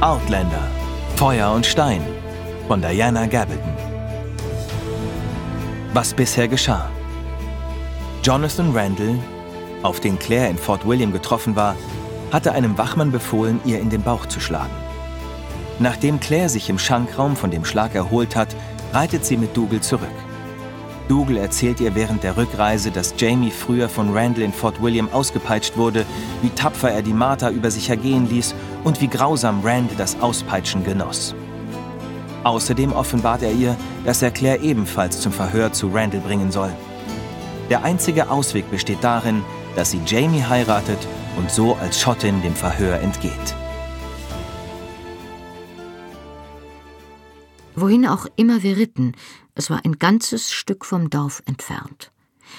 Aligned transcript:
Outlander 0.00 0.68
Feuer 1.14 1.52
und 1.52 1.64
Stein 1.64 2.02
von 2.66 2.80
Diana 2.80 3.26
Gabaldon. 3.26 3.76
Was 5.92 6.14
bisher 6.14 6.48
geschah. 6.48 6.90
Jonathan 8.24 8.72
Randall, 8.76 9.18
auf 9.82 10.00
den 10.00 10.18
Claire 10.18 10.50
in 10.50 10.58
Fort 10.58 10.86
William 10.86 11.12
getroffen 11.12 11.54
war, 11.54 11.76
hatte 12.32 12.52
einem 12.52 12.76
Wachmann 12.76 13.12
befohlen, 13.12 13.60
ihr 13.64 13.78
in 13.78 13.90
den 13.90 14.02
Bauch 14.02 14.26
zu 14.26 14.40
schlagen. 14.40 14.74
Nachdem 15.78 16.18
Claire 16.18 16.48
sich 16.48 16.68
im 16.70 16.78
Schankraum 16.78 17.36
von 17.36 17.50
dem 17.50 17.64
Schlag 17.64 17.94
erholt 17.94 18.34
hat, 18.34 18.48
reitet 18.92 19.24
sie 19.24 19.36
mit 19.36 19.56
Dougal 19.56 19.80
zurück. 19.80 20.08
Dougal 21.10 21.38
erzählt 21.38 21.80
ihr 21.80 21.96
während 21.96 22.22
der 22.22 22.36
Rückreise, 22.36 22.92
dass 22.92 23.14
Jamie 23.18 23.50
früher 23.50 23.88
von 23.88 24.16
Randall 24.16 24.44
in 24.44 24.52
Fort 24.52 24.80
William 24.80 25.08
ausgepeitscht 25.12 25.76
wurde, 25.76 26.06
wie 26.40 26.50
tapfer 26.50 26.92
er 26.92 27.02
die 27.02 27.12
Martha 27.12 27.50
über 27.50 27.68
sich 27.72 27.90
ergehen 27.90 28.30
ließ 28.30 28.54
und 28.84 29.00
wie 29.00 29.08
grausam 29.08 29.60
Rand 29.64 29.90
das 29.98 30.20
Auspeitschen 30.20 30.84
genoss. 30.84 31.34
Außerdem 32.44 32.92
offenbart 32.92 33.42
er 33.42 33.50
ihr, 33.50 33.76
dass 34.04 34.22
er 34.22 34.30
Claire 34.30 34.62
ebenfalls 34.62 35.20
zum 35.20 35.32
Verhör 35.32 35.72
zu 35.72 35.88
Randall 35.88 36.20
bringen 36.20 36.52
soll. 36.52 36.70
Der 37.70 37.82
einzige 37.82 38.30
Ausweg 38.30 38.70
besteht 38.70 39.02
darin, 39.02 39.42
dass 39.74 39.90
sie 39.90 40.00
Jamie 40.06 40.44
heiratet 40.44 41.08
und 41.36 41.50
so 41.50 41.74
als 41.74 42.00
Schottin 42.00 42.40
dem 42.42 42.54
Verhör 42.54 43.00
entgeht. 43.00 43.56
Wohin 47.80 48.06
auch 48.06 48.26
immer 48.36 48.62
wir 48.62 48.76
ritten, 48.76 49.14
es 49.54 49.70
war 49.70 49.86
ein 49.86 49.98
ganzes 49.98 50.52
Stück 50.52 50.84
vom 50.84 51.08
Dorf 51.08 51.42
entfernt. 51.46 52.12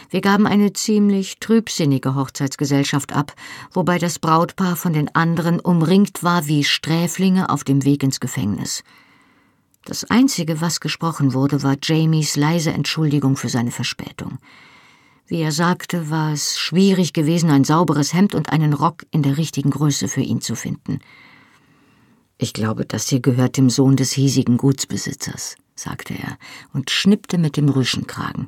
Wir 0.09 0.19
gaben 0.19 0.47
eine 0.47 0.73
ziemlich 0.73 1.39
trübsinnige 1.39 2.15
Hochzeitsgesellschaft 2.15 3.13
ab, 3.13 3.35
wobei 3.71 3.99
das 3.99 4.17
Brautpaar 4.17 4.75
von 4.75 4.93
den 4.93 5.13
anderen 5.13 5.59
umringt 5.59 6.23
war 6.23 6.47
wie 6.47 6.63
Sträflinge 6.63 7.51
auf 7.51 7.63
dem 7.63 7.85
Weg 7.85 8.01
ins 8.01 8.19
Gefängnis. 8.19 8.83
Das 9.85 10.05
Einzige, 10.05 10.59
was 10.59 10.79
gesprochen 10.79 11.35
wurde, 11.35 11.61
war 11.61 11.75
Jamies 11.79 12.35
leise 12.35 12.71
Entschuldigung 12.71 13.35
für 13.35 13.49
seine 13.49 13.71
Verspätung. 13.71 14.39
Wie 15.27 15.41
er 15.41 15.51
sagte, 15.51 16.09
war 16.09 16.33
es 16.33 16.57
schwierig 16.57 17.13
gewesen, 17.13 17.51
ein 17.51 17.63
sauberes 17.63 18.13
Hemd 18.15 18.33
und 18.33 18.51
einen 18.51 18.73
Rock 18.73 19.05
in 19.11 19.21
der 19.21 19.37
richtigen 19.37 19.69
Größe 19.69 20.07
für 20.07 20.21
ihn 20.21 20.41
zu 20.41 20.55
finden. 20.55 20.99
Ich 22.41 22.53
glaube, 22.53 22.87
das 22.87 23.07
hier 23.07 23.19
gehört 23.19 23.55
dem 23.55 23.69
Sohn 23.69 23.95
des 23.95 24.13
hiesigen 24.13 24.57
Gutsbesitzers, 24.57 25.57
sagte 25.75 26.15
er 26.15 26.39
und 26.73 26.89
schnippte 26.89 27.37
mit 27.37 27.55
dem 27.55 27.69
Rüschenkragen. 27.69 28.47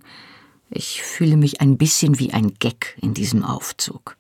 Ich 0.72 1.04
fühle 1.04 1.38
mich 1.38 1.62
ein 1.62 1.78
bisschen 1.78 2.18
wie 2.18 2.34
ein 2.34 2.56
Geck 2.56 2.98
in 3.00 3.14
diesem 3.14 3.44
Aufzug. 3.44 4.18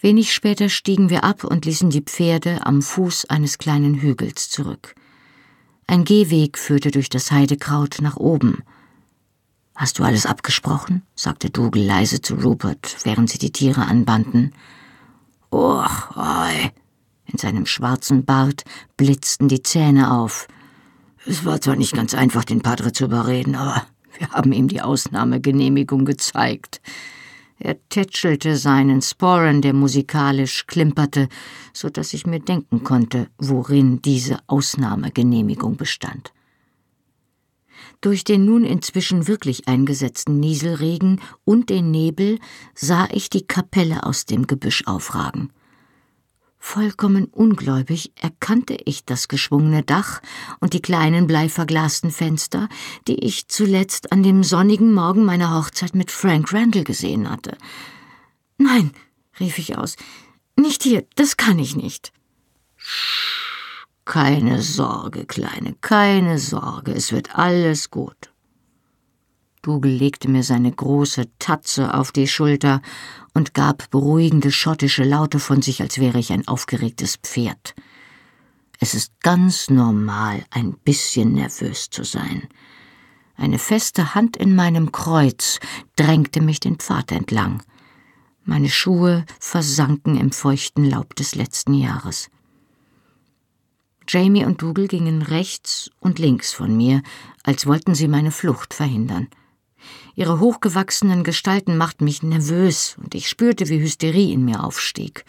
Wenig 0.00 0.32
später 0.32 0.70
stiegen 0.70 1.10
wir 1.10 1.22
ab 1.22 1.44
und 1.44 1.66
ließen 1.66 1.90
die 1.90 2.00
Pferde 2.00 2.64
am 2.64 2.80
Fuß 2.80 3.26
eines 3.26 3.58
kleinen 3.58 4.00
Hügels 4.00 4.48
zurück. 4.48 4.94
Ein 5.86 6.04
Gehweg 6.06 6.56
führte 6.56 6.92
durch 6.92 7.10
das 7.10 7.30
Heidekraut 7.30 7.98
nach 8.00 8.16
oben. 8.16 8.62
Hast 9.74 9.98
du 9.98 10.04
alles 10.04 10.24
abgesprochen? 10.24 11.02
sagte 11.14 11.50
Dougal 11.50 11.82
leise 11.82 12.22
zu 12.22 12.36
Rupert, 12.36 12.96
während 13.02 13.28
sie 13.28 13.38
die 13.38 13.52
Tiere 13.52 13.82
anbanden. 13.82 14.54
Och, 15.50 16.16
oi, 16.16 16.72
in 17.32 17.38
seinem 17.38 17.66
schwarzen 17.66 18.24
Bart 18.24 18.64
blitzten 18.96 19.48
die 19.48 19.62
Zähne 19.62 20.12
auf. 20.12 20.48
Es 21.26 21.44
war 21.44 21.60
zwar 21.60 21.76
nicht 21.76 21.94
ganz 21.94 22.14
einfach, 22.14 22.44
den 22.44 22.62
Padre 22.62 22.92
zu 22.92 23.04
überreden, 23.04 23.54
aber 23.54 23.86
wir 24.18 24.28
haben 24.30 24.52
ihm 24.52 24.68
die 24.68 24.82
Ausnahmegenehmigung 24.82 26.04
gezeigt. 26.04 26.80
Er 27.58 27.76
tätschelte 27.88 28.56
seinen 28.56 29.02
Sporen, 29.02 29.62
der 29.62 29.72
musikalisch 29.72 30.66
klimperte, 30.66 31.28
so 31.72 31.88
dass 31.88 32.12
ich 32.12 32.26
mir 32.26 32.40
denken 32.40 32.82
konnte, 32.82 33.28
worin 33.38 34.02
diese 34.02 34.38
Ausnahmegenehmigung 34.48 35.76
bestand. 35.76 36.32
Durch 38.00 38.24
den 38.24 38.44
nun 38.44 38.64
inzwischen 38.64 39.28
wirklich 39.28 39.68
eingesetzten 39.68 40.40
Nieselregen 40.40 41.20
und 41.44 41.70
den 41.70 41.92
Nebel 41.92 42.40
sah 42.74 43.08
ich 43.12 43.30
die 43.30 43.46
Kapelle 43.46 44.02
aus 44.04 44.26
dem 44.26 44.48
Gebüsch 44.48 44.82
aufragen. 44.86 45.52
Vollkommen 46.64 47.24
ungläubig 47.24 48.12
erkannte 48.14 48.78
ich 48.84 49.04
das 49.04 49.26
geschwungene 49.26 49.82
Dach 49.82 50.22
und 50.60 50.74
die 50.74 50.80
kleinen 50.80 51.26
bleiverglasten 51.26 52.12
Fenster, 52.12 52.68
die 53.08 53.16
ich 53.16 53.48
zuletzt 53.48 54.12
an 54.12 54.22
dem 54.22 54.44
sonnigen 54.44 54.94
Morgen 54.94 55.24
meiner 55.24 55.58
Hochzeit 55.58 55.96
mit 55.96 56.12
Frank 56.12 56.52
Randall 56.54 56.84
gesehen 56.84 57.28
hatte. 57.28 57.58
Nein, 58.58 58.92
rief 59.40 59.58
ich 59.58 59.76
aus, 59.76 59.96
nicht 60.56 60.84
hier, 60.84 61.04
das 61.16 61.36
kann 61.36 61.58
ich 61.58 61.74
nicht. 61.74 62.12
Keine 64.04 64.62
Sorge, 64.62 65.26
Kleine, 65.26 65.74
keine 65.80 66.38
Sorge, 66.38 66.92
es 66.92 67.10
wird 67.10 67.34
alles 67.34 67.90
gut. 67.90 68.31
Dougal 69.62 69.92
legte 69.92 70.28
mir 70.28 70.42
seine 70.42 70.72
große 70.72 71.26
Tatze 71.38 71.94
auf 71.94 72.10
die 72.10 72.26
Schulter 72.26 72.82
und 73.32 73.54
gab 73.54 73.88
beruhigende 73.90 74.50
schottische 74.50 75.04
Laute 75.04 75.38
von 75.38 75.62
sich, 75.62 75.80
als 75.80 75.98
wäre 75.98 76.18
ich 76.18 76.32
ein 76.32 76.48
aufgeregtes 76.48 77.16
Pferd. 77.22 77.76
Es 78.80 78.94
ist 78.94 79.12
ganz 79.20 79.70
normal, 79.70 80.44
ein 80.50 80.72
bisschen 80.72 81.34
nervös 81.34 81.90
zu 81.90 82.02
sein. 82.02 82.48
Eine 83.36 83.60
feste 83.60 84.16
Hand 84.16 84.36
in 84.36 84.56
meinem 84.56 84.90
Kreuz 84.90 85.60
drängte 85.94 86.40
mich 86.40 86.58
den 86.58 86.76
Pfad 86.76 87.12
entlang. 87.12 87.62
Meine 88.44 88.68
Schuhe 88.68 89.24
versanken 89.38 90.16
im 90.16 90.32
feuchten 90.32 90.84
Laub 90.84 91.14
des 91.14 91.36
letzten 91.36 91.74
Jahres. 91.74 92.30
Jamie 94.08 94.44
und 94.44 94.60
Dougal 94.60 94.88
gingen 94.88 95.22
rechts 95.22 95.88
und 96.00 96.18
links 96.18 96.52
von 96.52 96.76
mir, 96.76 97.02
als 97.44 97.68
wollten 97.68 97.94
sie 97.94 98.08
meine 98.08 98.32
Flucht 98.32 98.74
verhindern. 98.74 99.28
Ihre 100.14 100.40
hochgewachsenen 100.40 101.24
Gestalten 101.24 101.76
machten 101.76 102.04
mich 102.04 102.22
nervös 102.22 102.96
und 103.02 103.14
ich 103.14 103.28
spürte, 103.28 103.68
wie 103.68 103.80
Hysterie 103.80 104.32
in 104.32 104.44
mir 104.44 104.62
aufstieg. 104.64 105.24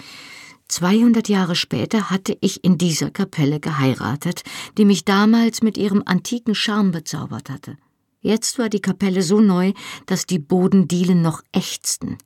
200 0.67 1.29
Jahre 1.29 1.55
später 1.55 2.09
hatte 2.09 2.37
ich 2.41 2.63
in 2.63 2.77
dieser 2.77 3.11
Kapelle 3.11 3.59
geheiratet, 3.59 4.43
die 4.77 4.85
mich 4.85 5.05
damals 5.05 5.61
mit 5.61 5.77
ihrem 5.77 6.03
antiken 6.05 6.55
Charme 6.55 6.91
bezaubert 6.91 7.49
hatte. 7.49 7.77
Jetzt 8.21 8.57
war 8.57 8.69
die 8.69 8.81
Kapelle 8.81 9.21
so 9.21 9.39
neu, 9.39 9.73
dass 10.05 10.25
die 10.25 10.39
Bodendielen 10.39 11.21
noch 11.21 11.43
ächzten, 11.51 12.17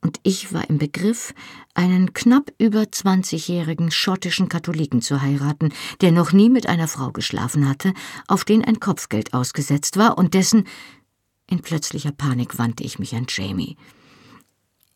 und 0.00 0.20
ich 0.22 0.52
war 0.52 0.68
im 0.70 0.78
Begriff, 0.78 1.34
einen 1.74 2.12
knapp 2.12 2.52
über 2.58 2.82
20-jährigen 2.82 3.90
schottischen 3.90 4.48
Katholiken 4.48 5.02
zu 5.02 5.22
heiraten, 5.22 5.72
der 6.00 6.12
noch 6.12 6.32
nie 6.32 6.50
mit 6.50 6.68
einer 6.68 6.86
Frau 6.86 7.10
geschlafen 7.10 7.68
hatte, 7.68 7.92
auf 8.28 8.44
den 8.44 8.64
ein 8.64 8.78
Kopfgeld 8.78 9.34
ausgesetzt 9.34 9.96
war 9.96 10.16
und 10.16 10.34
dessen 10.34 10.64
in 11.50 11.62
plötzlicher 11.62 12.12
Panik 12.12 12.58
wandte 12.58 12.84
ich 12.84 12.98
mich 12.98 13.14
an 13.14 13.26
Jamie. 13.28 13.76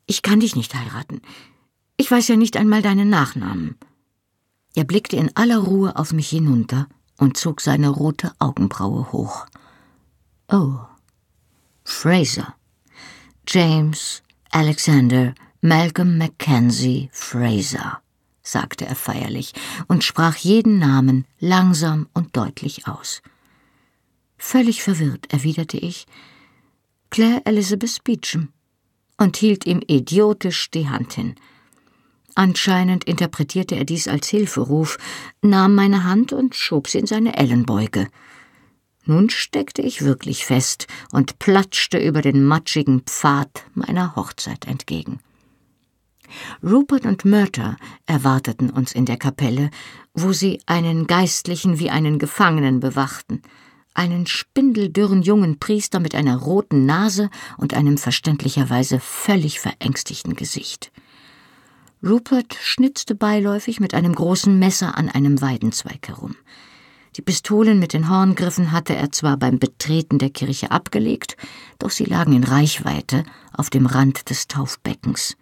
Ich 0.07 0.23
kann 0.23 0.41
dich 0.41 0.57
nicht 0.57 0.75
heiraten. 0.75 1.21
Ich 1.97 2.11
weiß 2.11 2.29
ja 2.29 2.37
nicht 2.37 2.57
einmal 2.57 2.83
deinen 2.83 3.09
Nachnamen. 3.09 3.77
Er 4.75 4.85
blickte 4.85 5.17
in 5.17 5.35
aller 5.37 5.59
Ruhe 5.59 5.97
auf 5.97 6.13
mich 6.13 6.29
hinunter 6.29 6.89
und 7.19 7.37
zog 7.37 7.61
seine 7.61 7.89
rote 7.89 8.33
Augenbraue 8.39 9.13
hoch. 9.13 9.47
Oh, 10.49 10.79
Fraser. 11.85 12.55
James 13.47 14.23
Alexander 14.51 15.35
Malcolm 15.61 16.19
Mackenzie 16.19 17.09
Fraser, 17.13 18.03
sagte 18.43 18.85
er 18.85 18.97
feierlich 18.97 19.53
und 19.89 20.05
sprach 20.05 20.37
jeden 20.37 20.79
Namen 20.79 21.25
langsam 21.39 22.09
und 22.15 22.37
deutlich 22.37 22.89
aus. 22.89 23.23
Völlig 24.37 24.83
verwirrt 24.83 25.33
erwiderte 25.33 25.77
ich, 25.77 26.07
Claire 27.13 27.43
Elizabeth 27.45 28.03
Beecham 28.05 28.49
und 29.19 29.37
hielt 29.37 29.67
ihm 29.67 29.83
idiotisch 29.87 30.71
die 30.71 30.89
Hand 30.89 31.13
hin. 31.13 31.35
Anscheinend 32.35 33.05
interpretierte 33.05 33.77
er 33.77 33.85
dies 33.85 34.09
als 34.09 34.29
Hilferuf, 34.29 34.97
nahm 35.43 35.75
meine 35.75 36.05
Hand 36.05 36.33
und 36.33 36.55
schob 36.55 36.89
sie 36.89 37.01
in 37.01 37.07
seine 37.07 37.37
Ellenbeuge. 37.37 38.09
Nun 39.05 39.29
steckte 39.29 39.83
ich 39.83 40.01
wirklich 40.01 40.47
fest 40.47 40.87
und 41.13 41.39
platschte 41.39 41.99
über 41.99 42.23
den 42.23 42.47
matschigen 42.47 43.03
Pfad 43.03 43.67
meiner 43.75 44.17
Hochzeit 44.17 44.67
entgegen. 44.67 45.21
Rupert 46.63 47.05
und 47.05 47.27
Murter 47.27 47.77
erwarteten 48.07 48.71
uns 48.71 48.93
in 48.93 49.05
der 49.05 49.19
Kapelle, 49.19 49.71
wo 50.15 50.33
sie 50.33 50.63
einen 50.65 51.07
Geistlichen 51.07 51.79
wie 51.79 51.91
einen 51.91 52.19
Gefangenen 52.19 52.81
bewachten 52.81 53.43
einen 53.95 54.27
spindeldürren 54.27 55.23
jungen 55.23 55.59
Priester 55.59 56.01
mit 56.01 56.15
einer 56.15 56.37
roten 56.37 56.87
Nase 56.87 57.31
und 57.57 57.75
einem 57.75 57.99
verständlicherweise 57.99 59.01
völlig 59.01 59.61
verängstigten 59.61 60.35
Gesicht. 60.35 60.93
Rupert 62.05 62.57
schnitzte 62.61 63.15
beiläufig 63.15 63.79
mit 63.79 63.95
einem 63.95 64.15
großen 64.15 64.59
Messer 64.59 64.99
an 64.99 65.09
einem 65.09 65.41
Weidenzweig 65.41 66.09
herum. 66.09 66.35
Die 67.17 67.23
Pistolen 67.23 67.79
mit 67.79 67.93
den 67.93 68.09
Horngriffen 68.09 68.73
hatte 68.73 68.97
er 68.97 69.13
zwar 69.13 69.37
beim 69.37 69.59
Betreten 69.59 70.19
der 70.19 70.31
Kirche 70.31 70.71
abgelegt, 70.71 71.37
doch 71.79 71.91
sie 71.91 72.05
lagen 72.05 72.33
in 72.33 72.45
Reichweite 72.45 73.25
auf 73.53 73.69
dem 73.69 73.87
Rand 73.87 74.31
des 74.31 74.49
Taufbeckens. 74.49 75.37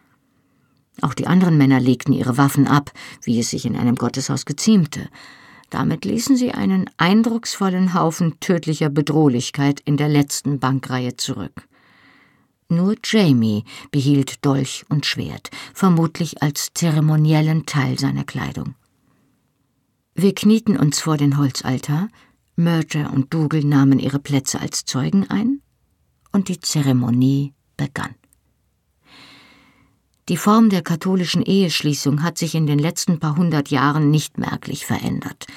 Auch 1.00 1.14
die 1.14 1.26
anderen 1.26 1.56
Männer 1.56 1.80
legten 1.80 2.12
ihre 2.12 2.36
Waffen 2.36 2.66
ab, 2.66 2.90
wie 3.22 3.38
es 3.38 3.50
sich 3.50 3.64
in 3.64 3.76
einem 3.76 3.94
Gotteshaus 3.94 4.44
geziemte. 4.44 5.08
Damit 5.70 6.04
ließen 6.04 6.36
sie 6.36 6.52
einen 6.52 6.90
eindrucksvollen 6.96 7.94
Haufen 7.94 8.38
tödlicher 8.40 8.90
Bedrohlichkeit 8.90 9.80
in 9.80 9.96
der 9.96 10.08
letzten 10.08 10.58
Bankreihe 10.58 11.16
zurück. 11.16 11.68
Nur 12.68 12.96
Jamie 13.04 13.64
behielt 13.90 14.44
Dolch 14.44 14.84
und 14.88 15.06
Schwert, 15.06 15.50
vermutlich 15.74 16.42
als 16.42 16.70
zeremoniellen 16.74 17.66
Teil 17.66 17.98
seiner 17.98 18.24
Kleidung. 18.24 18.74
Wir 20.14 20.34
knieten 20.34 20.76
uns 20.76 21.00
vor 21.00 21.16
den 21.16 21.38
Holzaltar, 21.38 22.08
Murder 22.56 23.12
und 23.12 23.32
Dougal 23.32 23.64
nahmen 23.64 23.98
ihre 23.98 24.18
Plätze 24.18 24.60
als 24.60 24.84
Zeugen 24.84 25.28
ein, 25.30 25.62
und 26.32 26.48
die 26.48 26.60
Zeremonie 26.60 27.54
begann. 27.76 28.14
Die 30.30 30.36
Form 30.36 30.70
der 30.70 30.82
katholischen 30.82 31.42
Eheschließung 31.42 32.22
hat 32.22 32.38
sich 32.38 32.54
in 32.54 32.68
den 32.68 32.78
letzten 32.78 33.18
paar 33.18 33.34
hundert 33.34 33.68
Jahren 33.70 34.12
nicht 34.12 34.38
merklich 34.38 34.86
verändert. 34.86 35.48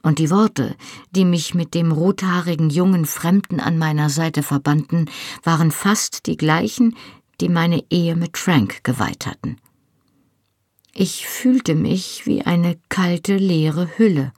Und 0.00 0.20
die 0.20 0.30
Worte, 0.30 0.76
die 1.10 1.24
mich 1.24 1.56
mit 1.56 1.74
dem 1.74 1.90
rothaarigen 1.90 2.70
jungen 2.70 3.04
Fremden 3.04 3.58
an 3.58 3.76
meiner 3.76 4.10
Seite 4.10 4.44
verbanden, 4.44 5.06
waren 5.42 5.72
fast 5.72 6.26
die 6.26 6.36
gleichen, 6.36 6.96
die 7.40 7.48
meine 7.48 7.82
Ehe 7.90 8.14
mit 8.14 8.38
Frank 8.38 8.84
geweiht 8.84 9.26
hatten. 9.26 9.56
Ich 10.92 11.26
fühlte 11.26 11.74
mich 11.74 12.26
wie 12.26 12.42
eine 12.42 12.78
kalte, 12.90 13.38
leere 13.38 13.98
Hülle. 13.98 14.32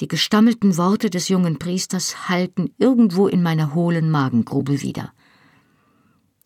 Die 0.00 0.08
gestammelten 0.08 0.78
Worte 0.78 1.10
des 1.10 1.28
jungen 1.28 1.58
Priesters 1.58 2.30
hallten 2.30 2.72
irgendwo 2.78 3.28
in 3.28 3.42
meiner 3.42 3.74
hohlen 3.74 4.10
Magengrube 4.10 4.80
wieder. 4.80 5.12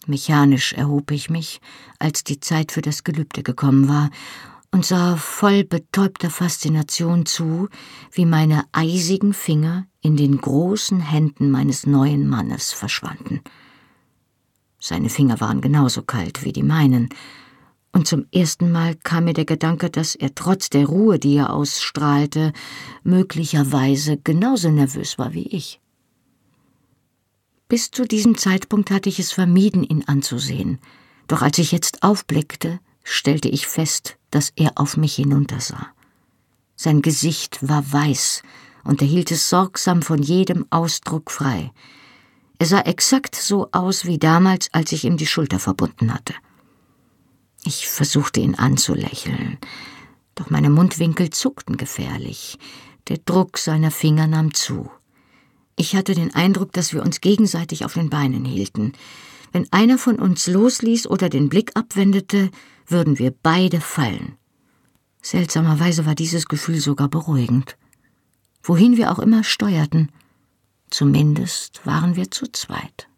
Mechanisch 0.09 0.73
erhob 0.73 1.11
ich 1.11 1.31
mich, 1.31 1.61
als 1.99 2.25
die 2.25 2.41
Zeit 2.41 2.73
für 2.73 2.83
das 2.83 3.05
Gelübde 3.05 3.43
gekommen 3.43 3.89
war, 3.89 4.11
und 4.71 4.87
sah 4.87 5.17
voll 5.17 5.65
betäubter 5.65 6.31
Faszination 6.31 7.27
zu, 7.27 7.69
wie 8.11 8.25
meine 8.25 8.65
eisigen 8.73 9.35
Finger 9.35 9.87
in 10.01 10.17
den 10.17 10.41
großen 10.41 11.01
Händen 11.01 11.51
meines 11.51 11.87
neuen 11.87 12.29
Mannes 12.29 12.73
verschwanden. 12.73 13.41
Seine 14.81 15.11
Finger 15.11 15.41
waren 15.41 15.61
genauso 15.61 16.03
kalt 16.03 16.43
wie 16.45 16.53
die 16.53 16.63
meinen, 16.63 17.11
und 17.93 18.09
zum 18.09 18.25
ersten 18.33 18.73
Mal 18.73 18.95
kam 18.95 19.25
mir 19.25 19.35
der 19.35 19.45
Gedanke, 19.45 19.91
dass 19.91 20.15
er 20.15 20.35
trotz 20.35 20.71
der 20.71 20.87
Ruhe, 20.87 21.19
die 21.19 21.37
er 21.37 21.53
ausstrahlte, 21.53 22.55
möglicherweise 23.05 24.17
genauso 24.17 24.71
nervös 24.71 25.19
war 25.19 25.35
wie 25.35 25.47
ich. 25.47 25.82
Bis 27.73 27.91
zu 27.91 28.05
diesem 28.05 28.37
Zeitpunkt 28.37 28.91
hatte 28.91 29.09
ich 29.09 29.19
es 29.19 29.33
vermieden, 29.33 29.83
ihn 29.83 30.05
anzusehen, 30.07 30.79
doch 31.27 31.41
als 31.41 31.57
ich 31.57 31.73
jetzt 31.73 32.03
aufblickte, 32.03 32.81
stellte 33.03 33.49
ich 33.49 33.67
fest, 33.67 34.19
dass 34.31 34.53
er 34.57 34.73
auf 34.75 34.99
mich 34.99 35.15
hinuntersah. 35.15 35.87
Sein 36.77 37.01
Gesicht 37.01 37.67
war 37.67 37.91
weiß, 37.91 38.43
und 38.85 39.01
er 39.01 39.09
hielt 39.09 39.31
es 39.31 39.49
sorgsam 39.49 40.03
von 40.03 40.23
jedem 40.23 40.67
Ausdruck 40.69 41.31
frei. 41.31 41.73
Er 42.59 42.67
sah 42.67 42.81
exakt 42.81 43.37
so 43.37 43.71
aus 43.73 44.05
wie 44.05 44.19
damals, 44.19 44.69
als 44.75 44.93
ich 44.93 45.05
ihm 45.05 45.17
die 45.17 45.27
Schulter 45.27 45.59
verbunden 45.59 46.13
hatte. 46.13 46.35
Ich 47.65 47.89
versuchte 47.89 48.41
ihn 48.41 48.55
anzulächeln, 48.55 49.57
doch 50.35 50.51
meine 50.51 50.69
Mundwinkel 50.69 51.31
zuckten 51.31 51.79
gefährlich. 51.79 52.59
Der 53.09 53.17
Druck 53.17 53.57
seiner 53.57 53.91
Finger 53.91 54.27
nahm 54.27 54.53
zu. 54.53 54.91
Ich 55.77 55.97
hatte 55.97 56.15
den 56.15 56.35
Eindruck, 56.35 56.73
dass 56.73 56.93
wir 56.93 57.03
uns 57.03 57.21
gegenseitig 57.21 57.85
auf 57.85 57.95
den 57.95 58.11
Beinen 58.11 58.45
hielten. 58.45 58.93
Wenn 59.53 59.71
einer 59.73 59.99
von 59.99 60.17
uns 60.17 60.47
losließ 60.47 61.07
oder 61.07 61.29
den 61.29 61.49
Blick 61.49 61.73
abwendete, 61.75 62.51
würden 62.87 63.19
wir 63.19 63.33
beide 63.43 63.81
fallen. 63.81 64.37
Seltsamerweise 65.23 66.05
war 66.05 66.15
dieses 66.15 66.47
Gefühl 66.47 66.81
sogar 66.81 67.09
beruhigend. 67.09 67.77
Wohin 68.63 68.97
wir 68.97 69.11
auch 69.11 69.19
immer 69.19 69.45
steuerten, 69.45 70.11
zumindest 70.91 71.85
waren 71.87 72.17
wir 72.17 72.31
zu 72.31 72.51
zweit. 72.51 73.09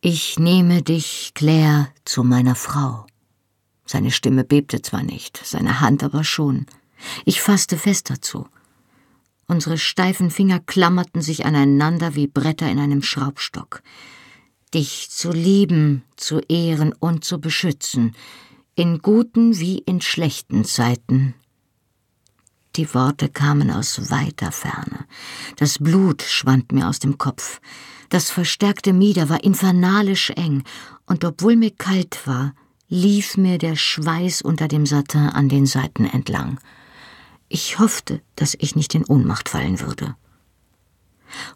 Ich 0.00 0.38
nehme 0.38 0.82
dich, 0.82 1.32
Claire, 1.34 1.88
zu 2.04 2.24
meiner 2.24 2.56
Frau. 2.56 3.06
Seine 3.86 4.10
Stimme 4.10 4.44
bebte 4.44 4.82
zwar 4.82 5.02
nicht, 5.02 5.40
seine 5.44 5.80
Hand 5.80 6.02
aber 6.02 6.24
schon. 6.24 6.66
Ich 7.24 7.40
fasste 7.40 7.76
fest 7.76 8.10
dazu. 8.10 8.48
Unsere 9.52 9.76
steifen 9.76 10.30
Finger 10.30 10.60
klammerten 10.60 11.20
sich 11.20 11.44
aneinander 11.44 12.14
wie 12.14 12.26
Bretter 12.26 12.70
in 12.70 12.78
einem 12.78 13.02
Schraubstock. 13.02 13.82
Dich 14.72 15.10
zu 15.10 15.30
lieben, 15.30 16.04
zu 16.16 16.40
ehren 16.48 16.94
und 16.98 17.22
zu 17.22 17.38
beschützen, 17.38 18.16
in 18.76 19.00
guten 19.00 19.58
wie 19.58 19.76
in 19.76 20.00
schlechten 20.00 20.64
Zeiten. 20.64 21.34
Die 22.76 22.94
Worte 22.94 23.28
kamen 23.28 23.70
aus 23.70 24.10
weiter 24.10 24.52
Ferne. 24.52 25.04
Das 25.56 25.78
Blut 25.78 26.22
schwand 26.22 26.72
mir 26.72 26.88
aus 26.88 26.98
dem 26.98 27.18
Kopf. 27.18 27.60
Das 28.08 28.30
verstärkte 28.30 28.94
Mieder 28.94 29.28
war 29.28 29.44
infernalisch 29.44 30.30
eng, 30.30 30.62
und 31.04 31.26
obwohl 31.26 31.56
mir 31.56 31.72
kalt 31.72 32.26
war, 32.26 32.54
lief 32.88 33.36
mir 33.36 33.58
der 33.58 33.76
Schweiß 33.76 34.40
unter 34.40 34.66
dem 34.66 34.86
Satin 34.86 35.28
an 35.28 35.50
den 35.50 35.66
Seiten 35.66 36.06
entlang. 36.06 36.58
Ich 37.54 37.78
hoffte, 37.78 38.22
dass 38.34 38.56
ich 38.58 38.76
nicht 38.76 38.94
in 38.94 39.04
Ohnmacht 39.04 39.50
fallen 39.50 39.80
würde. 39.80 40.16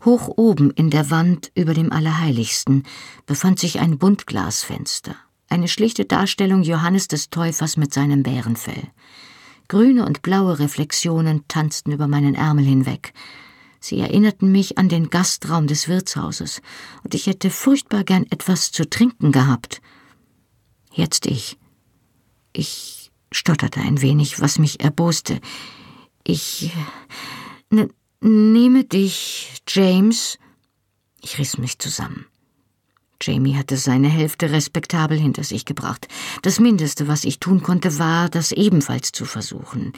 Hoch 0.04 0.28
oben 0.37 0.70
in 0.72 0.90
der 0.90 1.08
Wand 1.10 1.50
über 1.54 1.72
dem 1.72 1.90
Allerheiligsten 1.90 2.82
befand 3.25 3.58
sich 3.58 3.81
ein 3.81 3.96
Buntglasfenster, 3.96 5.16
eine 5.48 5.69
schlichte 5.69 6.04
Darstellung 6.04 6.62
Johannes 6.64 7.08
des 7.08 7.31
Täufers 7.31 7.78
mit 7.78 7.94
seinem 7.94 8.22
Bärenfell. 8.22 8.88
Grüne 9.69 10.04
und 10.04 10.20
blaue 10.20 10.58
Reflexionen 10.58 11.48
tanzten 11.48 11.93
über 11.93 12.08
meinen 12.08 12.34
Ärmel 12.34 12.66
hinweg, 12.66 13.14
Sie 13.81 13.98
erinnerten 13.98 14.52
mich 14.52 14.76
an 14.76 14.90
den 14.90 15.08
Gastraum 15.08 15.66
des 15.66 15.88
Wirtshauses, 15.88 16.60
und 17.04 17.14
ich 17.14 17.26
hätte 17.26 17.48
furchtbar 17.50 18.04
gern 18.04 18.26
etwas 18.31 18.70
zu 18.70 18.90
trinken 18.90 19.32
gehabt. 19.32 19.81
Jetzt 20.93 21.25
ich. 21.25 21.56
Ich 22.52 23.12
stotterte 23.31 23.81
ein 23.81 24.02
wenig, 24.02 24.40
was 24.40 24.58
mich 24.58 24.81
erboste. 24.81 25.40
Ich 26.28 26.73
nehme 28.20 28.84
dich, 28.84 29.62
James. 29.69 30.38
Ich 31.23 31.38
riss 31.38 31.58
mich 31.58 31.78
zusammen. 31.78 32.26
Jamie 33.23 33.56
hatte 33.56 33.76
seine 33.76 34.08
Hälfte 34.08 34.50
respektabel 34.50 35.19
hinter 35.19 35.44
sich 35.44 35.65
gebracht. 35.65 36.08
Das 36.43 36.60
Mindeste, 36.60 37.08
was 37.08 37.24
ich 37.24 37.39
tun 37.39 37.62
konnte, 37.62 37.98
war, 37.98 38.29
das 38.29 38.53
ebenfalls 38.53 39.12
zu 39.12 39.24
versuchen 39.24 39.93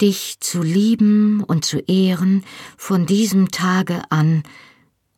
dich 0.00 0.40
zu 0.40 0.62
lieben 0.62 1.42
und 1.42 1.64
zu 1.64 1.78
ehren 1.78 2.44
von 2.76 3.06
diesem 3.06 3.50
Tage 3.50 4.02
an, 4.10 4.42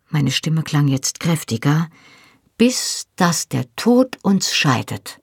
meine 0.09 0.31
Stimme 0.31 0.63
klang 0.63 0.89
jetzt 0.89 1.21
kräftiger, 1.21 1.89
bis 2.59 3.07
dass 3.17 3.49
der 3.49 3.65
Tod 3.77 4.19
uns 4.23 4.55
scheidet. 4.55 5.21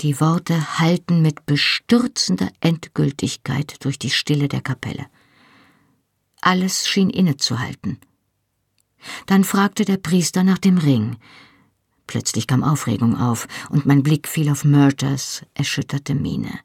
Die 0.00 0.18
Worte 0.18 0.78
hallten 0.78 1.20
mit 1.20 1.44
bestürzender 1.44 2.50
Endgültigkeit 2.60 3.84
durch 3.84 3.98
die 3.98 4.08
Stille 4.08 4.48
der 4.48 4.62
Kapelle. 4.62 5.06
Alles 6.40 6.88
schien 6.88 7.10
innezuhalten. 7.10 7.98
Dann 9.26 9.44
fragte 9.44 9.84
der 9.84 9.98
Priester 9.98 10.42
nach 10.42 10.56
dem 10.56 10.78
Ring. 10.78 11.16
Plötzlich 12.06 12.46
kam 12.46 12.64
Aufregung 12.64 13.14
auf, 13.16 13.46
und 13.68 13.84
mein 13.84 14.02
Blick 14.02 14.26
fiel 14.26 14.50
auf 14.50 14.64
Murters 14.64 15.42
erschütterte 15.52 16.14
Miene. 16.14 16.58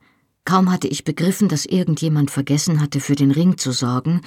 Kaum 0.46 0.72
hatte 0.72 0.88
ich 0.88 1.04
begriffen, 1.04 1.50
dass 1.50 1.66
irgendjemand 1.66 2.32
vergessen 2.32 2.80
hatte, 2.80 3.02
für 3.02 3.16
den 3.16 3.32
Ring 3.32 3.58
zu 3.58 3.74
sorgen, 3.74 4.22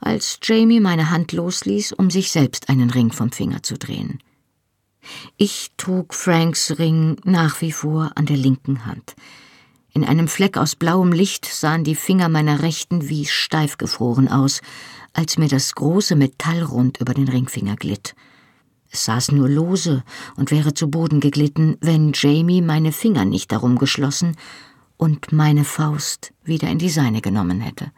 als 0.00 0.38
Jamie 0.40 0.80
meine 0.80 1.10
Hand 1.10 1.32
losließ, 1.32 1.92
um 1.92 2.10
sich 2.10 2.30
selbst 2.30 2.68
einen 2.68 2.90
Ring 2.90 3.10
vom 3.10 3.32
Finger 3.32 3.62
zu 3.62 3.76
drehen. 3.76 4.20
Ich 5.36 5.72
trug 5.76 6.14
Franks 6.14 6.78
Ring 6.78 7.16
nach 7.24 7.60
wie 7.60 7.72
vor 7.72 8.12
an 8.14 8.26
der 8.26 8.36
linken 8.36 8.86
Hand. 8.86 9.14
In 9.94 10.04
einem 10.04 10.28
Fleck 10.28 10.56
aus 10.56 10.74
blauem 10.74 11.12
Licht 11.12 11.44
sahen 11.44 11.84
die 11.84 11.94
Finger 11.94 12.28
meiner 12.28 12.62
Rechten 12.62 13.08
wie 13.08 13.26
steif 13.26 13.76
gefroren 13.76 14.28
aus, 14.28 14.62
als 15.12 15.36
mir 15.36 15.48
das 15.48 15.74
große 15.74 16.16
Metallrund 16.16 16.98
über 16.98 17.12
den 17.12 17.28
Ringfinger 17.28 17.76
glitt. 17.76 18.14
Es 18.90 19.04
saß 19.04 19.32
nur 19.32 19.48
lose 19.48 20.02
und 20.36 20.50
wäre 20.50 20.74
zu 20.74 20.88
Boden 20.88 21.20
geglitten, 21.20 21.76
wenn 21.80 22.12
Jamie 22.14 22.62
meine 22.62 22.92
Finger 22.92 23.24
nicht 23.24 23.52
darum 23.52 23.78
geschlossen 23.78 24.36
und 24.96 25.32
meine 25.32 25.64
Faust 25.64 26.32
wieder 26.44 26.68
in 26.68 26.78
die 26.78 26.90
seine 26.90 27.20
genommen 27.20 27.60
hätte. 27.60 27.90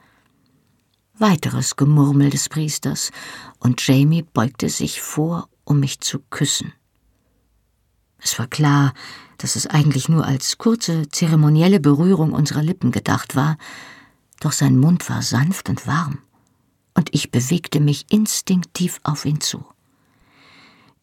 Weiteres 1.19 1.77
Gemurmel 1.77 2.31
des 2.31 2.49
Priesters, 2.49 3.13
und 3.61 3.87
Jamie 3.87 4.23
beugte 4.23 4.69
sich 4.69 5.01
vor, 5.01 5.49
um 5.65 5.79
mich 5.81 6.01
zu 6.01 6.19
küssen. 6.31 6.73
Es 8.25 8.39
war 8.39 8.47
klar, 8.47 8.95
dass 9.37 9.55
es 9.55 9.67
eigentlich 9.67 10.09
nur 10.09 10.25
als 10.25 10.57
kurze, 10.57 11.09
zeremonielle 11.11 11.79
Berührung 11.79 12.33
unserer 12.33 12.63
Lippen 12.63 12.91
gedacht 12.91 13.37
war, 13.37 13.59
doch 14.41 14.53
sein 14.53 14.79
Mund 14.79 15.09
war 15.11 15.21
sanft 15.21 15.69
und 15.69 15.87
warm, 15.87 16.19
und 16.95 17.11
ich 17.15 17.31
bewegte 17.31 17.81
mich 17.81 18.07
instinktiv 18.11 18.99
auf 19.03 19.27
ihn 19.27 19.43
zu. 19.43 19.65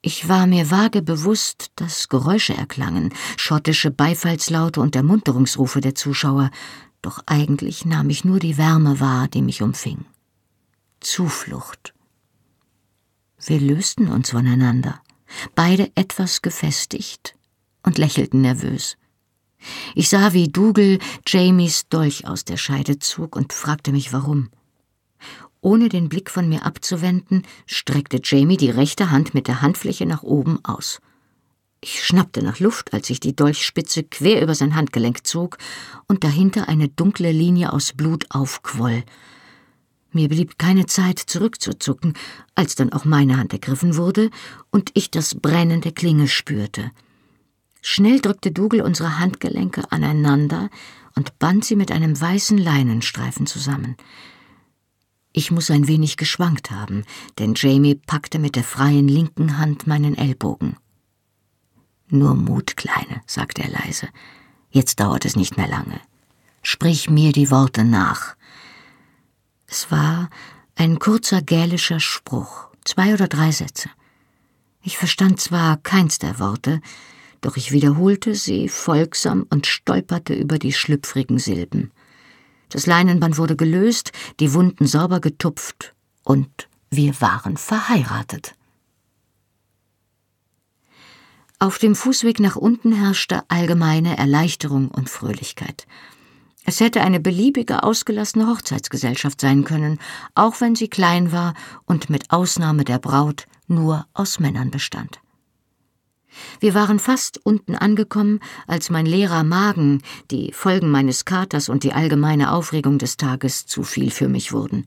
Ich 0.01 0.27
war 0.27 0.47
mir 0.47 0.71
vage 0.71 1.03
bewusst, 1.03 1.71
dass 1.75 2.09
Geräusche 2.09 2.57
erklangen, 2.57 3.13
schottische 3.37 3.91
Beifallslaute 3.91 4.81
und 4.81 4.95
Ermunterungsrufe 4.95 5.79
der 5.79 5.93
Zuschauer, 5.93 6.49
doch 7.03 7.21
eigentlich 7.27 7.85
nahm 7.85 8.09
ich 8.09 8.25
nur 8.25 8.39
die 8.39 8.57
Wärme 8.57 8.99
wahr, 8.99 9.27
die 9.27 9.43
mich 9.43 9.61
umfing. 9.61 10.05
Zuflucht. 11.01 11.93
Wir 13.45 13.59
lösten 13.59 14.07
uns 14.07 14.31
voneinander, 14.31 15.01
beide 15.55 15.91
etwas 15.95 16.41
gefestigt 16.41 17.35
und 17.83 17.97
lächelten 17.97 18.41
nervös. 18.41 18.97
Ich 19.95 20.09
sah, 20.09 20.33
wie 20.33 20.47
Dougal 20.49 20.99
Jamies 21.27 21.87
Dolch 21.89 22.27
aus 22.27 22.45
der 22.45 22.57
Scheide 22.57 22.99
zog 22.99 23.35
und 23.35 23.53
fragte 23.53 23.91
mich 23.91 24.11
warum. 24.11 24.49
Ohne 25.61 25.89
den 25.89 26.09
Blick 26.09 26.31
von 26.31 26.49
mir 26.49 26.65
abzuwenden, 26.65 27.43
streckte 27.67 28.19
Jamie 28.23 28.57
die 28.57 28.71
rechte 28.71 29.11
Hand 29.11 29.35
mit 29.35 29.47
der 29.47 29.61
Handfläche 29.61 30.07
nach 30.07 30.23
oben 30.23 30.63
aus. 30.65 30.99
Ich 31.81 32.03
schnappte 32.03 32.43
nach 32.43 32.59
Luft, 32.59 32.93
als 32.93 33.09
ich 33.09 33.19
die 33.19 33.35
Dolchspitze 33.35 34.03
quer 34.03 34.41
über 34.41 34.55
sein 34.55 34.75
Handgelenk 34.75 35.25
zog 35.25 35.57
und 36.07 36.23
dahinter 36.23 36.67
eine 36.67 36.89
dunkle 36.89 37.31
Linie 37.31 37.73
aus 37.73 37.93
Blut 37.93 38.25
aufquoll. 38.29 39.03
Mir 40.13 40.27
blieb 40.27 40.57
keine 40.57 40.85
Zeit 40.87 41.19
zurückzuzucken, 41.19 42.13
als 42.53 42.75
dann 42.75 42.91
auch 42.91 43.05
meine 43.05 43.37
Hand 43.37 43.53
ergriffen 43.53 43.95
wurde 43.95 44.29
und 44.69 44.91
ich 44.93 45.09
das 45.09 45.35
Brennen 45.35 45.81
der 45.81 45.93
Klinge 45.93 46.27
spürte. 46.27 46.91
Schnell 47.81 48.19
drückte 48.19 48.51
Dougal 48.51 48.81
unsere 48.81 49.19
Handgelenke 49.19 49.91
aneinander 49.91 50.69
und 51.15 51.39
band 51.39 51.65
sie 51.65 51.75
mit 51.75 51.91
einem 51.91 52.19
weißen 52.19 52.57
Leinenstreifen 52.57 53.47
zusammen. 53.47 53.95
Ich 55.33 55.49
muss 55.49 55.71
ein 55.71 55.87
wenig 55.87 56.17
geschwankt 56.17 56.71
haben, 56.71 57.05
denn 57.39 57.53
Jamie 57.55 57.95
packte 57.95 58.37
mit 58.37 58.55
der 58.55 58.65
freien 58.65 59.07
linken 59.07 59.57
Hand 59.57 59.87
meinen 59.87 60.17
Ellbogen. 60.17 60.75
Nur 62.09 62.35
Mut, 62.35 62.75
Kleine, 62.75 63.21
sagte 63.25 63.63
er 63.63 63.69
leise. 63.69 64.09
Jetzt 64.69 64.99
dauert 64.99 65.23
es 65.23 65.37
nicht 65.37 65.55
mehr 65.55 65.69
lange. 65.69 66.01
Sprich 66.61 67.09
mir 67.09 67.31
die 67.31 67.49
Worte 67.49 67.85
nach. 67.85 68.35
Es 69.71 69.89
war 69.89 70.29
ein 70.75 70.99
kurzer 70.99 71.41
gälischer 71.41 72.01
Spruch, 72.01 72.67
zwei 72.83 73.13
oder 73.13 73.29
drei 73.29 73.51
Sätze. 73.51 73.89
Ich 74.83 74.97
verstand 74.97 75.39
zwar 75.39 75.77
keins 75.77 76.19
der 76.19 76.39
Worte, 76.39 76.81
doch 77.39 77.55
ich 77.55 77.71
wiederholte 77.71 78.35
sie 78.35 78.67
folgsam 78.67 79.45
und 79.49 79.67
stolperte 79.67 80.33
über 80.33 80.59
die 80.59 80.73
schlüpfrigen 80.73 81.39
Silben. 81.39 81.91
Das 82.67 82.85
Leinenband 82.85 83.37
wurde 83.37 83.55
gelöst, 83.55 84.11
die 84.41 84.53
Wunden 84.53 84.87
sauber 84.87 85.21
getupft 85.21 85.95
und 86.25 86.67
wir 86.89 87.21
waren 87.21 87.55
verheiratet. 87.55 88.55
Auf 91.59 91.77
dem 91.77 91.95
Fußweg 91.95 92.41
nach 92.41 92.57
unten 92.57 92.91
herrschte 92.91 93.43
allgemeine 93.49 94.17
Erleichterung 94.17 94.89
und 94.89 95.09
Fröhlichkeit. 95.09 95.87
Es 96.63 96.79
hätte 96.79 97.01
eine 97.01 97.19
beliebige 97.19 97.83
ausgelassene 97.83 98.47
Hochzeitsgesellschaft 98.47 99.41
sein 99.41 99.63
können, 99.63 99.99
auch 100.35 100.61
wenn 100.61 100.75
sie 100.75 100.87
klein 100.87 101.31
war 101.31 101.53
und 101.85 102.09
mit 102.09 102.31
Ausnahme 102.31 102.83
der 102.83 102.99
Braut 102.99 103.45
nur 103.67 104.05
aus 104.13 104.39
Männern 104.39 104.69
bestand. 104.69 105.19
Wir 106.59 106.73
waren 106.73 106.99
fast 106.99 107.43
unten 107.45 107.75
angekommen, 107.75 108.39
als 108.67 108.89
mein 108.89 109.05
leerer 109.05 109.43
Magen, 109.43 110.01
die 110.29 110.53
Folgen 110.53 110.89
meines 110.89 111.25
Katers 111.25 111.67
und 111.67 111.83
die 111.83 111.93
allgemeine 111.93 112.53
Aufregung 112.53 112.99
des 112.99 113.17
Tages 113.17 113.65
zu 113.65 113.83
viel 113.83 114.11
für 114.11 114.29
mich 114.29 114.53
wurden. 114.53 114.85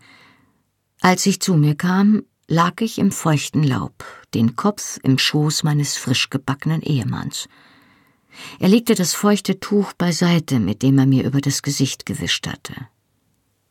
Als 1.00 1.26
ich 1.26 1.40
zu 1.40 1.54
mir 1.54 1.74
kam, 1.74 2.22
lag 2.48 2.80
ich 2.80 2.98
im 2.98 3.10
feuchten 3.10 3.62
Laub, 3.62 4.04
den 4.32 4.56
Kopf 4.56 4.98
im 5.02 5.18
Schoß 5.18 5.64
meines 5.64 5.96
frisch 5.96 6.30
gebackenen 6.30 6.82
Ehemanns. 6.82 7.48
Er 8.58 8.68
legte 8.68 8.94
das 8.94 9.14
feuchte 9.14 9.60
Tuch 9.60 9.92
beiseite, 9.92 10.60
mit 10.60 10.82
dem 10.82 10.98
er 10.98 11.06
mir 11.06 11.24
über 11.24 11.40
das 11.40 11.62
Gesicht 11.62 12.06
gewischt 12.06 12.46
hatte. 12.46 12.74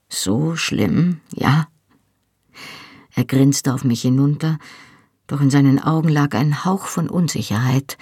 So 0.10 0.56
schlimm, 0.56 1.22
ja? 1.34 1.68
Er 3.16 3.26
grinste 3.26 3.74
auf 3.74 3.84
mich 3.84 4.02
hinunter, 4.02 4.60
doch 5.28 5.42
in 5.42 5.50
seinen 5.50 5.80
Augen 5.80 6.10
lag 6.10 6.36
ein 6.36 6.66
Hauch 6.66 6.86
von 6.86 7.10
Unsicherheit, 7.10 7.98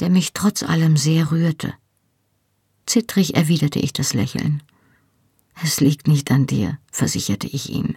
der 0.00 0.10
mich 0.10 0.32
trotz 0.32 0.62
allem 0.62 0.96
sehr 0.96 1.30
rührte. 1.30 1.74
Zittrig 2.86 3.36
erwiderte 3.36 3.78
ich 3.78 3.92
das 3.92 4.14
Lächeln. 4.14 4.62
Es 5.62 5.80
liegt 5.80 6.08
nicht 6.08 6.30
an 6.30 6.46
dir, 6.46 6.78
versicherte 6.90 7.46
ich 7.48 7.70
ihm. 7.70 7.96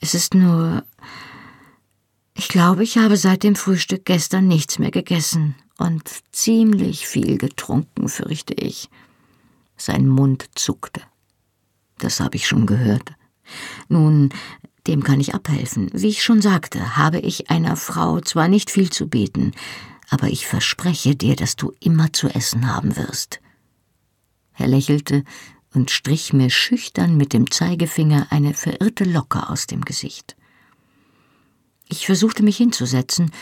Es 0.00 0.14
ist 0.14 0.34
nur. 0.34 0.84
Ich 2.40 2.48
glaube, 2.48 2.82
ich 2.84 2.96
habe 2.96 3.18
seit 3.18 3.42
dem 3.42 3.54
Frühstück 3.54 4.06
gestern 4.06 4.48
nichts 4.48 4.78
mehr 4.78 4.90
gegessen 4.90 5.56
und 5.76 6.08
ziemlich 6.32 7.06
viel 7.06 7.36
getrunken, 7.36 8.08
fürchte 8.08 8.54
ich. 8.54 8.88
Sein 9.76 10.08
Mund 10.08 10.46
zuckte. 10.54 11.02
Das 11.98 12.18
habe 12.18 12.36
ich 12.36 12.48
schon 12.48 12.64
gehört. 12.64 13.12
Nun, 13.90 14.30
dem 14.86 15.04
kann 15.04 15.20
ich 15.20 15.34
abhelfen. 15.34 15.90
Wie 15.92 16.08
ich 16.08 16.22
schon 16.22 16.40
sagte, 16.40 16.96
habe 16.96 17.18
ich 17.18 17.50
einer 17.50 17.76
Frau 17.76 18.22
zwar 18.22 18.48
nicht 18.48 18.70
viel 18.70 18.88
zu 18.88 19.06
bieten, 19.06 19.52
aber 20.08 20.28
ich 20.28 20.46
verspreche 20.46 21.14
dir, 21.14 21.36
dass 21.36 21.56
du 21.56 21.74
immer 21.78 22.10
zu 22.14 22.28
essen 22.28 22.74
haben 22.74 22.96
wirst. 22.96 23.40
Er 24.54 24.68
lächelte 24.68 25.24
und 25.74 25.90
strich 25.90 26.32
mir 26.32 26.48
schüchtern 26.48 27.18
mit 27.18 27.34
dem 27.34 27.50
Zeigefinger 27.50 28.28
eine 28.30 28.54
verirrte 28.54 29.04
Locke 29.04 29.50
aus 29.50 29.66
dem 29.66 29.82
Gesicht. 29.84 30.36
Ich 31.92 32.06
versuchte 32.06 32.44
mich 32.44 32.56
hinzusetzen 32.56 33.32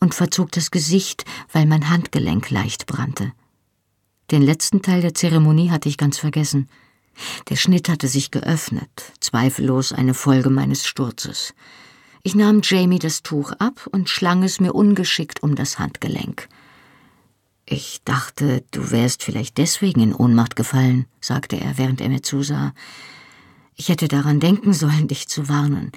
und 0.00 0.14
verzog 0.14 0.50
das 0.52 0.70
Gesicht, 0.70 1.26
weil 1.52 1.66
mein 1.66 1.90
Handgelenk 1.90 2.48
leicht 2.50 2.86
brannte. 2.86 3.32
Den 4.30 4.40
letzten 4.40 4.80
Teil 4.80 5.02
der 5.02 5.12
Zeremonie 5.12 5.70
hatte 5.70 5.90
ich 5.90 5.98
ganz 5.98 6.16
vergessen. 6.18 6.68
Der 7.50 7.56
Schnitt 7.56 7.90
hatte 7.90 8.08
sich 8.08 8.30
geöffnet, 8.30 8.90
zweifellos 9.20 9.92
eine 9.92 10.14
Folge 10.14 10.48
meines 10.48 10.86
Sturzes. 10.86 11.54
Ich 12.22 12.34
nahm 12.34 12.62
Jamie 12.62 12.98
das 12.98 13.22
Tuch 13.22 13.52
ab 13.58 13.86
und 13.92 14.08
schlang 14.08 14.42
es 14.42 14.58
mir 14.58 14.72
ungeschickt 14.72 15.42
um 15.42 15.54
das 15.54 15.78
Handgelenk. 15.78 16.48
Ich 17.66 18.00
dachte, 18.06 18.64
du 18.70 18.90
wärst 18.90 19.22
vielleicht 19.22 19.58
deswegen 19.58 20.00
in 20.00 20.14
Ohnmacht 20.14 20.56
gefallen, 20.56 21.04
sagte 21.20 21.56
er, 21.60 21.76
während 21.76 22.00
er 22.00 22.08
mir 22.08 22.22
zusah. 22.22 22.72
Ich 23.76 23.90
hätte 23.90 24.08
daran 24.08 24.40
denken 24.40 24.72
sollen, 24.72 25.08
dich 25.08 25.28
zu 25.28 25.50
warnen. 25.50 25.92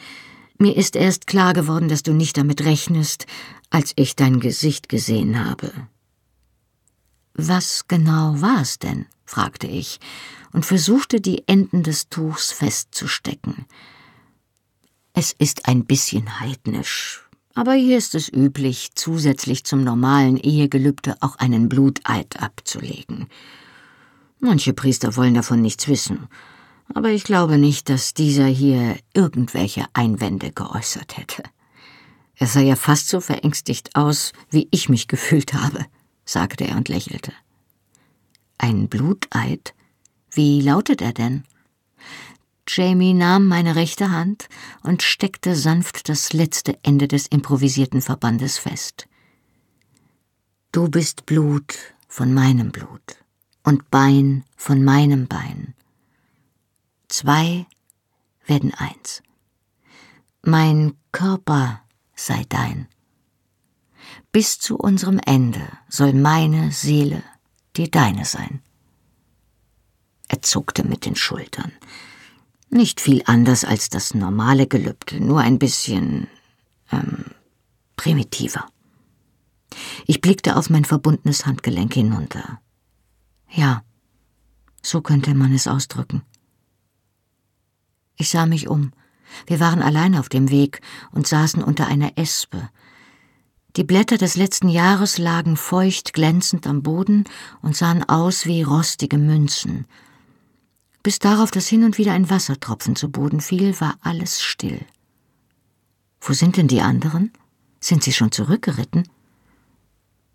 Mir 0.62 0.78
ist 0.78 0.96
erst 0.96 1.26
klar 1.26 1.54
geworden, 1.54 1.90
dass 1.90 2.04
du 2.04 2.14
nicht 2.14 2.38
damit 2.38 2.64
rechnest, 2.64 3.26
als 3.72 3.94
ich 3.96 4.16
dein 4.16 4.40
Gesicht 4.40 4.90
gesehen 4.90 5.44
habe. 5.44 5.74
Was 7.34 7.88
genau 7.88 8.40
war 8.42 8.62
es 8.62 8.78
denn? 8.78 9.08
fragte 9.26 9.66
ich 9.66 10.00
und 10.54 10.64
versuchte 10.64 11.20
die 11.20 11.48
Enden 11.48 11.82
des 11.82 12.10
Tuchs 12.10 12.52
festzustecken. 12.52 13.66
Es 15.14 15.32
ist 15.32 15.68
ein 15.68 15.86
bisschen 15.86 16.40
heidnisch, 16.40 17.28
aber 17.56 17.74
hier 17.74 17.98
ist 17.98 18.14
es 18.14 18.32
üblich, 18.32 18.92
zusätzlich 18.94 19.64
zum 19.64 19.84
normalen 19.84 20.38
Ehegelübde 20.38 21.16
auch 21.22 21.38
einen 21.38 21.70
Bluteid 21.70 22.40
abzulegen. 22.40 23.30
Manche 24.40 24.74
Priester 24.74 25.16
wollen 25.16 25.34
davon 25.34 25.64
nichts 25.64 25.88
wissen, 25.88 26.28
aber 26.96 27.10
ich 27.10 27.24
glaube 27.24 27.58
nicht, 27.58 27.90
dass 27.90 28.14
dieser 28.14 28.46
hier 28.46 28.98
irgendwelche 29.14 29.86
Einwände 29.94 30.52
geäußert 30.52 31.18
hätte. 31.18 31.44
Er 32.36 32.48
sah 32.48 32.62
ja 32.62 32.76
fast 32.76 33.08
so 33.08 33.22
verängstigt 33.22 33.96
aus, 33.96 34.34
wie 34.50 34.68
ich 34.72 34.90
mich 34.90 35.08
gefühlt 35.08 35.54
habe, 35.54 35.86
sagte 36.26 36.66
er 36.66 36.76
und 36.76 36.90
lächelte. 36.90 37.34
Ein 38.58 38.88
Bluteid? 38.88 39.74
Wie 40.32 40.62
lautet 40.62 41.02
er 41.02 41.14
denn? 41.14 41.44
Jamie 42.68 43.14
nahm 43.14 43.48
meine 43.48 43.76
rechte 43.76 44.12
Hand 44.12 44.48
und 44.84 45.04
steckte 45.04 45.56
sanft 45.56 46.10
das 46.10 46.32
letzte 46.32 46.78
Ende 46.84 47.08
des 47.08 47.28
improvisierten 47.28 48.02
Verbandes 48.02 48.58
fest. 48.58 49.08
Du 50.72 50.88
bist 50.88 51.26
Blut 51.26 51.76
von 52.08 52.34
meinem 52.34 52.72
Blut 52.72 53.18
und 53.64 53.92
Bein 53.92 54.46
von 54.56 54.84
meinem 54.84 55.28
Bein. 55.28 55.74
Zwei 57.12 57.68
werden 58.46 58.74
eins. 58.74 59.22
Mein 60.44 60.94
Körper 61.12 61.82
sei 62.16 62.46
dein. 62.48 62.88
Bis 64.32 64.60
zu 64.60 64.78
unserem 64.78 65.20
Ende 65.20 65.68
soll 65.90 66.14
meine 66.14 66.72
Seele 66.72 67.22
dir 67.76 67.92
deine 67.92 68.24
sein. 68.24 68.62
Er 70.30 70.42
zuckte 70.42 70.88
mit 70.88 71.04
den 71.04 71.18
Schultern. 71.18 71.74
Nicht 72.70 73.02
viel 73.02 73.22
anders 73.26 73.66
als 73.66 73.90
das 73.90 74.14
normale 74.14 74.66
Gelübde, 74.66 75.20
nur 75.20 75.42
ein 75.42 75.60
bisschen 75.60 76.30
ähm, 76.94 77.26
primitiver. 77.98 78.68
Ich 80.08 80.22
blickte 80.22 80.56
auf 80.56 80.70
mein 80.70 80.86
verbundenes 80.86 81.46
Handgelenk 81.46 81.94
hinunter. 81.94 82.62
Ja, 83.50 83.84
so 84.82 85.02
könnte 85.02 85.36
man 85.36 85.54
es 85.54 85.68
ausdrücken. 85.68 86.24
Ich 88.22 88.30
sah 88.30 88.46
mich 88.46 88.68
um. 88.68 88.92
Wir 89.48 89.60
waren 89.60 89.82
allein 89.82 90.14
auf 90.16 90.30
dem 90.30 90.52
Weg 90.52 90.82
und 91.12 91.26
saßen 91.26 91.64
unter 91.64 91.88
einer 91.88 92.20
Espe. 92.20 92.70
Die 93.78 93.84
Blätter 93.84 94.20
des 94.20 94.36
letzten 94.36 94.70
Jahres 94.70 95.18
lagen 95.18 95.58
feucht 95.58 96.14
glänzend 96.14 96.68
am 96.68 96.84
Boden 96.84 97.24
und 97.64 97.76
sahen 97.76 98.08
aus 98.08 98.46
wie 98.46 98.62
rostige 98.62 99.18
Münzen. 99.18 99.88
Bis 101.02 101.18
darauf, 101.18 101.50
dass 101.50 101.68
hin 101.68 101.84
und 101.84 101.98
wieder 101.98 102.14
ein 102.14 102.30
Wassertropfen 102.30 102.96
zu 102.96 103.10
Boden 103.10 103.42
fiel, 103.42 103.82
war 103.82 103.96
alles 104.02 104.40
still. 104.40 104.86
Wo 106.20 106.34
sind 106.34 106.58
denn 106.58 106.68
die 106.68 106.82
anderen? 106.82 107.34
Sind 107.80 108.04
sie 108.04 108.14
schon 108.14 108.32
zurückgeritten? 108.32 109.10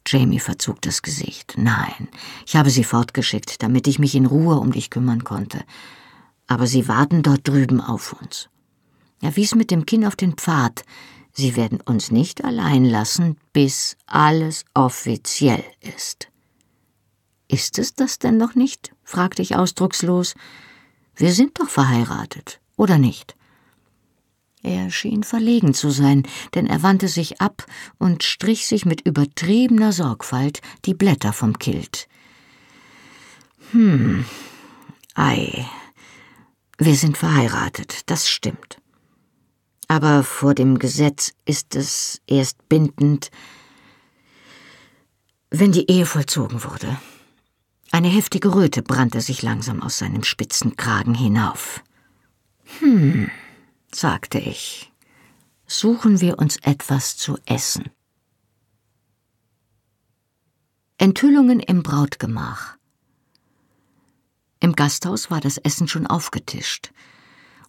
Jamie 0.05 0.41
verzog 0.41 0.83
das 0.83 1.03
Gesicht. 1.03 1.55
Nein, 1.57 2.09
ich 2.47 2.57
habe 2.57 2.71
sie 2.71 2.83
fortgeschickt, 2.83 3.63
damit 3.63 3.87
ich 3.87 4.01
mich 4.01 4.17
in 4.17 4.27
Ruhe 4.27 4.57
um 4.57 4.73
dich 4.73 4.91
kümmern 4.91 5.23
konnte. 5.23 5.63
Aber 6.47 6.67
sie 6.67 6.89
warten 6.89 7.23
dort 7.23 7.47
drüben 7.47 7.81
auf 7.81 8.13
uns. 8.21 8.49
Er 9.21 9.35
wies 9.37 9.55
mit 9.55 9.71
dem 9.71 9.87
Kinn 9.87 10.05
auf 10.05 10.17
den 10.17 10.35
Pfad, 10.35 10.85
Sie 11.39 11.55
werden 11.55 11.83
uns 11.83 12.11
nicht 12.11 12.45
allein 12.45 12.87
lassen, 12.87 13.37
bis 13.53 13.99
alles 14.07 14.65
offiziell 14.73 15.63
ist. 15.83 16.29
Ist 17.47 17.79
es 17.79 17.95
das 17.95 18.19
denn 18.19 18.39
noch 18.39 18.55
nicht? 18.55 18.93
fragte 19.05 19.43
ich 19.43 19.55
ausdruckslos. 19.55 20.35
Wir 21.15 21.35
sind 21.35 21.61
doch 21.61 21.69
verheiratet, 21.69 22.61
oder 22.77 22.97
nicht? 22.97 23.37
Er 24.63 24.91
schien 24.91 25.25
verlegen 25.25 25.75
zu 25.75 25.91
sein, 25.91 26.27
denn 26.55 26.67
er 26.67 26.83
wandte 26.83 27.07
sich 27.07 27.39
ab 27.39 27.67
und 27.99 28.25
strich 28.25 28.67
sich 28.67 28.87
mit 28.87 29.03
übertriebener 29.03 29.93
Sorgfalt 29.93 30.63
die 30.87 30.95
Blätter 30.95 31.35
vom 31.35 31.59
Kilt. 31.59 32.09
Hm, 33.73 34.25
ei, 35.15 35.67
wir 36.79 36.97
sind 36.97 37.17
verheiratet, 37.17 38.11
das 38.11 38.29
stimmt. 38.29 38.81
Aber 39.89 40.25
vor 40.25 40.55
dem 40.55 40.79
Gesetz 40.79 41.33
ist 41.45 41.75
es 41.77 42.21
erst 42.27 42.69
bindend, 42.69 43.31
wenn 45.51 45.73
die 45.73 45.91
Ehe 45.91 46.07
vollzogen 46.07 46.65
wurde. 46.65 46.97
Eine 47.93 48.09
heftige 48.09 48.55
Röte 48.55 48.83
brannte 48.83 49.21
sich 49.21 49.43
langsam 49.43 49.83
aus 49.83 49.99
seinem 49.99 50.25
spitzen 50.25 50.77
Kragen 50.77 51.15
hinauf. 51.15 51.83
Hm, 52.81 53.31
sagte 53.93 54.39
ich, 54.39 54.93
suchen 55.67 56.21
wir 56.21 56.39
uns 56.39 56.57
etwas 56.59 57.17
zu 57.17 57.39
essen. 57.47 57.91
Enthüllungen 60.99 61.61
im 61.61 61.83
Brautgemach. 61.83 62.76
Im 64.61 64.75
Gasthaus 64.75 65.31
war 65.31 65.41
das 65.41 65.59
Essen 65.59 65.89
schon 65.89 66.07
aufgetischt. 66.07 66.93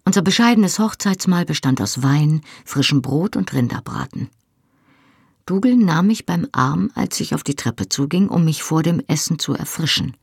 Unser 0.06 0.22
bescheidenes 0.22 0.80
Hochzeitsmahl 0.80 1.46
bestand 1.46 1.82
aus 1.82 2.02
Wein, 2.02 2.42
frischem 2.64 3.02
Brot 3.02 3.36
und 3.36 3.52
Rinderbraten. 3.54 4.30
Dougal 5.46 5.76
nahm 5.76 6.08
mich 6.08 6.26
beim 6.26 6.48
Arm, 6.52 6.92
als 6.96 7.20
ich 7.20 7.36
auf 7.36 7.44
die 7.44 7.56
Treppe 7.56 7.90
zuging, 7.90 8.30
um 8.30 8.46
mich 8.46 8.64
vor 8.64 8.84
dem 8.84 9.02
Essen 9.08 9.38
zu 9.38 9.54
erfrischen. 9.54 10.16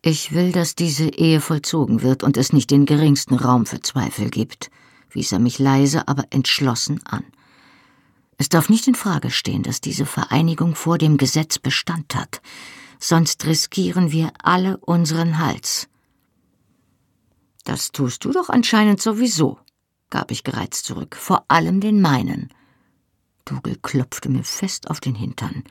Ich 0.00 0.32
will, 0.32 0.52
dass 0.52 0.74
diese 0.74 1.08
Ehe 1.08 1.40
vollzogen 1.40 2.02
wird 2.02 2.22
und 2.22 2.36
es 2.36 2.52
nicht 2.52 2.70
den 2.70 2.86
geringsten 2.86 3.34
Raum 3.36 3.66
für 3.66 3.80
Zweifel 3.80 4.30
gibt, 4.30 4.70
wies 5.10 5.32
er 5.32 5.38
mich 5.38 5.58
leise, 5.58 6.08
aber 6.08 6.24
entschlossen 6.30 7.00
an. 7.04 7.24
Es 8.36 8.48
darf 8.48 8.68
nicht 8.68 8.88
in 8.88 8.94
Frage 8.94 9.30
stehen, 9.30 9.62
dass 9.62 9.80
diese 9.80 10.04
Vereinigung 10.04 10.74
vor 10.74 10.98
dem 10.98 11.18
Gesetz 11.18 11.58
Bestand 11.58 12.14
hat, 12.14 12.40
sonst 13.02 13.44
riskieren 13.46 14.12
wir 14.12 14.32
alle 14.42 14.76
unseren 14.78 15.38
Hals. 15.38 15.88
Das 17.64 17.90
tust 17.92 18.24
du 18.24 18.32
doch 18.32 18.48
anscheinend 18.48 19.00
sowieso, 19.02 19.58
gab 20.10 20.30
ich 20.30 20.44
gereizt 20.44 20.84
zurück, 20.84 21.16
vor 21.16 21.44
allem 21.48 21.80
den 21.80 22.00
meinen. 22.00 22.52
Dougal 23.44 23.76
klopfte 23.82 24.28
mir 24.28 24.44
fest 24.44 24.88
auf 24.88 25.00
den 25.00 25.14
Hintern. 25.16 25.64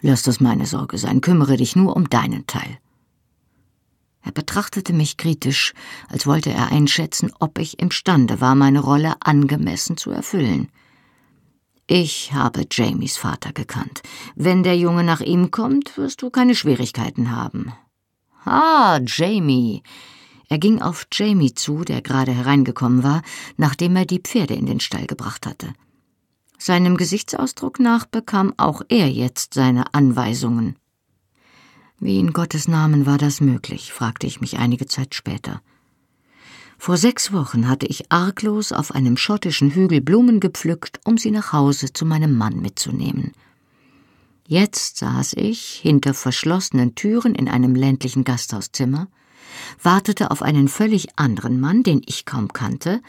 Lass 0.00 0.22
das 0.22 0.40
meine 0.40 0.66
Sorge 0.66 0.98
sein, 0.98 1.20
kümmere 1.20 1.56
dich 1.56 1.76
nur 1.76 1.94
um 1.94 2.08
deinen 2.08 2.46
Teil. 2.46 2.78
Er 4.22 4.32
betrachtete 4.32 4.92
mich 4.92 5.16
kritisch, 5.18 5.72
als 6.08 6.26
wollte 6.26 6.50
er 6.50 6.72
einschätzen, 6.72 7.32
ob 7.38 7.58
ich 7.58 7.78
imstande 7.78 8.40
war, 8.40 8.54
meine 8.54 8.80
Rolle 8.80 9.14
angemessen 9.20 9.96
zu 9.96 10.10
erfüllen. 10.10 10.68
Ich 11.86 12.32
habe 12.32 12.66
Jamies 12.70 13.16
Vater 13.16 13.52
gekannt. 13.52 14.02
Wenn 14.34 14.62
der 14.62 14.76
Junge 14.76 15.04
nach 15.04 15.20
ihm 15.20 15.50
kommt, 15.50 15.96
wirst 15.96 16.22
du 16.22 16.30
keine 16.30 16.54
Schwierigkeiten 16.54 17.30
haben. 17.30 17.72
Ah, 18.44 19.00
Jamie, 19.06 19.82
er 20.48 20.58
ging 20.58 20.80
auf 20.80 21.06
Jamie 21.12 21.54
zu, 21.54 21.84
der 21.84 22.02
gerade 22.02 22.32
hereingekommen 22.32 23.02
war, 23.02 23.22
nachdem 23.56 23.96
er 23.96 24.06
die 24.06 24.20
Pferde 24.20 24.54
in 24.54 24.66
den 24.66 24.80
Stall 24.80 25.06
gebracht 25.06 25.46
hatte. 25.46 25.72
Seinem 26.58 26.96
Gesichtsausdruck 26.96 27.80
nach 27.80 28.06
bekam 28.06 28.54
auch 28.56 28.82
er 28.88 29.10
jetzt 29.10 29.54
seine 29.54 29.92
Anweisungen. 29.94 30.76
Wie 31.98 32.18
in 32.18 32.32
Gottes 32.32 32.68
Namen 32.68 33.06
war 33.06 33.18
das 33.18 33.40
möglich, 33.40 33.92
fragte 33.92 34.26
ich 34.26 34.40
mich 34.40 34.58
einige 34.58 34.86
Zeit 34.86 35.14
später. 35.14 35.60
Vor 36.78 36.96
sechs 36.96 37.32
Wochen 37.32 37.68
hatte 37.68 37.86
ich 37.86 38.12
arglos 38.12 38.72
auf 38.72 38.94
einem 38.94 39.16
schottischen 39.16 39.70
Hügel 39.70 40.00
Blumen 40.00 40.40
gepflückt, 40.40 41.00
um 41.04 41.18
sie 41.18 41.30
nach 41.30 41.52
Hause 41.52 41.92
zu 41.92 42.04
meinem 42.04 42.36
Mann 42.36 42.60
mitzunehmen. 42.60 43.32
Jetzt 44.46 44.98
saß 44.98 45.32
ich 45.34 45.80
hinter 45.82 46.14
verschlossenen 46.14 46.94
Türen 46.94 47.34
in 47.34 47.48
einem 47.48 47.74
ländlichen 47.74 48.22
Gasthauszimmer, 48.22 49.08
wartete 49.82 50.30
auf 50.30 50.42
einen 50.42 50.68
völlig 50.68 51.18
anderen 51.18 51.58
Mann, 51.58 51.82
den 51.82 52.02
ich 52.06 52.26
kaum 52.26 52.52
kannte, 52.52 53.00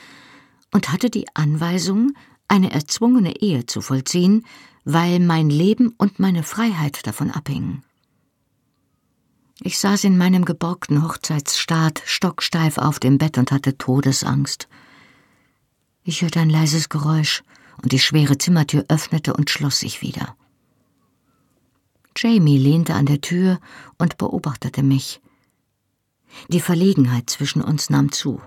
und 0.72 0.92
hatte 0.92 1.10
die 1.10 1.26
Anweisung, 1.36 2.14
eine 2.48 2.72
erzwungene 2.72 3.42
Ehe 3.42 3.66
zu 3.66 3.82
vollziehen, 3.82 4.46
weil 4.86 5.20
mein 5.20 5.50
Leben 5.50 5.94
und 5.98 6.18
meine 6.18 6.44
Freiheit 6.44 7.06
davon 7.06 7.30
abhingen. 7.30 7.84
Ich 9.62 9.80
saß 9.80 10.04
in 10.04 10.18
meinem 10.18 10.46
geborgten 10.46 11.04
Hochzeitsstaat 11.04 12.04
stocksteif 12.06 12.78
auf 12.78 13.00
dem 13.00 13.18
Bett 13.18 13.38
und 13.38 13.52
hatte 13.52 13.78
Todesangst. 13.78 14.68
Ich 16.04 16.22
hörte 16.22 16.40
ein 16.40 16.50
leises 16.50 16.90
Geräusch, 16.90 17.44
und 17.82 17.92
die 17.92 18.00
schwere 18.00 18.38
Zimmertür 18.38 18.86
öffnete 18.88 19.34
und 19.34 19.50
schloss 19.50 19.80
sich 19.80 20.02
wieder. 20.02 20.36
Jamie 22.16 22.58
lehnte 22.58 22.96
an 22.96 23.06
der 23.06 23.22
Tür 23.22 23.60
und 23.98 24.18
beobachtete 24.18 24.82
mich. 24.82 25.22
Die 26.48 26.62
Verlegenheit 26.62 27.30
zwischen 27.30 27.62
uns 27.62 27.90
nahm 27.90 28.12
zu. 28.12 28.42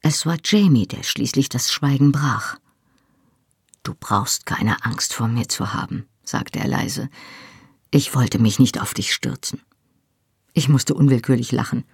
Es 0.00 0.26
war 0.26 0.36
Jamie, 0.44 0.86
der 0.86 1.02
schließlich 1.02 1.48
das 1.48 1.70
Schweigen 1.72 2.12
brach. 2.12 2.56
Du 3.82 3.94
brauchst 3.98 4.46
keine 4.46 4.84
Angst 4.84 5.14
vor 5.14 5.28
mir 5.28 5.48
zu 5.48 5.72
haben, 5.72 6.06
sagte 6.24 6.60
er 6.60 6.68
leise. 6.68 7.08
Ich 7.90 8.14
wollte 8.14 8.38
mich 8.38 8.58
nicht 8.58 8.80
auf 8.80 8.94
dich 8.94 9.12
stürzen. 9.12 9.60
Ich 10.52 10.68
musste 10.68 10.94
unwillkürlich 10.94 11.52
lachen. 11.52 11.84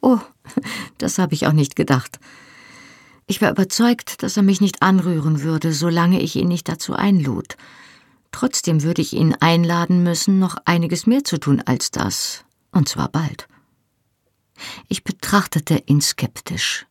Oh, 0.00 0.18
das 0.98 1.18
habe 1.18 1.34
ich 1.34 1.46
auch 1.46 1.52
nicht 1.52 1.76
gedacht. 1.76 2.18
Ich 3.26 3.42
war 3.42 3.50
überzeugt, 3.50 4.22
dass 4.22 4.36
er 4.36 4.42
mich 4.42 4.60
nicht 4.60 4.82
anrühren 4.82 5.42
würde, 5.42 5.72
solange 5.72 6.20
ich 6.20 6.36
ihn 6.36 6.48
nicht 6.48 6.68
dazu 6.68 6.94
einlud. 6.94 7.56
Trotzdem 8.32 8.82
würde 8.82 9.02
ich 9.02 9.12
ihn 9.12 9.34
einladen 9.40 10.02
müssen, 10.02 10.38
noch 10.38 10.56
einiges 10.64 11.06
mehr 11.06 11.24
zu 11.24 11.38
tun 11.38 11.62
als 11.64 11.90
das, 11.90 12.44
und 12.72 12.88
zwar 12.88 13.08
bald. 13.08 13.48
Ich 14.88 15.04
betrachtete 15.04 15.82
ihn 15.86 16.00
skeptisch. 16.00 16.86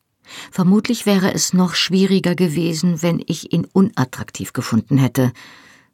Vermutlich 0.52 1.06
wäre 1.06 1.34
es 1.34 1.54
noch 1.54 1.74
schwieriger 1.74 2.36
gewesen, 2.36 3.02
wenn 3.02 3.22
ich 3.26 3.54
ihn 3.54 3.66
unattraktiv 3.66 4.54
gefunden 4.54 4.98
hätte, 4.98 5.32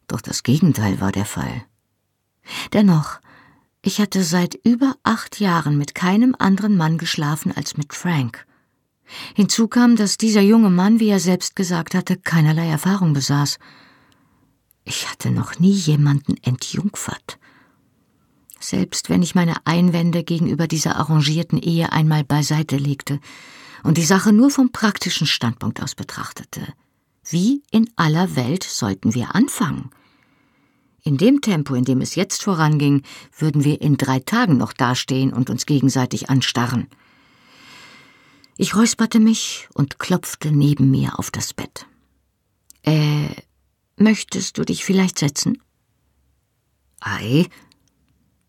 doch 0.08 0.22
das 0.22 0.44
Gegenteil 0.44 1.00
war 1.00 1.12
der 1.12 1.26
Fall. 1.26 1.64
Dennoch, 2.74 3.20
ich 3.86 4.00
hatte 4.00 4.24
seit 4.24 4.56
über 4.64 4.96
acht 5.04 5.42
Jahren 5.42 5.78
mit 5.78 5.94
keinem 5.94 6.36
anderen 6.40 6.78
Mann 6.78 6.98
geschlafen 6.98 7.52
als 7.52 7.76
mit 7.76 7.94
Frank. 7.94 8.48
Hinzu 9.36 9.68
kam, 9.68 9.98
dass 9.98 10.18
dieser 10.18 10.42
junge 10.42 10.70
Mann, 10.70 11.02
wie 11.02 11.10
er 11.10 11.20
selbst 11.20 11.56
gesagt 11.58 11.94
hatte, 11.94 12.16
keinerlei 12.16 12.68
Erfahrung 12.68 13.12
besaß. 13.12 13.60
Ich 14.86 15.10
hatte 15.10 15.32
noch 15.32 15.60
nie 15.60 15.74
jemanden 15.74 16.36
entjungfert. 16.42 17.38
Selbst 18.60 19.10
wenn 19.10 19.22
ich 19.22 19.36
meine 19.36 19.56
Einwände 19.66 20.24
gegenüber 20.24 20.68
dieser 20.68 20.96
arrangierten 20.96 21.60
Ehe 21.60 21.92
einmal 21.92 22.24
beiseite 22.24 22.78
legte 22.78 23.20
und 23.84 23.98
die 23.98 24.06
Sache 24.06 24.32
nur 24.32 24.50
vom 24.50 24.72
praktischen 24.72 25.28
Standpunkt 25.28 25.84
aus 25.84 25.94
betrachtete. 25.94 26.74
Wie 27.30 27.64
in 27.72 27.90
aller 27.98 28.38
Welt 28.38 28.64
sollten 28.64 29.14
wir 29.14 29.36
anfangen? 29.36 29.90
In 31.04 31.18
dem 31.18 31.42
Tempo, 31.42 31.76
in 31.76 31.84
dem 31.84 32.00
es 32.00 32.16
jetzt 32.16 32.44
voranging, 32.44 33.04
würden 33.38 33.66
wir 33.66 33.82
in 33.82 33.98
drei 33.98 34.20
Tagen 34.20 34.58
noch 34.58 34.72
dastehen 34.72 35.34
und 35.34 35.50
uns 35.50 35.66
gegenseitig 35.66 36.30
anstarren. 36.30 36.88
Ich 38.56 38.76
räusperte 38.76 39.20
mich 39.20 39.68
und 39.74 40.00
klopfte 40.00 40.52
neben 40.52 40.90
mir 40.90 41.20
auf 41.20 41.30
das 41.30 41.54
Bett. 41.54 41.86
Äh, 42.84 43.28
möchtest 43.98 44.58
du 44.58 44.64
dich 44.64 44.86
vielleicht 44.86 45.20
setzen? 45.20 45.62
Ei, 47.02 47.48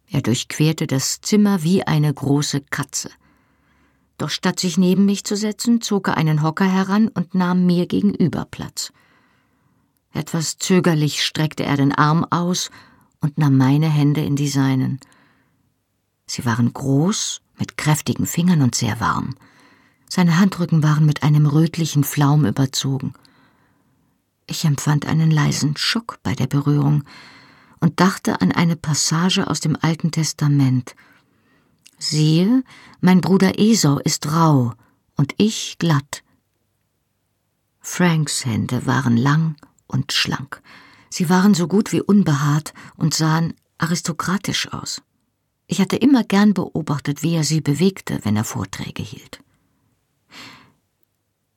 er 0.09 0.23
durchquerte 0.23 0.87
das 0.87 1.21
Zimmer 1.21 1.65
wie 1.65 1.83
eine 1.83 2.15
große 2.15 2.61
Katze. 2.71 3.11
Doch 4.17 4.31
statt 4.31 4.61
sich 4.61 4.79
neben 4.79 5.07
mich 5.07 5.25
zu 5.25 5.37
setzen, 5.37 5.81
zog 5.81 6.07
er 6.07 6.17
einen 6.17 6.43
Hocker 6.43 6.71
heran 6.71 7.09
und 7.09 7.35
nahm 7.35 7.67
mir 7.67 7.87
gegenüber 7.87 8.45
Platz. 8.49 8.93
Etwas 10.15 10.59
zögerlich 10.59 11.25
streckte 11.25 11.65
er 11.65 11.77
den 11.77 11.93
Arm 11.93 12.25
aus 12.31 12.71
und 13.21 13.37
nahm 13.37 13.57
meine 13.57 13.89
Hände 13.89 14.23
in 14.23 14.37
die 14.37 14.49
seinen. 14.49 15.01
Sie 16.27 16.45
waren 16.45 16.73
groß, 16.73 17.43
mit 17.59 17.77
kräftigen 17.77 18.27
Fingern 18.27 18.63
und 18.63 18.75
sehr 18.77 19.01
warm. 19.01 19.35
Seine 20.09 20.39
Handrücken 20.39 20.83
waren 20.85 21.05
mit 21.05 21.25
einem 21.25 21.47
rötlichen 21.47 22.05
Flaum 22.05 22.47
überzogen. 22.47 23.15
Ich 24.47 24.65
empfand 24.65 25.07
einen 25.07 25.31
leisen 25.31 25.77
Schock 25.77 26.19
bei 26.23 26.35
der 26.35 26.47
Berührung 26.47 27.03
und 27.81 27.99
dachte 27.99 28.41
an 28.41 28.53
eine 28.53 28.77
Passage 28.77 29.49
aus 29.49 29.61
dem 29.61 29.77
Alten 29.81 30.13
Testament. 30.13 30.95
Siehe, 31.99 32.63
mein 33.01 33.21
Bruder 33.21 33.59
Esau 33.59 33.99
ist 33.99 34.31
rau 34.31 34.75
und 35.17 35.35
ich 35.39 35.77
glatt. 35.79 36.23
Franks 37.81 38.45
Hände 38.45 38.87
waren 38.87 39.17
lang 39.17 39.57
und 39.95 40.13
schlank. 40.13 40.61
Sie 41.09 41.31
waren 41.31 41.55
so 41.55 41.69
gut 41.69 41.93
wie 41.93 42.03
unbehaart 42.03 42.75
und 42.97 43.15
sahen 43.15 43.55
aristokratisch 43.79 44.73
aus. 44.73 45.01
Ich 45.67 45.81
hatte 45.81 45.97
immer 45.97 46.25
gern 46.25 46.53
beobachtet, 46.53 47.23
wie 47.23 47.35
er 47.35 47.45
sie 47.45 47.61
bewegte, 47.61 48.19
wenn 48.25 48.37
er 48.37 48.45
Vorträge 48.45 49.03
hielt. 49.03 49.41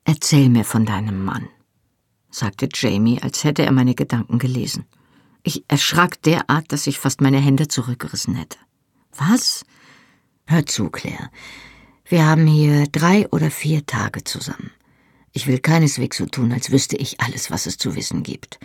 Erzähl 0.05 0.47
mir 0.47 0.63
von 0.63 0.85
deinem 0.85 1.25
Mann, 1.25 1.49
sagte 2.29 2.69
Jamie, 2.73 3.21
als 3.21 3.43
hätte 3.43 3.65
er 3.65 3.73
meine 3.73 3.95
Gedanken 3.95 4.39
gelesen. 4.39 4.85
Ich 5.43 5.65
erschrak 5.67 6.21
derart, 6.21 6.71
dass 6.71 6.87
ich 6.87 6.99
fast 6.99 7.19
meine 7.19 7.39
Hände 7.39 7.67
zurückgerissen 7.67 8.35
hätte. 8.35 8.57
Was? 9.15 9.65
Hör 10.45 10.65
zu, 10.65 10.89
Claire. 10.89 11.29
Wir 12.05 12.25
haben 12.25 12.47
hier 12.47 12.87
drei 12.87 13.27
oder 13.29 13.51
vier 13.51 13.85
Tage 13.85 14.23
zusammen. 14.23 14.71
Ich 15.37 15.45
will 15.45 15.59
keineswegs 15.59 16.17
so 16.17 16.25
tun, 16.25 16.51
als 16.51 16.71
wüsste 16.71 16.95
ich 16.95 17.21
alles, 17.21 17.51
was 17.51 17.67
es 17.67 17.77
zu 17.77 17.95
wissen 17.95 18.23
gibt. 18.23 18.59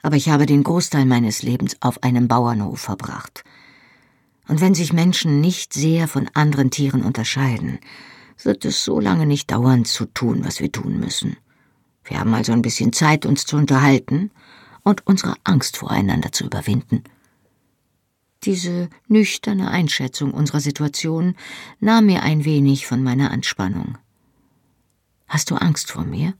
Aber 0.00 0.14
ich 0.14 0.28
habe 0.28 0.46
den 0.46 0.62
Großteil 0.62 1.06
meines 1.06 1.42
Lebens 1.42 1.76
auf 1.80 2.04
einem 2.04 2.28
Bauernhof 2.28 2.82
verbracht. 2.82 3.42
Und 4.46 4.60
wenn 4.60 4.76
sich 4.76 4.92
Menschen 4.92 5.40
nicht 5.40 5.72
sehr 5.72 6.06
von 6.06 6.30
anderen 6.32 6.70
Tieren 6.70 7.02
unterscheiden, 7.02 7.80
wird 8.44 8.64
es 8.64 8.84
so 8.84 9.00
lange 9.00 9.26
nicht 9.26 9.50
dauern 9.50 9.84
zu 9.84 10.06
tun, 10.06 10.44
was 10.44 10.60
wir 10.60 10.70
tun 10.70 11.00
müssen. 11.00 11.36
Wir 12.04 12.20
haben 12.20 12.32
also 12.32 12.52
ein 12.52 12.62
bisschen 12.62 12.92
Zeit, 12.92 13.26
uns 13.26 13.44
zu 13.44 13.56
unterhalten 13.56 14.30
und 14.84 15.04
unsere 15.08 15.34
Angst 15.42 15.78
voreinander 15.78 16.30
zu 16.30 16.44
überwinden. 16.44 17.02
Diese 18.44 18.88
nüchterne 19.08 19.68
Einschätzung 19.68 20.32
unserer 20.32 20.60
Situation 20.60 21.34
nahm 21.80 22.06
mir 22.06 22.22
ein 22.22 22.44
wenig 22.44 22.86
von 22.86 23.02
meiner 23.02 23.32
Anspannung. 23.32 23.98
Hast 25.34 25.50
du 25.50 25.56
Angst 25.56 25.90
vor 25.90 26.04
mir? 26.04 26.34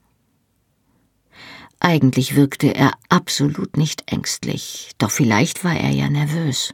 Eigentlich 1.81 2.37
wirkte 2.37 2.73
er 2.73 2.93
absolut 3.09 3.77
nicht 3.77 4.05
ängstlich, 4.07 4.93
doch 4.99 5.11
vielleicht 5.11 5.65
war 5.65 5.75
er 5.75 5.91
ja 5.91 6.09
nervös. 6.09 6.73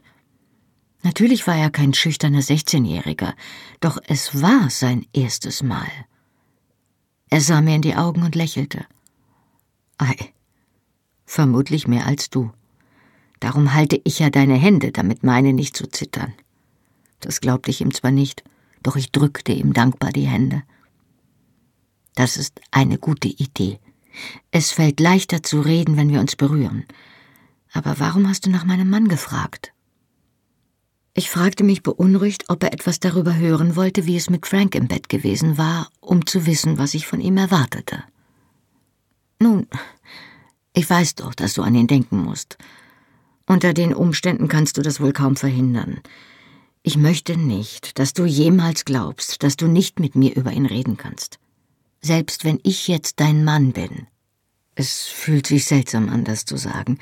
Natürlich 1.01 1.47
war 1.47 1.55
er 1.55 1.71
kein 1.71 1.95
schüchterner 1.95 2.43
Sechzehnjähriger, 2.43 3.33
doch 3.79 3.97
es 4.07 4.39
war 4.39 4.69
sein 4.69 5.03
erstes 5.13 5.63
Mal. 5.63 5.89
Er 7.31 7.41
sah 7.41 7.59
mir 7.59 7.73
in 7.73 7.81
die 7.81 7.95
Augen 7.95 8.21
und 8.21 8.35
lächelte. 8.35 8.85
Ei, 9.97 10.15
vermutlich 11.25 11.87
mehr 11.87 12.05
als 12.05 12.29
du. 12.29 12.51
Darum 13.39 13.73
halte 13.73 13.99
ich 14.03 14.19
ja 14.19 14.29
deine 14.29 14.57
Hände, 14.57 14.91
damit 14.91 15.23
meine 15.23 15.53
nicht 15.53 15.75
zu 15.75 15.87
zittern. 15.87 16.35
Das 17.19 17.41
glaubte 17.41 17.71
ich 17.71 17.81
ihm 17.81 17.91
zwar 17.91 18.11
nicht, 18.11 18.43
doch 18.83 18.95
ich 18.95 19.11
drückte 19.11 19.53
ihm 19.53 19.73
dankbar 19.73 20.11
die 20.11 20.27
Hände. 20.27 20.61
Das 22.15 22.37
ist 22.37 22.59
eine 22.71 22.97
gute 22.97 23.27
Idee. 23.27 23.79
Es 24.51 24.71
fällt 24.71 24.99
leichter 24.99 25.43
zu 25.43 25.61
reden, 25.61 25.97
wenn 25.97 26.09
wir 26.09 26.19
uns 26.19 26.35
berühren. 26.35 26.85
Aber 27.73 27.99
warum 27.99 28.27
hast 28.27 28.45
du 28.45 28.49
nach 28.49 28.65
meinem 28.65 28.89
Mann 28.89 29.07
gefragt? 29.07 29.73
Ich 31.13 31.29
fragte 31.29 31.63
mich 31.63 31.83
beunruhigt, 31.83 32.45
ob 32.49 32.63
er 32.63 32.73
etwas 32.73 32.99
darüber 32.99 33.35
hören 33.35 33.75
wollte, 33.75 34.05
wie 34.05 34.15
es 34.15 34.29
mit 34.29 34.47
Frank 34.47 34.75
im 34.75 34.87
Bett 34.87 35.09
gewesen 35.09 35.57
war, 35.57 35.89
um 35.99 36.25
zu 36.25 36.45
wissen, 36.45 36.77
was 36.77 36.93
ich 36.93 37.05
von 37.05 37.19
ihm 37.19 37.37
erwartete. 37.37 38.03
Nun, 39.39 39.67
ich 40.73 40.89
weiß 40.89 41.15
doch, 41.15 41.33
dass 41.33 41.53
du 41.53 41.63
an 41.63 41.75
ihn 41.75 41.87
denken 41.87 42.17
musst. 42.23 42.57
Unter 43.45 43.73
den 43.73 43.93
Umständen 43.93 44.47
kannst 44.47 44.77
du 44.77 44.81
das 44.81 45.01
wohl 45.01 45.11
kaum 45.11 45.35
verhindern. 45.35 45.99
Ich 46.83 46.95
möchte 46.95 47.35
nicht, 47.35 47.99
dass 47.99 48.13
du 48.13 48.25
jemals 48.25 48.85
glaubst, 48.85 49.43
dass 49.43 49.57
du 49.57 49.67
nicht 49.67 49.99
mit 49.99 50.15
mir 50.15 50.33
über 50.35 50.53
ihn 50.53 50.65
reden 50.65 50.95
kannst. 50.95 51.40
Selbst 52.01 52.43
wenn 52.45 52.59
ich 52.63 52.87
jetzt 52.87 53.19
dein 53.19 53.43
Mann 53.43 53.73
bin. 53.73 54.07
Es 54.75 55.05
fühlt 55.07 55.47
sich 55.47 55.65
seltsam 55.65 56.09
an, 56.09 56.23
das 56.23 56.45
zu 56.45 56.57
sagen. 56.57 56.97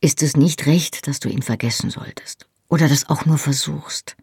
Ist 0.00 0.22
es 0.22 0.36
nicht 0.36 0.66
recht, 0.66 1.06
dass 1.06 1.20
du 1.20 1.28
ihn 1.28 1.42
vergessen 1.42 1.90
solltest? 1.90 2.46
oder 2.72 2.88
das 2.88 3.10
auch 3.10 3.26
nur 3.26 3.36
versuchst. 3.36 4.16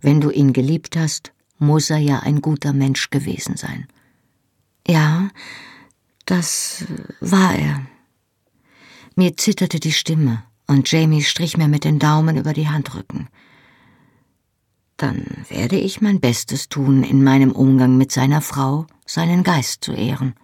Wenn 0.00 0.20
du 0.20 0.30
ihn 0.30 0.52
geliebt 0.52 0.96
hast, 0.96 1.32
muss 1.58 1.90
er 1.90 1.98
ja 1.98 2.20
ein 2.20 2.40
guter 2.40 2.72
Mensch 2.72 3.10
gewesen 3.10 3.56
sein. 3.56 3.88
Ja, 4.86 5.28
das 6.24 6.84
war 7.18 7.56
er. 7.56 7.84
Mir 9.16 9.36
zitterte 9.36 9.80
die 9.80 9.90
Stimme, 9.90 10.44
und 10.68 10.88
Jamie 10.88 11.24
strich 11.24 11.56
mir 11.56 11.66
mit 11.66 11.82
den 11.82 11.98
Daumen 11.98 12.36
über 12.36 12.52
die 12.52 12.68
Handrücken. 12.68 13.28
Dann 15.00 15.46
werde 15.48 15.78
ich 15.78 16.02
mein 16.02 16.20
Bestes 16.20 16.68
tun, 16.68 17.04
in 17.04 17.24
meinem 17.24 17.52
Umgang 17.52 17.96
mit 17.96 18.12
seiner 18.12 18.42
Frau 18.42 18.86
seinen 19.06 19.44
Geist 19.44 19.82
zu 19.82 19.92
ehren. 19.92 20.34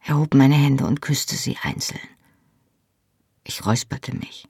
Er 0.00 0.16
hob 0.16 0.32
meine 0.32 0.54
Hände 0.54 0.86
und 0.86 1.02
küsste 1.02 1.36
sie 1.36 1.58
einzeln. 1.60 2.00
Ich 3.44 3.66
räusperte 3.66 4.16
mich. 4.16 4.48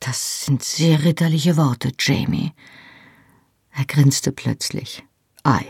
Das 0.00 0.46
sind 0.46 0.64
sehr 0.64 1.04
ritterliche 1.04 1.56
Worte, 1.56 1.92
Jamie. 1.96 2.52
Er 3.70 3.84
grinste 3.84 4.32
plötzlich. 4.32 5.04
Ei. 5.44 5.64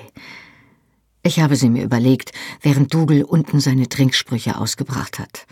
Ich 1.22 1.40
habe 1.40 1.57
sie 1.57 1.68
mir 1.68 1.85
überlegt, 1.85 2.33
während 2.62 2.94
Dougal 2.94 3.22
unten 3.22 3.61
seine 3.61 3.90
Trinksprüche 3.90 4.57
ausgebracht 4.57 5.18
hat. 5.18 5.46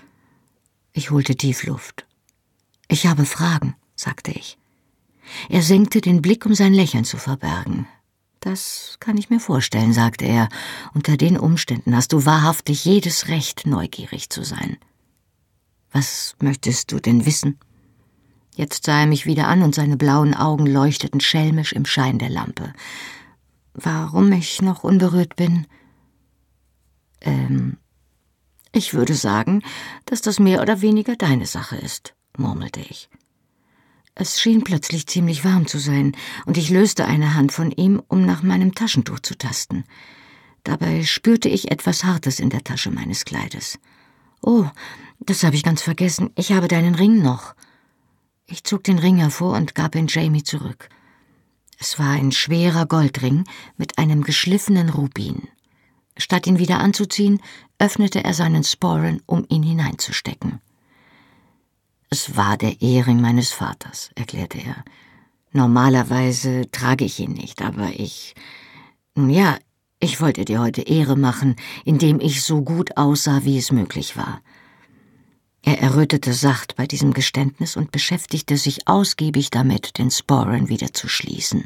Ich 0.94 1.10
holte 1.10 1.36
tief 1.36 1.64
Luft. 1.64 2.06
Ich 2.88 3.06
habe 3.06 3.26
Fragen, 3.26 3.76
sagte 3.96 4.30
ich. 4.30 4.56
Er 5.48 5.62
senkte 5.62 6.00
den 6.00 6.22
Blick, 6.22 6.46
um 6.46 6.54
sein 6.54 6.74
Lächeln 6.74 7.04
zu 7.04 7.16
verbergen. 7.16 7.86
Das 8.40 8.98
kann 9.00 9.16
ich 9.16 9.30
mir 9.30 9.40
vorstellen, 9.40 9.92
sagte 9.92 10.26
er. 10.26 10.48
Unter 10.92 11.16
den 11.16 11.38
Umständen 11.38 11.96
hast 11.96 12.12
du 12.12 12.26
wahrhaftig 12.26 12.84
jedes 12.84 13.28
Recht, 13.28 13.66
neugierig 13.66 14.28
zu 14.28 14.44
sein. 14.44 14.76
Was 15.92 16.34
möchtest 16.40 16.92
du 16.92 17.00
denn 17.00 17.24
wissen? 17.24 17.58
Jetzt 18.54 18.84
sah 18.84 19.00
er 19.00 19.06
mich 19.06 19.26
wieder 19.26 19.48
an 19.48 19.62
und 19.62 19.74
seine 19.74 19.96
blauen 19.96 20.34
Augen 20.34 20.66
leuchteten 20.66 21.20
schelmisch 21.20 21.72
im 21.72 21.86
Schein 21.86 22.18
der 22.18 22.28
Lampe. 22.28 22.72
Warum 23.72 24.30
ich 24.32 24.60
noch 24.60 24.84
unberührt 24.84 25.36
bin? 25.36 25.66
Ähm, 27.20 27.78
ich 28.72 28.92
würde 28.92 29.14
sagen, 29.14 29.62
dass 30.04 30.20
das 30.20 30.38
mehr 30.38 30.60
oder 30.60 30.82
weniger 30.82 31.16
deine 31.16 31.46
Sache 31.46 31.76
ist, 31.76 32.14
murmelte 32.36 32.80
ich. 32.80 33.08
Es 34.16 34.40
schien 34.40 34.62
plötzlich 34.62 35.06
ziemlich 35.06 35.44
warm 35.44 35.66
zu 35.66 35.78
sein, 35.78 36.16
und 36.46 36.56
ich 36.56 36.70
löste 36.70 37.04
eine 37.04 37.34
Hand 37.34 37.52
von 37.52 37.72
ihm, 37.72 38.00
um 38.08 38.24
nach 38.24 38.42
meinem 38.42 38.74
Taschentuch 38.74 39.20
zu 39.20 39.36
tasten. 39.36 39.84
Dabei 40.62 41.02
spürte 41.02 41.48
ich 41.48 41.70
etwas 41.70 42.04
Hartes 42.04 42.38
in 42.38 42.48
der 42.50 42.62
Tasche 42.62 42.90
meines 42.90 43.24
Kleides. 43.24 43.78
Oh, 44.40 44.66
das 45.20 45.42
habe 45.42 45.56
ich 45.56 45.62
ganz 45.62 45.82
vergessen. 45.82 46.30
Ich 46.36 46.52
habe 46.52 46.68
deinen 46.68 46.94
Ring 46.94 47.22
noch. 47.22 47.54
Ich 48.46 48.62
zog 48.62 48.84
den 48.84 48.98
Ring 48.98 49.16
hervor 49.16 49.56
und 49.56 49.74
gab 49.74 49.94
ihn 49.94 50.06
Jamie 50.06 50.42
zurück. 50.42 50.88
Es 51.78 51.98
war 51.98 52.10
ein 52.10 52.30
schwerer 52.30 52.86
Goldring 52.86 53.44
mit 53.76 53.98
einem 53.98 54.22
geschliffenen 54.22 54.90
Rubin. 54.90 55.48
Statt 56.16 56.46
ihn 56.46 56.58
wieder 56.58 56.78
anzuziehen, 56.78 57.40
öffnete 57.78 58.22
er 58.22 58.34
seinen 58.34 58.62
Sporen, 58.62 59.20
um 59.26 59.44
ihn 59.48 59.62
hineinzustecken. 59.62 60.60
Es 62.14 62.36
war 62.36 62.56
der 62.56 62.80
Ehering 62.80 63.20
meines 63.20 63.50
Vaters, 63.50 64.12
erklärte 64.14 64.58
er. 64.58 64.84
Normalerweise 65.50 66.70
trage 66.70 67.04
ich 67.04 67.18
ihn 67.18 67.32
nicht, 67.32 67.60
aber 67.60 67.90
ich. 67.90 68.36
Nun 69.16 69.30
ja, 69.30 69.58
ich 69.98 70.20
wollte 70.20 70.44
dir 70.44 70.60
heute 70.60 70.82
Ehre 70.82 71.16
machen, 71.16 71.56
indem 71.84 72.20
ich 72.20 72.44
so 72.44 72.62
gut 72.62 72.96
aussah, 72.96 73.44
wie 73.44 73.58
es 73.58 73.72
möglich 73.72 74.16
war. 74.16 74.42
Er 75.62 75.80
errötete 75.80 76.34
sacht 76.34 76.76
bei 76.76 76.86
diesem 76.86 77.14
Geständnis 77.14 77.76
und 77.76 77.90
beschäftigte 77.90 78.58
sich 78.58 78.86
ausgiebig 78.86 79.50
damit, 79.50 79.98
den 79.98 80.12
Sporen 80.12 80.68
wieder 80.68 80.92
zu 80.92 81.08
schließen. 81.08 81.64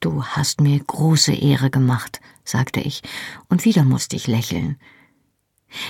Du 0.00 0.24
hast 0.24 0.60
mir 0.60 0.80
große 0.80 1.34
Ehre 1.34 1.70
gemacht, 1.70 2.20
sagte 2.42 2.80
ich, 2.80 3.00
und 3.48 3.64
wieder 3.64 3.84
musste 3.84 4.16
ich 4.16 4.26
lächeln. 4.26 4.76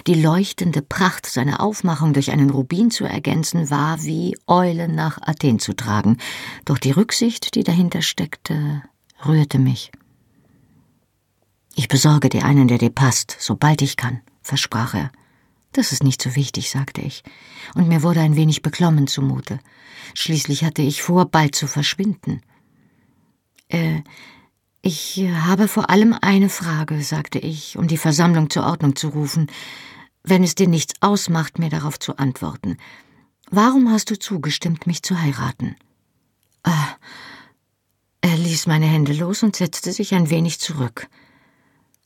Die 0.07 0.15
leuchtende 0.15 0.83
Pracht 0.83 1.27
seiner 1.27 1.61
Aufmachung 1.61 2.13
durch 2.13 2.31
einen 2.31 2.51
Rubin 2.51 2.91
zu 2.91 3.05
ergänzen, 3.05 3.71
war 3.71 4.03
wie 4.03 4.37
Eulen 4.47 4.95
nach 4.95 5.19
Athen 5.23 5.59
zu 5.59 5.75
tragen, 5.75 6.19
doch 6.65 6.79
die 6.79 6.91
Rücksicht, 6.91 7.55
die 7.55 7.65
dahinter 7.65 8.03
steckte, 8.03 8.83
rührte 9.27 9.59
mich. 9.59 9.93
Ich 11.75 11.89
besorge 11.89 12.29
dir 12.29 12.45
einen, 12.45 12.69
der 12.69 12.79
dir 12.79 12.91
passt, 12.91 13.37
sobald 13.41 13.83
ich 13.83 13.97
kann, 13.97 14.21
versprach 14.43 14.95
er. 14.95 15.11
Das 15.73 15.91
ist 15.91 16.05
nicht 16.05 16.23
so 16.23 16.37
wichtig, 16.37 16.71
sagte 16.71 17.01
ich, 17.01 17.25
und 17.75 17.89
mir 17.89 18.05
wurde 18.05 18.21
ein 18.21 18.37
wenig 18.37 18.63
beklommen 18.63 19.09
zumute. 19.09 19.59
Schließlich 20.15 20.65
hatte 20.65 20.83
ich 20.83 21.03
vor, 21.03 21.27
bald 21.27 21.57
zu 21.57 21.67
verschwinden. 21.67 22.43
Äh, 23.69 24.03
ich 24.85 25.25
habe 25.47 25.67
vor 25.67 25.89
allem 25.89 26.15
eine 26.21 26.51
Frage, 26.51 27.03
sagte 27.03 27.39
ich, 27.39 27.79
um 27.79 27.89
die 27.89 27.97
Versammlung 27.97 28.51
zur 28.51 28.65
Ordnung 28.65 28.97
zu 28.97 29.09
rufen, 29.09 29.47
wenn 30.23 30.45
es 30.45 30.55
dir 30.55 30.69
nichts 30.69 30.95
ausmacht, 31.01 31.59
mir 31.59 31.71
darauf 31.71 31.99
zu 31.99 32.19
antworten. 32.19 32.77
Warum 33.51 33.91
hast 33.91 34.11
du 34.11 34.19
zugestimmt, 34.19 34.87
mich 34.87 35.03
zu 35.03 35.21
heiraten? 35.21 35.77
Ah, 36.65 36.97
er 38.21 38.37
ließ 38.37 38.67
meine 38.67 38.87
Hände 38.87 39.15
los 39.15 39.43
und 39.43 39.57
setzte 39.57 39.91
sich 39.91 40.15
ein 40.15 40.29
wenig 40.29 40.61
zurück. 40.61 41.09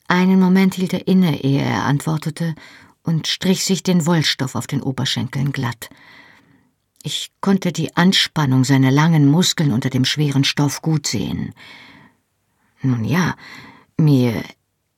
Einen 0.07 0.39
Moment 0.39 0.75
hielt 0.75 0.93
er 0.93 1.05
inne, 1.05 1.43
ehe 1.43 1.61
er 1.61 1.83
antwortete, 1.83 2.55
und 3.03 3.27
strich 3.27 3.65
sich 3.65 3.83
den 3.83 4.05
Wollstoff 4.05 4.55
auf 4.55 4.67
den 4.67 4.81
Oberschenkeln 4.81 5.51
glatt. 5.51 5.89
Ich 7.03 7.31
konnte 7.41 7.73
die 7.73 7.95
Anspannung 7.97 8.63
seiner 8.63 8.91
langen 8.91 9.29
Muskeln 9.29 9.71
unter 9.71 9.89
dem 9.89 10.05
schweren 10.05 10.43
Stoff 10.45 10.81
gut 10.81 11.07
sehen. 11.07 11.53
Nun 12.81 13.03
ja, 13.03 13.35
mir 13.97 14.43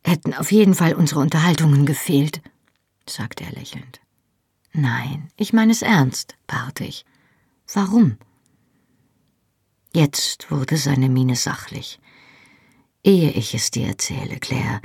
hätten 0.03 0.33
auf 0.33 0.51
jeden 0.51 0.75
Fall 0.75 0.93
unsere 0.93 1.19
Unterhaltungen 1.19 1.85
gefehlt, 1.85 2.41
sagte 3.07 3.43
er 3.43 3.51
lächelnd. 3.51 3.99
Nein, 4.73 5.29
ich 5.35 5.53
meine 5.53 5.71
es 5.71 5.81
ernst, 5.81 6.35
beharrte 6.47 6.85
ich. 6.85 7.05
Warum? 7.73 8.17
Jetzt 9.93 10.49
wurde 10.49 10.77
seine 10.77 11.09
Miene 11.09 11.35
sachlich. 11.35 11.99
Ehe 13.03 13.31
ich 13.31 13.53
es 13.53 13.71
dir 13.71 13.87
erzähle, 13.87 14.37
Claire, 14.37 14.81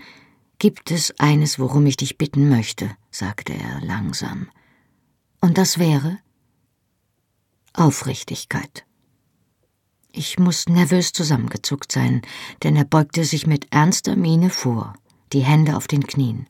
gibt 0.58 0.90
es 0.90 1.18
eines, 1.18 1.58
worum 1.58 1.86
ich 1.86 1.96
dich 1.96 2.18
bitten 2.18 2.48
möchte, 2.48 2.90
sagte 3.10 3.52
er 3.52 3.80
langsam. 3.82 4.50
Und 5.40 5.58
das 5.58 5.78
wäre 5.78 6.18
Aufrichtigkeit. 7.72 8.86
Ich 10.18 10.38
muss 10.38 10.66
nervös 10.66 11.12
zusammengezuckt 11.12 11.92
sein, 11.92 12.22
denn 12.62 12.74
er 12.74 12.86
beugte 12.86 13.22
sich 13.22 13.46
mit 13.46 13.66
ernster 13.70 14.16
Miene 14.16 14.48
vor, 14.48 14.94
die 15.34 15.42
Hände 15.42 15.76
auf 15.76 15.88
den 15.88 16.06
Knien. 16.06 16.46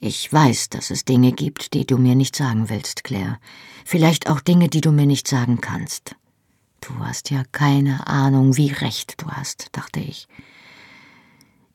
Ich 0.00 0.32
weiß, 0.32 0.70
dass 0.70 0.90
es 0.90 1.04
Dinge 1.04 1.30
gibt, 1.30 1.72
die 1.72 1.86
du 1.86 1.98
mir 1.98 2.16
nicht 2.16 2.34
sagen 2.34 2.68
willst, 2.68 3.04
Claire. 3.04 3.38
Vielleicht 3.84 4.28
auch 4.28 4.40
Dinge, 4.40 4.68
die 4.68 4.80
du 4.80 4.90
mir 4.90 5.06
nicht 5.06 5.28
sagen 5.28 5.60
kannst. 5.60 6.16
Du 6.80 6.92
hast 6.98 7.30
ja 7.30 7.44
keine 7.52 8.08
Ahnung, 8.08 8.56
wie 8.56 8.72
recht 8.72 9.22
du 9.22 9.28
hast, 9.28 9.68
dachte 9.70 10.00
ich. 10.00 10.26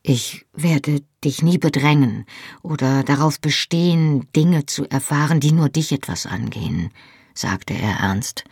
Ich 0.02 0.44
werde 0.52 1.00
dich 1.24 1.40
nie 1.40 1.56
bedrängen 1.56 2.26
oder 2.60 3.04
darauf 3.04 3.40
bestehen, 3.40 4.30
Dinge 4.36 4.66
zu 4.66 4.84
erfahren, 4.84 5.40
die 5.40 5.52
nur 5.52 5.70
dich 5.70 5.92
etwas 5.92 6.26
angehen, 6.26 6.90
sagte 7.32 7.72
er 7.72 8.00
ernst. 8.00 8.44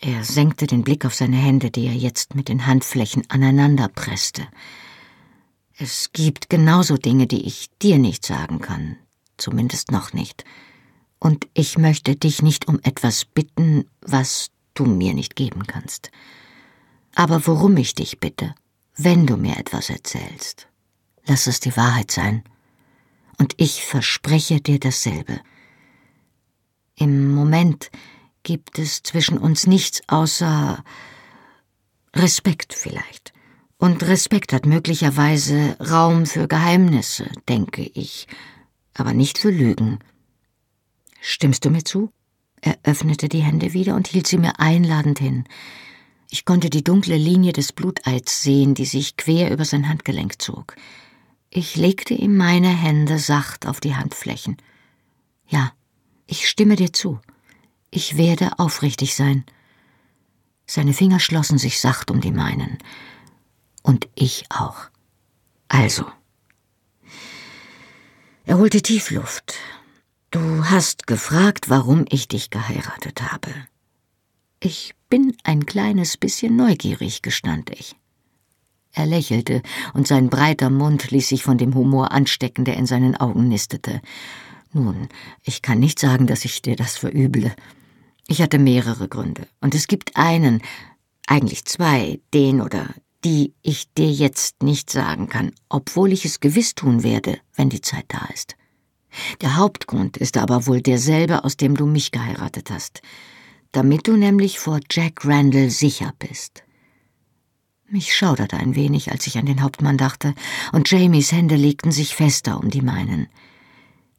Er 0.00 0.24
senkte 0.24 0.66
den 0.66 0.82
Blick 0.82 1.04
auf 1.04 1.14
seine 1.14 1.36
Hände, 1.36 1.70
die 1.70 1.86
er 1.86 1.94
jetzt 1.94 2.34
mit 2.34 2.48
den 2.48 2.66
Handflächen 2.66 3.24
aneinander 3.30 3.88
presste. 3.88 4.46
Es 5.78 6.10
gibt 6.12 6.50
genauso 6.50 6.96
Dinge, 6.96 7.26
die 7.26 7.46
ich 7.46 7.70
dir 7.82 7.98
nicht 7.98 8.24
sagen 8.24 8.60
kann, 8.60 8.96
zumindest 9.36 9.92
noch 9.92 10.12
nicht. 10.12 10.44
Und 11.18 11.48
ich 11.54 11.78
möchte 11.78 12.16
dich 12.16 12.42
nicht 12.42 12.68
um 12.68 12.78
etwas 12.82 13.24
bitten, 13.24 13.84
was 14.00 14.50
du 14.74 14.84
mir 14.84 15.14
nicht 15.14 15.36
geben 15.36 15.66
kannst. 15.66 16.10
Aber 17.14 17.46
worum 17.46 17.76
ich 17.78 17.94
dich 17.94 18.20
bitte, 18.20 18.54
wenn 18.96 19.26
du 19.26 19.36
mir 19.36 19.56
etwas 19.56 19.90
erzählst, 19.90 20.68
lass 21.26 21.46
es 21.46 21.60
die 21.60 21.76
Wahrheit 21.76 22.10
sein. 22.10 22.44
Und 23.38 23.54
ich 23.56 23.84
verspreche 23.84 24.60
dir 24.60 24.78
dasselbe. 24.78 25.40
Im 26.94 27.34
Moment 27.34 27.90
gibt 28.46 28.78
es 28.78 29.02
zwischen 29.02 29.38
uns 29.38 29.66
nichts 29.66 30.02
außer 30.06 30.84
Respekt 32.14 32.74
vielleicht. 32.74 33.32
Und 33.76 34.04
Respekt 34.04 34.52
hat 34.52 34.66
möglicherweise 34.66 35.76
Raum 35.80 36.26
für 36.26 36.46
Geheimnisse, 36.46 37.28
denke 37.48 37.82
ich, 37.82 38.28
aber 38.94 39.14
nicht 39.14 39.38
für 39.38 39.50
Lügen. 39.50 39.98
Stimmst 41.20 41.64
du 41.64 41.70
mir 41.70 41.82
zu? 41.82 42.12
Er 42.60 42.78
öffnete 42.84 43.28
die 43.28 43.42
Hände 43.42 43.72
wieder 43.72 43.96
und 43.96 44.06
hielt 44.06 44.28
sie 44.28 44.38
mir 44.38 44.60
einladend 44.60 45.18
hin. 45.18 45.44
Ich 46.30 46.44
konnte 46.44 46.70
die 46.70 46.84
dunkle 46.84 47.16
Linie 47.16 47.52
des 47.52 47.72
Bluteids 47.72 48.42
sehen, 48.42 48.74
die 48.74 48.86
sich 48.86 49.16
quer 49.16 49.50
über 49.50 49.64
sein 49.64 49.88
Handgelenk 49.88 50.40
zog. 50.40 50.76
Ich 51.50 51.74
legte 51.74 52.14
ihm 52.14 52.36
meine 52.36 52.68
Hände 52.68 53.18
sacht 53.18 53.66
auf 53.66 53.80
die 53.80 53.96
Handflächen. 53.96 54.56
Ja, 55.48 55.72
ich 56.28 56.48
stimme 56.48 56.76
dir 56.76 56.92
zu. 56.92 57.18
Ich 57.90 58.16
werde 58.16 58.58
aufrichtig 58.58 59.14
sein. 59.14 59.44
Seine 60.66 60.92
Finger 60.92 61.20
schlossen 61.20 61.58
sich 61.58 61.80
sacht 61.80 62.10
um 62.10 62.20
die 62.20 62.32
meinen. 62.32 62.78
Und 63.82 64.08
ich 64.14 64.44
auch. 64.50 64.88
Also. 65.68 66.04
Er 68.44 68.58
holte 68.58 68.82
tief 68.82 69.10
Luft. 69.10 69.54
Du 70.30 70.64
hast 70.64 71.06
gefragt, 71.06 71.70
warum 71.70 72.04
ich 72.08 72.28
dich 72.28 72.50
geheiratet 72.50 73.22
habe. 73.22 73.52
Ich 74.60 74.94
bin 75.08 75.36
ein 75.44 75.66
kleines 75.66 76.16
bisschen 76.16 76.56
neugierig, 76.56 77.22
gestand 77.22 77.70
ich. 77.70 77.96
Er 78.92 79.06
lächelte, 79.06 79.62
und 79.92 80.08
sein 80.08 80.30
breiter 80.30 80.70
Mund 80.70 81.10
ließ 81.10 81.28
sich 81.28 81.42
von 81.42 81.58
dem 81.58 81.74
Humor 81.74 82.12
anstecken, 82.12 82.64
der 82.64 82.76
in 82.76 82.86
seinen 82.86 83.14
Augen 83.16 83.48
nistete. 83.48 84.00
Nun, 84.76 85.08
ich 85.42 85.62
kann 85.62 85.80
nicht 85.80 85.98
sagen, 85.98 86.26
dass 86.26 86.44
ich 86.44 86.60
dir 86.60 86.76
das 86.76 86.98
verüble. 86.98 87.56
Ich 88.28 88.42
hatte 88.42 88.58
mehrere 88.58 89.08
Gründe, 89.08 89.48
und 89.62 89.74
es 89.74 89.86
gibt 89.86 90.18
einen, 90.18 90.60
eigentlich 91.26 91.64
zwei, 91.64 92.20
den 92.34 92.60
oder 92.60 92.94
die 93.24 93.54
ich 93.62 93.90
dir 93.94 94.10
jetzt 94.10 94.62
nicht 94.62 94.90
sagen 94.90 95.30
kann, 95.30 95.52
obwohl 95.70 96.12
ich 96.12 96.26
es 96.26 96.40
gewiss 96.40 96.74
tun 96.74 97.02
werde, 97.02 97.38
wenn 97.54 97.70
die 97.70 97.80
Zeit 97.80 98.04
da 98.08 98.28
ist. 98.34 98.54
Der 99.40 99.56
Hauptgrund 99.56 100.18
ist 100.18 100.36
aber 100.36 100.66
wohl 100.66 100.82
derselbe, 100.82 101.42
aus 101.42 101.56
dem 101.56 101.74
du 101.74 101.86
mich 101.86 102.12
geheiratet 102.12 102.70
hast, 102.70 103.00
damit 103.72 104.06
du 104.06 104.16
nämlich 104.18 104.58
vor 104.58 104.80
Jack 104.90 105.24
Randall 105.24 105.70
sicher 105.70 106.12
bist. 106.18 106.64
Mich 107.88 108.14
schauderte 108.14 108.58
ein 108.58 108.74
wenig, 108.74 109.10
als 109.10 109.26
ich 109.26 109.38
an 109.38 109.46
den 109.46 109.62
Hauptmann 109.62 109.96
dachte, 109.96 110.34
und 110.72 110.90
Jamies 110.90 111.32
Hände 111.32 111.56
legten 111.56 111.92
sich 111.92 112.14
fester 112.14 112.60
um 112.60 112.68
die 112.68 112.82
meinen. 112.82 113.28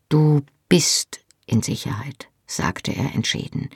Du 0.09 0.41
bist 0.69 1.19
in 1.45 1.61
Sicherheit, 1.61 2.29
sagte 2.45 2.95
er 2.95 3.13
entschieden. 3.13 3.69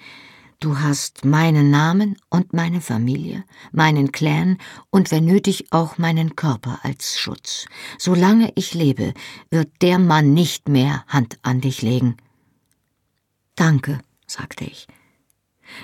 Du 0.61 0.79
hast 0.79 1.25
meinen 1.25 1.71
Namen 1.71 2.17
und 2.29 2.53
meine 2.53 2.81
Familie, 2.81 3.43
meinen 3.71 4.11
Clan 4.11 4.59
und 4.91 5.09
wenn 5.09 5.25
nötig 5.25 5.65
auch 5.71 5.97
meinen 5.97 6.35
Körper 6.35 6.79
als 6.83 7.19
Schutz. 7.19 7.65
Solange 7.97 8.51
ich 8.55 8.73
lebe, 8.73 9.13
wird 9.49 9.69
der 9.81 9.97
Mann 9.97 10.33
nicht 10.33 10.69
mehr 10.69 11.03
Hand 11.07 11.39
an 11.41 11.61
dich 11.61 11.81
legen. 11.81 12.15
Danke, 13.55 13.99
sagte 14.27 14.63
ich. 14.63 14.87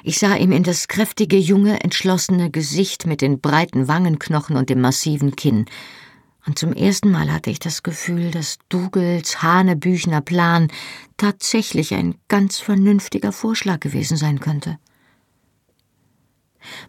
Ich 0.03 0.19
sah 0.19 0.36
ihm 0.36 0.51
in 0.51 0.63
das 0.63 0.88
kräftige, 0.88 1.38
junge, 1.38 1.83
entschlossene 1.83 2.51
Gesicht 2.51 3.05
mit 3.05 3.21
den 3.21 3.41
breiten 3.41 3.88
Wangenknochen 3.88 4.55
und 4.57 4.69
dem 4.69 4.81
massiven 4.81 5.36
Kinn, 5.36 5.65
und 6.47 6.57
zum 6.57 6.71
ersten 6.71 7.12
Mal 7.12 7.31
hatte 7.31 7.49
ich 7.49 7.60
das 7.60 7.83
Gefühl, 7.83 8.31
dass 8.31 8.57
Dougalls 8.69 9.41
Hanebüchner 9.41 10.21
Plan 10.21 10.69
tatsächlich 11.17 11.93
ein 11.93 12.15
ganz 12.29 12.57
vernünftiger 12.60 13.33
Vorschlag 13.33 13.81
gewesen 13.81 14.15
sein 14.15 14.39
könnte. 14.39 14.79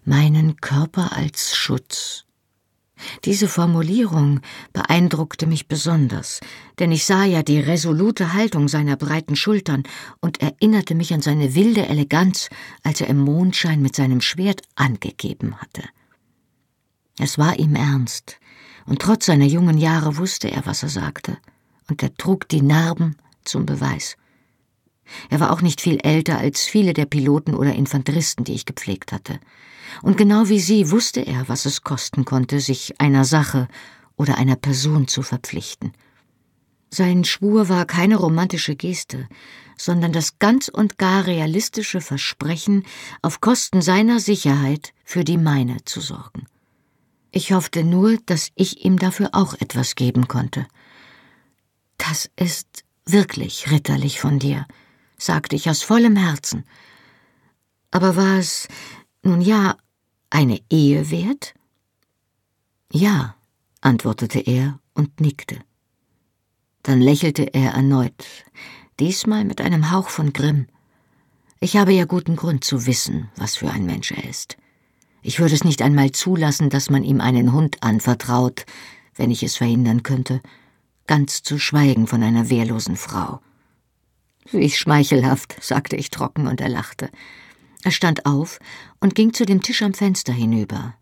Meinen 0.04 0.56
Körper 0.56 1.16
als 1.16 1.56
Schutz. 1.56 2.24
Diese 3.24 3.48
Formulierung 3.48 4.40
beeindruckte 4.72 5.46
mich 5.46 5.68
besonders, 5.68 6.40
denn 6.78 6.92
ich 6.92 7.04
sah 7.04 7.24
ja 7.24 7.42
die 7.42 7.60
resolute 7.60 8.32
Haltung 8.34 8.68
seiner 8.68 8.96
breiten 8.96 9.36
Schultern 9.36 9.82
und 10.20 10.40
erinnerte 10.40 10.94
mich 10.94 11.12
an 11.14 11.20
seine 11.20 11.54
wilde 11.54 11.86
Eleganz, 11.86 12.48
als 12.82 13.00
er 13.00 13.08
im 13.08 13.18
Mondschein 13.18 13.82
mit 13.82 13.94
seinem 13.94 14.20
Schwert 14.20 14.62
angegeben 14.76 15.60
hatte. 15.60 15.82
Es 17.18 17.38
war 17.38 17.58
ihm 17.58 17.74
ernst, 17.74 18.38
und 18.88 19.02
trotz 19.02 19.26
seiner 19.26 19.44
jungen 19.44 19.78
Jahre 19.78 20.16
wusste 20.16 20.50
er, 20.50 20.64
was 20.66 20.82
er 20.82 20.88
sagte, 20.88 21.36
und 21.88 22.02
er 22.02 22.14
trug 22.14 22.48
die 22.48 22.62
Narben 22.62 23.16
zum 23.44 23.66
Beweis. 23.66 24.16
Er 25.30 25.40
war 25.40 25.52
auch 25.52 25.62
nicht 25.62 25.80
viel 25.80 25.98
älter 26.02 26.38
als 26.38 26.62
viele 26.62 26.92
der 26.92 27.06
Piloten 27.06 27.54
oder 27.54 27.74
Infanteristen, 27.74 28.44
die 28.44 28.54
ich 28.54 28.66
gepflegt 28.66 29.12
hatte. 29.12 29.40
Und 30.02 30.16
genau 30.16 30.48
wie 30.48 30.60
sie 30.60 30.90
wusste 30.90 31.20
er, 31.20 31.48
was 31.48 31.64
es 31.64 31.82
kosten 31.82 32.24
konnte, 32.24 32.60
sich 32.60 33.00
einer 33.00 33.24
Sache 33.24 33.68
oder 34.16 34.36
einer 34.36 34.56
Person 34.56 35.08
zu 35.08 35.22
verpflichten. 35.22 35.92
Sein 36.90 37.24
Schwur 37.24 37.68
war 37.68 37.84
keine 37.84 38.16
romantische 38.16 38.74
Geste, 38.74 39.28
sondern 39.76 40.12
das 40.12 40.38
ganz 40.38 40.68
und 40.68 40.98
gar 40.98 41.26
realistische 41.26 42.00
Versprechen, 42.00 42.84
auf 43.22 43.40
Kosten 43.40 43.82
seiner 43.82 44.20
Sicherheit 44.20 44.92
für 45.04 45.24
die 45.24 45.36
meine 45.36 45.84
zu 45.84 46.00
sorgen. 46.00 46.46
Ich 47.30 47.52
hoffte 47.52 47.84
nur, 47.84 48.16
dass 48.26 48.50
ich 48.54 48.84
ihm 48.84 48.98
dafür 48.98 49.30
auch 49.32 49.54
etwas 49.54 49.94
geben 49.94 50.28
konnte. 50.28 50.66
Das 51.98 52.30
ist 52.36 52.84
wirklich 53.04 53.70
ritterlich 53.70 54.20
von 54.20 54.38
dir, 54.38 54.66
sagte 55.18 55.56
ich 55.56 55.68
aus 55.68 55.82
vollem 55.82 56.16
Herzen. 56.16 56.64
Aber 57.90 58.16
war 58.16 58.38
es, 58.38 58.68
nun 59.22 59.40
ja, 59.40 59.76
eine 60.30 60.60
Ehe 60.70 61.10
wert? 61.10 61.54
Ja, 62.92 63.34
antwortete 63.80 64.40
er 64.40 64.78
und 64.94 65.20
nickte. 65.20 65.58
Dann 66.82 67.00
lächelte 67.00 67.54
er 67.54 67.72
erneut, 67.72 68.24
diesmal 69.00 69.44
mit 69.44 69.60
einem 69.60 69.90
Hauch 69.90 70.08
von 70.08 70.32
Grimm. 70.32 70.66
Ich 71.60 71.76
habe 71.76 71.92
ja 71.92 72.04
guten 72.04 72.36
Grund 72.36 72.64
zu 72.64 72.86
wissen, 72.86 73.30
was 73.36 73.56
für 73.56 73.70
ein 73.70 73.84
Mensch 73.84 74.12
er 74.12 74.24
ist. 74.24 74.56
Ich 75.22 75.40
würde 75.40 75.54
es 75.54 75.64
nicht 75.64 75.82
einmal 75.82 76.12
zulassen, 76.12 76.70
dass 76.70 76.90
man 76.90 77.04
ihm 77.04 77.20
einen 77.20 77.52
Hund 77.52 77.82
anvertraut, 77.82 78.64
wenn 79.16 79.30
ich 79.30 79.42
es 79.42 79.56
verhindern 79.56 80.02
könnte, 80.02 80.40
ganz 81.06 81.42
zu 81.42 81.58
schweigen 81.58 82.06
von 82.06 82.22
einer 82.22 82.50
wehrlosen 82.50 82.96
Frau. 82.96 83.40
Wie 84.50 84.70
schmeichelhaft, 84.70 85.56
sagte 85.62 85.96
ich 85.96 86.10
trocken, 86.10 86.46
und 86.46 86.60
er 86.60 86.68
lachte. 86.68 87.10
Er 87.84 87.90
stand 87.90 88.26
auf 88.26 88.58
und 89.00 89.14
ging 89.14 89.32
zu 89.32 89.44
dem 89.44 89.62
Tisch 89.62 89.82
am 89.82 89.94
Fenster 89.94 90.32
hinüber. 90.32 90.94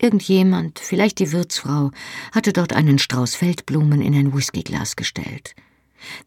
Irgendjemand, 0.00 0.78
vielleicht 0.78 1.18
die 1.18 1.32
Wirtsfrau, 1.32 1.90
hatte 2.32 2.52
dort 2.52 2.72
einen 2.72 2.98
Strauß 2.98 3.34
Feldblumen 3.34 4.00
in 4.00 4.14
ein 4.14 4.32
Whiskyglas 4.32 4.96
gestellt. 4.96 5.54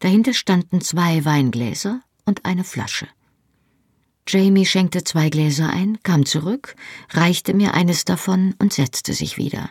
Dahinter 0.00 0.34
standen 0.34 0.80
zwei 0.82 1.24
Weingläser 1.24 2.02
und 2.26 2.44
eine 2.44 2.64
Flasche. 2.64 3.08
Jamie 4.26 4.66
schenkte 4.66 5.02
zwei 5.04 5.30
Gläser 5.30 5.68
ein, 5.68 5.98
kam 6.02 6.24
zurück, 6.24 6.76
reichte 7.10 7.54
mir 7.54 7.74
eines 7.74 8.04
davon 8.04 8.54
und 8.58 8.72
setzte 8.72 9.14
sich 9.14 9.36
wieder. 9.36 9.70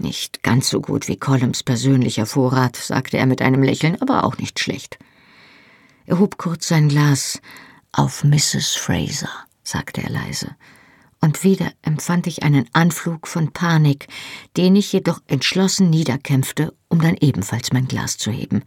Nicht 0.00 0.42
ganz 0.42 0.68
so 0.68 0.80
gut 0.80 1.08
wie 1.08 1.16
Columns 1.16 1.62
persönlicher 1.62 2.26
Vorrat, 2.26 2.76
sagte 2.76 3.16
er 3.16 3.26
mit 3.26 3.40
einem 3.40 3.62
Lächeln, 3.62 4.00
aber 4.00 4.24
auch 4.24 4.36
nicht 4.38 4.60
schlecht. 4.60 4.98
Er 6.06 6.18
hob 6.18 6.38
kurz 6.38 6.68
sein 6.68 6.88
Glas. 6.88 7.40
Auf 7.92 8.24
Mrs. 8.24 8.74
Fraser, 8.74 9.30
sagte 9.62 10.02
er 10.02 10.10
leise. 10.10 10.56
Und 11.20 11.44
wieder 11.44 11.72
empfand 11.82 12.26
ich 12.26 12.42
einen 12.42 12.68
Anflug 12.72 13.28
von 13.28 13.52
Panik, 13.52 14.08
den 14.56 14.74
ich 14.76 14.92
jedoch 14.92 15.20
entschlossen 15.26 15.88
niederkämpfte, 15.90 16.74
um 16.88 17.00
dann 17.00 17.16
ebenfalls 17.20 17.72
mein 17.72 17.86
Glas 17.86 18.18
zu 18.18 18.30
heben. 18.30 18.64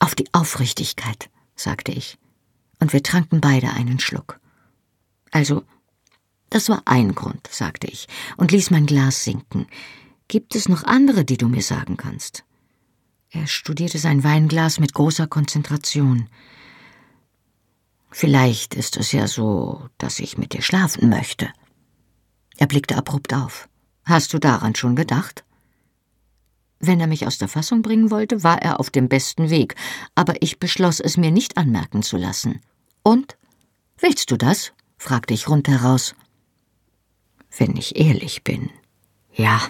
Auf 0.00 0.14
die 0.14 0.32
Aufrichtigkeit, 0.32 1.28
sagte 1.56 1.92
ich 1.92 2.18
und 2.80 2.92
wir 2.92 3.02
tranken 3.02 3.40
beide 3.40 3.70
einen 3.72 3.98
Schluck. 3.98 4.40
Also, 5.30 5.64
das 6.50 6.68
war 6.68 6.82
ein 6.86 7.14
Grund, 7.14 7.46
sagte 7.50 7.86
ich 7.86 8.06
und 8.36 8.52
ließ 8.52 8.70
mein 8.70 8.86
Glas 8.86 9.24
sinken. 9.24 9.66
Gibt 10.28 10.54
es 10.54 10.68
noch 10.68 10.84
andere, 10.84 11.24
die 11.24 11.36
du 11.36 11.48
mir 11.48 11.62
sagen 11.62 11.96
kannst? 11.96 12.44
Er 13.30 13.46
studierte 13.46 13.98
sein 13.98 14.24
Weinglas 14.24 14.80
mit 14.80 14.94
großer 14.94 15.26
Konzentration. 15.26 16.28
Vielleicht 18.10 18.74
ist 18.74 18.96
es 18.96 19.12
ja 19.12 19.26
so, 19.26 19.88
dass 19.98 20.18
ich 20.18 20.38
mit 20.38 20.54
dir 20.54 20.62
schlafen 20.62 21.10
möchte. 21.10 21.52
Er 22.56 22.66
blickte 22.66 22.96
abrupt 22.96 23.34
auf. 23.34 23.68
Hast 24.04 24.32
du 24.32 24.38
daran 24.38 24.74
schon 24.74 24.96
gedacht? 24.96 25.44
Wenn 26.80 27.00
er 27.00 27.06
mich 27.06 27.26
aus 27.26 27.38
der 27.38 27.48
Fassung 27.48 27.82
bringen 27.82 28.10
wollte, 28.10 28.42
war 28.42 28.62
er 28.62 28.80
auf 28.80 28.88
dem 28.88 29.08
besten 29.08 29.50
Weg, 29.50 29.74
aber 30.14 30.40
ich 30.42 30.58
beschloss, 30.58 31.00
es 31.00 31.16
mir 31.16 31.30
nicht 31.30 31.56
anmerken 31.56 32.02
zu 32.02 32.16
lassen. 32.16 32.60
Und? 33.08 33.38
Willst 33.96 34.30
du 34.30 34.36
das? 34.36 34.74
fragte 34.98 35.32
ich 35.32 35.48
rundheraus. 35.48 36.14
Wenn 37.56 37.74
ich 37.74 37.98
ehrlich 37.98 38.44
bin, 38.44 38.68
ja. 39.32 39.62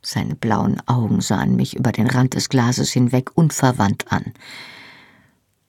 Seine 0.00 0.36
blauen 0.36 0.80
Augen 0.88 1.20
sahen 1.20 1.54
mich 1.54 1.76
über 1.76 1.92
den 1.92 2.06
Rand 2.06 2.32
des 2.32 2.48
Glases 2.48 2.92
hinweg 2.92 3.36
unverwandt 3.36 4.10
an. 4.10 4.32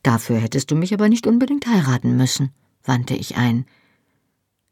Dafür 0.02 0.38
hättest 0.38 0.72
du 0.72 0.76
mich 0.76 0.94
aber 0.94 1.10
nicht 1.10 1.28
unbedingt 1.28 1.68
heiraten 1.68 2.16
müssen, 2.16 2.54
wandte 2.86 3.14
ich 3.14 3.36
ein. 3.36 3.66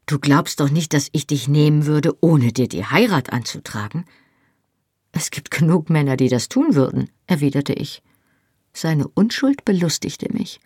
Du 0.06 0.18
glaubst 0.18 0.60
doch 0.60 0.70
nicht, 0.70 0.94
dass 0.94 1.10
ich 1.12 1.26
dich 1.26 1.48
nehmen 1.48 1.84
würde, 1.84 2.16
ohne 2.22 2.50
dir 2.50 2.66
die 2.66 2.86
Heirat 2.86 3.34
anzutragen? 3.34 4.06
Es 5.12 5.30
gibt 5.30 5.50
genug 5.50 5.90
Männer, 5.90 6.16
die 6.16 6.30
das 6.30 6.48
tun 6.48 6.74
würden, 6.74 7.10
erwiderte 7.26 7.74
ich. 7.74 8.02
Seine 8.72 9.06
Unschuld 9.06 9.66
belustigte 9.66 10.32
mich. 10.32 10.60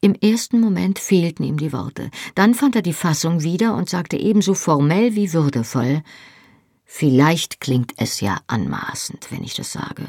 Im 0.00 0.14
ersten 0.14 0.60
Moment 0.60 0.98
fehlten 0.98 1.44
ihm 1.44 1.58
die 1.58 1.72
Worte, 1.72 2.10
dann 2.34 2.54
fand 2.54 2.76
er 2.76 2.82
die 2.82 2.92
Fassung 2.92 3.42
wieder 3.42 3.74
und 3.74 3.88
sagte 3.88 4.16
ebenso 4.16 4.54
formell 4.54 5.14
wie 5.14 5.32
würdevoll 5.32 6.02
Vielleicht 6.90 7.60
klingt 7.60 7.92
es 7.98 8.22
ja 8.22 8.38
anmaßend, 8.46 9.30
wenn 9.30 9.44
ich 9.44 9.52
das 9.52 9.72
sage, 9.72 10.06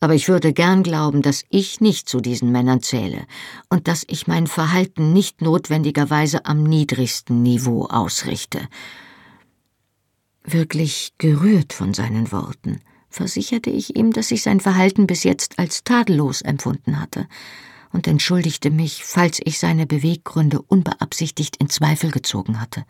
aber 0.00 0.14
ich 0.14 0.28
würde 0.28 0.54
gern 0.54 0.82
glauben, 0.82 1.20
dass 1.20 1.44
ich 1.50 1.82
nicht 1.82 2.08
zu 2.08 2.22
diesen 2.22 2.50
Männern 2.50 2.80
zähle 2.80 3.26
und 3.68 3.86
dass 3.86 4.04
ich 4.08 4.26
mein 4.26 4.46
Verhalten 4.46 5.12
nicht 5.12 5.42
notwendigerweise 5.42 6.46
am 6.46 6.62
niedrigsten 6.62 7.42
Niveau 7.42 7.84
ausrichte. 7.84 8.66
Wirklich 10.42 11.12
gerührt 11.18 11.74
von 11.74 11.92
seinen 11.92 12.32
Worten, 12.32 12.80
versicherte 13.10 13.68
ich 13.68 13.94
ihm, 13.94 14.14
dass 14.14 14.30
ich 14.30 14.42
sein 14.42 14.60
Verhalten 14.60 15.06
bis 15.06 15.22
jetzt 15.22 15.58
als 15.58 15.84
tadellos 15.84 16.40
empfunden 16.40 16.98
hatte 16.98 17.28
und 17.92 18.06
entschuldigte 18.06 18.70
mich, 18.70 19.04
falls 19.04 19.40
ich 19.44 19.58
seine 19.58 19.86
Beweggründe 19.86 20.62
unbeabsichtigt 20.62 21.56
in 21.56 21.68
Zweifel 21.68 22.10
gezogen 22.10 22.60
hatte. 22.60 22.84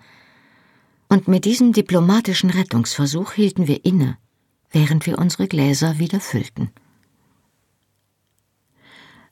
Und 1.08 1.26
mit 1.26 1.44
diesem 1.44 1.72
diplomatischen 1.72 2.50
Rettungsversuch 2.50 3.32
hielten 3.32 3.66
wir 3.66 3.84
inne, 3.84 4.18
während 4.70 5.06
wir 5.06 5.18
unsere 5.18 5.48
Gläser 5.48 5.98
wieder 5.98 6.20
füllten. 6.20 6.70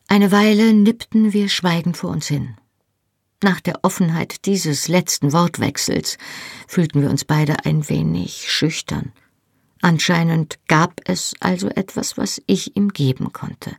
Eine 0.08 0.32
Weile 0.32 0.72
nippten 0.72 1.32
wir 1.32 1.48
schweigend 1.48 1.96
vor 1.96 2.10
uns 2.10 2.26
hin. 2.26 2.56
Nach 3.42 3.60
der 3.60 3.84
Offenheit 3.84 4.46
dieses 4.46 4.88
letzten 4.88 5.32
Wortwechsels 5.32 6.18
fühlten 6.66 7.02
wir 7.02 7.10
uns 7.10 7.24
beide 7.24 7.64
ein 7.64 7.88
wenig 7.88 8.50
schüchtern. 8.50 9.12
Anscheinend 9.80 10.58
gab 10.66 11.00
es 11.04 11.34
also 11.38 11.68
etwas, 11.68 12.16
was 12.16 12.42
ich 12.46 12.74
ihm 12.76 12.88
geben 12.88 13.32
konnte. 13.32 13.76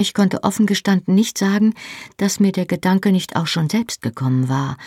Ich 0.00 0.14
konnte 0.14 0.44
offen 0.44 0.64
gestanden 0.64 1.14
nicht 1.14 1.36
sagen, 1.36 1.74
dass 2.16 2.40
mir 2.40 2.52
der 2.52 2.64
Gedanke 2.64 3.12
nicht 3.12 3.36
auch 3.36 3.46
schon 3.46 3.68
selbst 3.68 4.00
gekommen 4.00 4.48
war, 4.48 4.78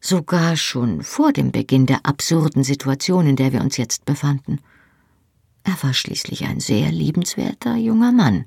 sogar 0.00 0.56
schon 0.56 1.02
vor 1.02 1.32
dem 1.32 1.50
Beginn 1.50 1.86
der 1.86 2.06
absurden 2.06 2.62
Situation, 2.62 3.26
in 3.26 3.34
der 3.34 3.52
wir 3.52 3.62
uns 3.62 3.76
jetzt 3.78 4.04
befanden. 4.04 4.60
Er 5.64 5.76
war 5.82 5.92
schließlich 5.92 6.44
ein 6.44 6.60
sehr 6.60 6.92
liebenswerter 6.92 7.74
junger 7.74 8.12
Mann. 8.12 8.46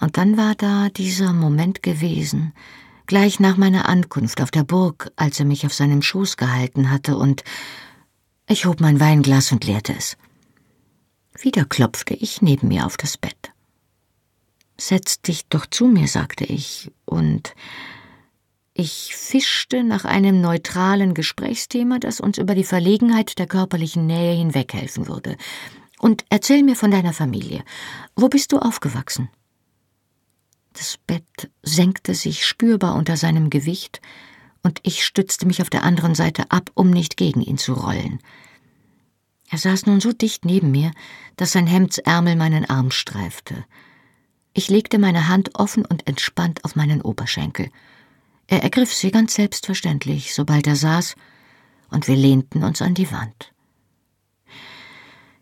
Und 0.00 0.16
dann 0.16 0.38
war 0.38 0.54
da 0.54 0.88
dieser 0.88 1.34
Moment 1.34 1.82
gewesen, 1.82 2.54
gleich 3.04 3.38
nach 3.38 3.58
meiner 3.58 3.90
Ankunft 3.90 4.40
auf 4.40 4.50
der 4.50 4.64
Burg, 4.64 5.12
als 5.16 5.38
er 5.38 5.44
mich 5.44 5.66
auf 5.66 5.74
seinem 5.74 6.00
Schoß 6.00 6.38
gehalten 6.38 6.90
hatte, 6.90 7.18
und 7.18 7.44
ich 8.48 8.64
hob 8.64 8.80
mein 8.80 8.98
Weinglas 8.98 9.52
und 9.52 9.64
leerte 9.66 9.94
es. 9.94 10.16
Wieder 11.38 11.66
klopfte 11.66 12.14
ich 12.14 12.40
neben 12.40 12.68
mir 12.68 12.86
auf 12.86 12.96
das 12.96 13.18
Bett. 13.18 13.52
Setz 14.78 15.20
dich 15.20 15.46
doch 15.46 15.66
zu 15.66 15.86
mir, 15.86 16.08
sagte 16.08 16.44
ich, 16.44 16.90
und 17.04 17.54
ich 18.74 19.14
fischte 19.14 19.84
nach 19.84 20.04
einem 20.04 20.40
neutralen 20.40 21.14
Gesprächsthema, 21.14 21.98
das 21.98 22.20
uns 22.20 22.38
über 22.38 22.54
die 22.54 22.64
Verlegenheit 22.64 23.38
der 23.38 23.46
körperlichen 23.46 24.06
Nähe 24.06 24.34
hinweghelfen 24.34 25.08
würde. 25.08 25.36
Und 25.98 26.24
erzähl 26.30 26.62
mir 26.62 26.74
von 26.74 26.90
deiner 26.90 27.12
Familie. 27.12 27.62
Wo 28.16 28.28
bist 28.28 28.50
du 28.52 28.58
aufgewachsen? 28.58 29.28
Das 30.72 30.98
Bett 31.06 31.50
senkte 31.62 32.14
sich 32.14 32.46
spürbar 32.46 32.94
unter 32.94 33.16
seinem 33.16 33.50
Gewicht, 33.50 34.00
und 34.62 34.78
ich 34.84 35.04
stützte 35.04 35.44
mich 35.44 35.60
auf 35.60 35.70
der 35.70 35.82
anderen 35.82 36.14
Seite 36.14 36.50
ab, 36.50 36.70
um 36.74 36.90
nicht 36.90 37.16
gegen 37.16 37.42
ihn 37.42 37.58
zu 37.58 37.74
rollen. 37.74 38.20
Er 39.50 39.58
saß 39.58 39.86
nun 39.86 40.00
so 40.00 40.12
dicht 40.12 40.44
neben 40.44 40.70
mir, 40.70 40.92
dass 41.36 41.52
sein 41.52 41.66
Hemdsärmel 41.66 42.36
meinen 42.36 42.64
Arm 42.64 42.90
streifte. 42.90 43.64
Ich 44.54 44.68
legte 44.68 44.98
meine 44.98 45.28
Hand 45.28 45.50
offen 45.54 45.84
und 45.84 46.06
entspannt 46.06 46.64
auf 46.64 46.76
meinen 46.76 47.00
Oberschenkel. 47.00 47.70
Er 48.46 48.62
ergriff 48.62 48.92
sie 48.92 49.10
ganz 49.10 49.34
selbstverständlich, 49.34 50.34
sobald 50.34 50.66
er 50.66 50.76
saß, 50.76 51.14
und 51.90 52.08
wir 52.08 52.16
lehnten 52.16 52.62
uns 52.62 52.82
an 52.82 52.94
die 52.94 53.10
Wand. 53.10 53.52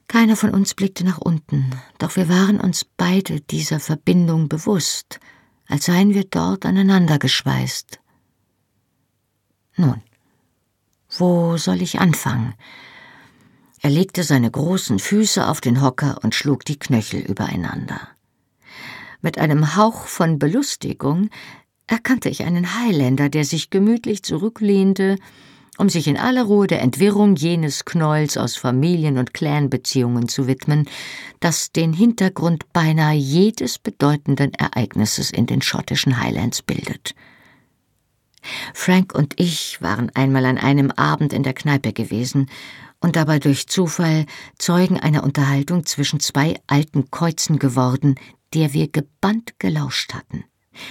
Keiner 0.06 0.36
von 0.36 0.50
uns 0.50 0.74
blickte 0.74 1.04
nach 1.04 1.18
unten, 1.18 1.70
doch 1.98 2.16
wir 2.16 2.28
waren 2.28 2.61
uns 2.61 2.84
beide 2.84 3.40
dieser 3.40 3.78
Verbindung 3.80 4.48
bewusst, 4.48 5.20
als 5.68 5.86
seien 5.86 6.14
wir 6.14 6.24
dort 6.24 6.66
aneinander 6.66 7.18
geschweißt. 7.18 8.00
Nun, 9.76 10.02
wo 11.16 11.56
soll 11.56 11.82
ich 11.82 12.00
anfangen? 12.00 12.54
Er 13.80 13.90
legte 13.90 14.24
seine 14.24 14.50
großen 14.50 14.98
Füße 14.98 15.46
auf 15.46 15.61
den 15.61 15.80
Hocker 15.80 16.18
und 16.22 16.34
schlug 16.34 16.64
die 16.64 16.78
Knöchel 16.78 17.20
übereinander. 17.20 18.08
Mit 19.23 19.39
einem 19.39 19.77
Hauch 19.77 20.07
von 20.07 20.39
Belustigung 20.39 21.31
erkannte 21.87 22.29
ich 22.29 22.45
einen 22.45 22.75
Highlander, 22.81 23.29
der 23.29 23.45
sich 23.45 23.71
gemütlich 23.71 24.23
zurücklehnte 24.23 25.16
um 25.81 25.89
sich 25.89 26.09
in 26.09 26.18
aller 26.18 26.43
Ruhe 26.43 26.66
der 26.66 26.83
Entwirrung 26.83 27.37
jenes 27.37 27.87
Knolls 27.87 28.37
aus 28.37 28.55
Familien- 28.55 29.16
und 29.16 29.33
Clanbeziehungen 29.33 30.29
zu 30.29 30.47
widmen, 30.47 30.87
das 31.41 31.73
den 31.73 31.95
Hintergrund 31.95 32.71
beinahe 32.75 33.16
jedes 33.16 33.79
bedeutenden 33.79 34.53
Ereignisses 34.53 35.31
in 35.31 35.47
den 35.47 35.62
schottischen 35.62 36.21
Highlands 36.21 36.61
bildet. 36.61 37.14
Frank 38.75 39.14
und 39.14 39.41
ich 39.41 39.81
waren 39.81 40.11
einmal 40.14 40.45
an 40.45 40.59
einem 40.59 40.91
Abend 40.91 41.33
in 41.33 41.43
der 41.43 41.55
Kneipe 41.55 41.95
gewesen 41.95 42.51
und 43.01 43.16
dabei 43.16 43.39
durch 43.39 43.66
Zufall 43.66 44.27
Zeugen 44.59 45.01
einer 45.01 45.25
Unterhaltung 45.25 45.87
zwischen 45.87 46.21
zwei 46.21 46.61
alten 46.66 47.11
Käuzen 47.11 47.59
geworden, 47.59 48.16
der 48.55 48.72
wir 48.72 48.88
gebannt 48.88 49.59
gelauscht 49.59 50.14
hatten. 50.14 50.44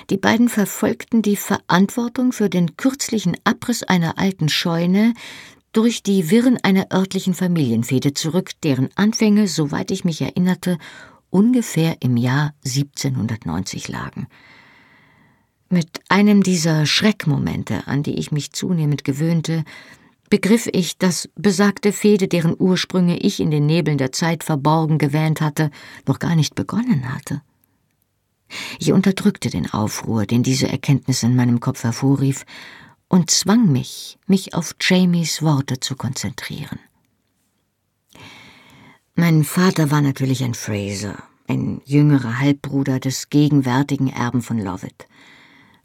Die 0.09 0.17
beiden 0.17 0.49
verfolgten 0.49 1.21
die 1.21 1.35
Verantwortung 1.35 2.31
für 2.31 2.49
den 2.49 2.77
kürzlichen 2.77 3.37
Abriss 3.43 3.83
einer 3.83 4.17
alten 4.17 4.49
Scheune 4.49 5.13
durch 5.71 6.03
die 6.03 6.31
Wirren 6.31 6.57
einer 6.63 6.87
örtlichen 6.91 7.33
Familienfehde 7.33 8.13
zurück, 8.13 8.51
deren 8.63 8.89
Anfänge, 8.95 9.47
soweit 9.47 9.91
ich 9.91 10.03
mich 10.03 10.21
erinnerte, 10.21 10.77
ungefähr 11.29 11.97
im 12.01 12.17
Jahr 12.17 12.53
1790 12.65 13.87
lagen. 13.87 14.27
Mit 15.69 16.01
einem 16.09 16.41
dieser 16.41 16.87
Schreckmomente, 16.87 17.85
an 17.85 18.01
die 18.01 18.17
ich 18.17 18.31
mich 18.31 18.51
zunehmend 18.51 19.03
gewöhnte, 19.03 19.63
begriff 20.31 20.67
ich, 20.71 20.97
dass 20.97 21.29
besagte 21.35 21.91
Fehde, 21.91 22.27
deren 22.27 22.55
Ursprünge 22.57 23.17
ich 23.17 23.39
in 23.39 23.51
den 23.51 23.67
Nebeln 23.67 23.99
der 23.99 24.11
Zeit 24.11 24.43
verborgen 24.43 24.97
gewähnt 24.97 25.41
hatte, 25.41 25.69
noch 26.07 26.17
gar 26.17 26.35
nicht 26.35 26.55
begonnen 26.55 27.13
hatte. 27.13 27.41
Ich 28.79 28.91
unterdrückte 28.91 29.49
den 29.49 29.71
Aufruhr, 29.71 30.25
den 30.25 30.43
diese 30.43 30.67
Erkenntnis 30.67 31.23
in 31.23 31.35
meinem 31.35 31.59
Kopf 31.59 31.83
hervorrief, 31.83 32.45
und 33.07 33.31
zwang 33.31 33.71
mich, 33.71 34.17
mich 34.27 34.53
auf 34.53 34.75
Jamies 34.79 35.41
Worte 35.41 35.79
zu 35.79 35.95
konzentrieren. 35.95 36.79
Mein 39.15 39.43
Vater 39.43 39.91
war 39.91 40.01
natürlich 40.01 40.43
ein 40.43 40.53
Fraser, 40.53 41.21
ein 41.47 41.81
jüngerer 41.85 42.39
Halbbruder 42.39 42.99
des 42.99 43.29
gegenwärtigen 43.29 44.07
Erben 44.07 44.41
von 44.41 44.59
Lovett. 44.59 45.07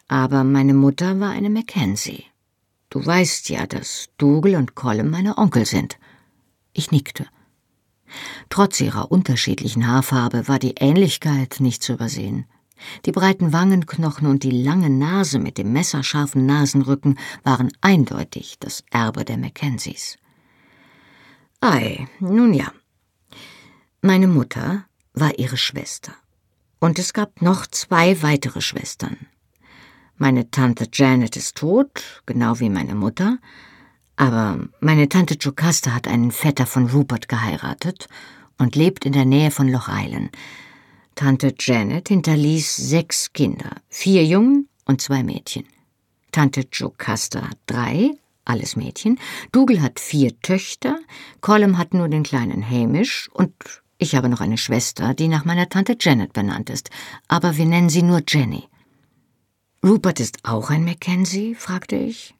Aber 0.06 0.44
meine 0.44 0.74
Mutter 0.74 1.18
war 1.18 1.30
eine 1.30 1.50
Mackenzie. 1.50 2.26
Du 2.90 3.04
weißt 3.04 3.48
ja, 3.48 3.66
dass 3.66 4.10
Dougal 4.18 4.54
und 4.54 4.74
Colin 4.76 5.10
meine 5.10 5.36
Onkel 5.38 5.66
sind. 5.66 5.98
Ich 6.74 6.92
nickte. 6.92 7.26
Trotz 8.50 8.80
ihrer 8.80 9.10
unterschiedlichen 9.10 9.88
Haarfarbe 9.88 10.46
war 10.46 10.58
die 10.58 10.74
Ähnlichkeit 10.78 11.56
nicht 11.58 11.82
zu 11.82 11.94
übersehen. 11.94 12.46
Die 13.04 13.12
breiten 13.12 13.52
Wangenknochen 13.52 14.26
und 14.26 14.42
die 14.42 14.50
lange 14.50 14.90
Nase 14.90 15.38
mit 15.38 15.58
dem 15.58 15.72
messerscharfen 15.72 16.44
Nasenrücken 16.46 17.18
waren 17.42 17.72
eindeutig 17.80 18.56
das 18.58 18.84
Erbe 18.90 19.24
der 19.24 19.38
Mackenzies. 19.38 20.16
Ei, 21.60 22.06
nun 22.20 22.52
ja. 22.52 22.72
Meine 24.02 24.26
Mutter 24.26 24.84
war 25.14 25.38
ihre 25.38 25.56
Schwester. 25.56 26.12
Und 26.78 26.98
es 26.98 27.12
gab 27.12 27.40
noch 27.40 27.66
zwei 27.66 28.22
weitere 28.22 28.60
Schwestern. 28.60 29.16
Meine 30.16 30.50
Tante 30.50 30.88
Janet 30.92 31.36
ist 31.36 31.56
tot, 31.56 32.22
genau 32.26 32.60
wie 32.60 32.68
meine 32.68 32.94
Mutter, 32.94 33.38
aber 34.16 34.58
meine 34.80 35.08
Tante 35.08 35.34
Jocasta 35.40 35.92
hat 35.92 36.06
einen 36.06 36.30
Vetter 36.30 36.66
von 36.66 36.88
Rupert 36.88 37.28
geheiratet 37.28 38.08
und 38.58 38.76
lebt 38.76 39.04
in 39.04 39.12
der 39.12 39.24
Nähe 39.24 39.50
von 39.50 39.68
Loch 39.68 39.88
Island. 39.90 40.30
Tante 41.14 41.54
Janet 41.58 42.08
hinterließ 42.08 42.76
sechs 42.76 43.32
Kinder, 43.32 43.70
vier 43.88 44.24
Jungen 44.24 44.68
und 44.84 45.00
zwei 45.00 45.22
Mädchen. 45.22 45.64
Tante 46.32 46.66
Jocasta 46.72 47.42
hat 47.42 47.58
drei, 47.66 48.10
alles 48.44 48.76
Mädchen. 48.76 49.18
Dougal 49.52 49.80
hat 49.80 50.00
vier 50.00 50.38
Töchter, 50.40 50.98
Colum 51.40 51.78
hat 51.78 51.94
nur 51.94 52.08
den 52.08 52.24
kleinen 52.24 52.68
Hamish 52.68 53.28
und 53.32 53.52
ich 53.98 54.14
habe 54.14 54.28
noch 54.28 54.40
eine 54.40 54.58
Schwester, 54.58 55.14
die 55.14 55.28
nach 55.28 55.44
meiner 55.44 55.68
Tante 55.68 55.96
Janet 55.98 56.32
benannt 56.32 56.68
ist, 56.70 56.90
aber 57.28 57.56
wir 57.56 57.66
nennen 57.66 57.88
sie 57.88 58.02
nur 58.02 58.22
Jenny. 58.26 58.64
Rupert 59.84 60.18
ist 60.18 60.38
auch 60.44 60.70
ein 60.70 60.84
Mackenzie? 60.84 61.54
fragte 61.54 61.96
ich. 61.96 62.34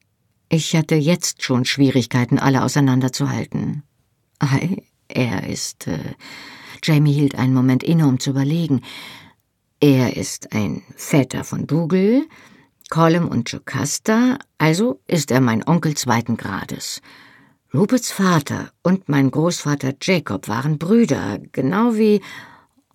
Ich 0.48 0.74
hatte 0.74 0.94
jetzt 0.94 1.42
schon 1.42 1.64
Schwierigkeiten, 1.64 2.38
alle 2.38 2.62
auseinanderzuhalten. 2.62 3.82
Ei, 4.38 4.82
er 5.08 5.46
ist. 5.46 5.86
Äh, 5.86 6.14
Jamie 6.84 7.12
hielt 7.12 7.34
einen 7.34 7.54
Moment 7.54 7.82
inne, 7.82 8.06
um 8.06 8.20
zu 8.20 8.30
überlegen. 8.30 8.82
Er 9.80 10.16
ist 10.16 10.52
ein 10.52 10.82
Vetter 10.94 11.42
von 11.42 11.66
Dougal, 11.66 12.22
Colum 12.90 13.28
und 13.28 13.50
Jocasta, 13.50 14.38
also 14.58 15.00
ist 15.06 15.30
er 15.30 15.40
mein 15.40 15.66
Onkel 15.66 15.96
zweiten 15.96 16.36
Grades. 16.36 17.00
Ruperts 17.72 18.12
Vater 18.12 18.70
und 18.82 19.08
mein 19.08 19.30
Großvater 19.30 19.94
Jacob 20.00 20.46
waren 20.48 20.78
Brüder, 20.78 21.40
genau 21.52 21.96
wie. 21.96 22.20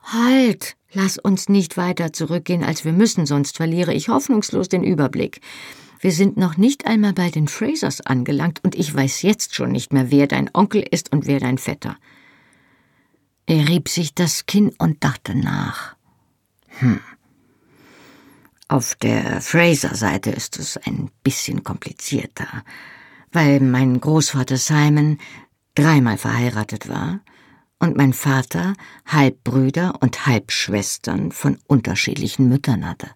Halt! 0.03 0.75
Lass 0.93 1.17
uns 1.19 1.49
nicht 1.49 1.77
weiter 1.77 2.13
zurückgehen, 2.13 2.63
als 2.63 2.85
wir 2.85 2.93
müssen, 2.93 3.25
sonst 3.25 3.57
verliere 3.57 3.93
ich 3.93 4.09
hoffnungslos 4.09 4.69
den 4.69 4.83
Überblick. 4.83 5.41
Wir 5.99 6.11
sind 6.11 6.37
noch 6.37 6.57
nicht 6.57 6.87
einmal 6.87 7.13
bei 7.13 7.29
den 7.29 7.47
Frasers 7.47 8.01
angelangt 8.01 8.61
und 8.63 8.73
ich 8.73 8.95
weiß 8.95 9.21
jetzt 9.21 9.53
schon 9.53 9.71
nicht 9.71 9.93
mehr, 9.93 10.11
wer 10.11 10.27
dein 10.27 10.49
Onkel 10.53 10.81
ist 10.81 11.11
und 11.11 11.27
wer 11.27 11.39
dein 11.39 11.57
Vetter. 11.57 11.97
Er 13.49 13.67
rieb 13.67 13.89
sich 13.89 14.13
das 14.13 14.45
Kinn 14.45 14.75
und 14.77 15.03
dachte 15.03 15.33
nach. 15.33 15.95
Hm. 16.67 16.99
Auf 18.67 18.93
der 18.93 19.41
Fraser-Seite 19.41 20.29
ist 20.29 20.59
es 20.59 20.77
ein 20.77 21.09
bisschen 21.23 21.63
komplizierter, 21.63 22.63
weil 23.31 23.59
mein 23.59 23.99
Großvater 23.99 24.57
Simon 24.57 25.17
dreimal 25.73 26.19
verheiratet 26.19 26.89
war 26.89 27.21
und 27.79 27.97
mein 27.97 28.13
Vater 28.13 28.75
Halbbrüder 29.07 29.95
und 29.99 30.27
Halbschwestern 30.27 31.31
von 31.31 31.57
unterschiedlichen 31.65 32.49
Müttern 32.49 32.87
hatte. 32.87 33.09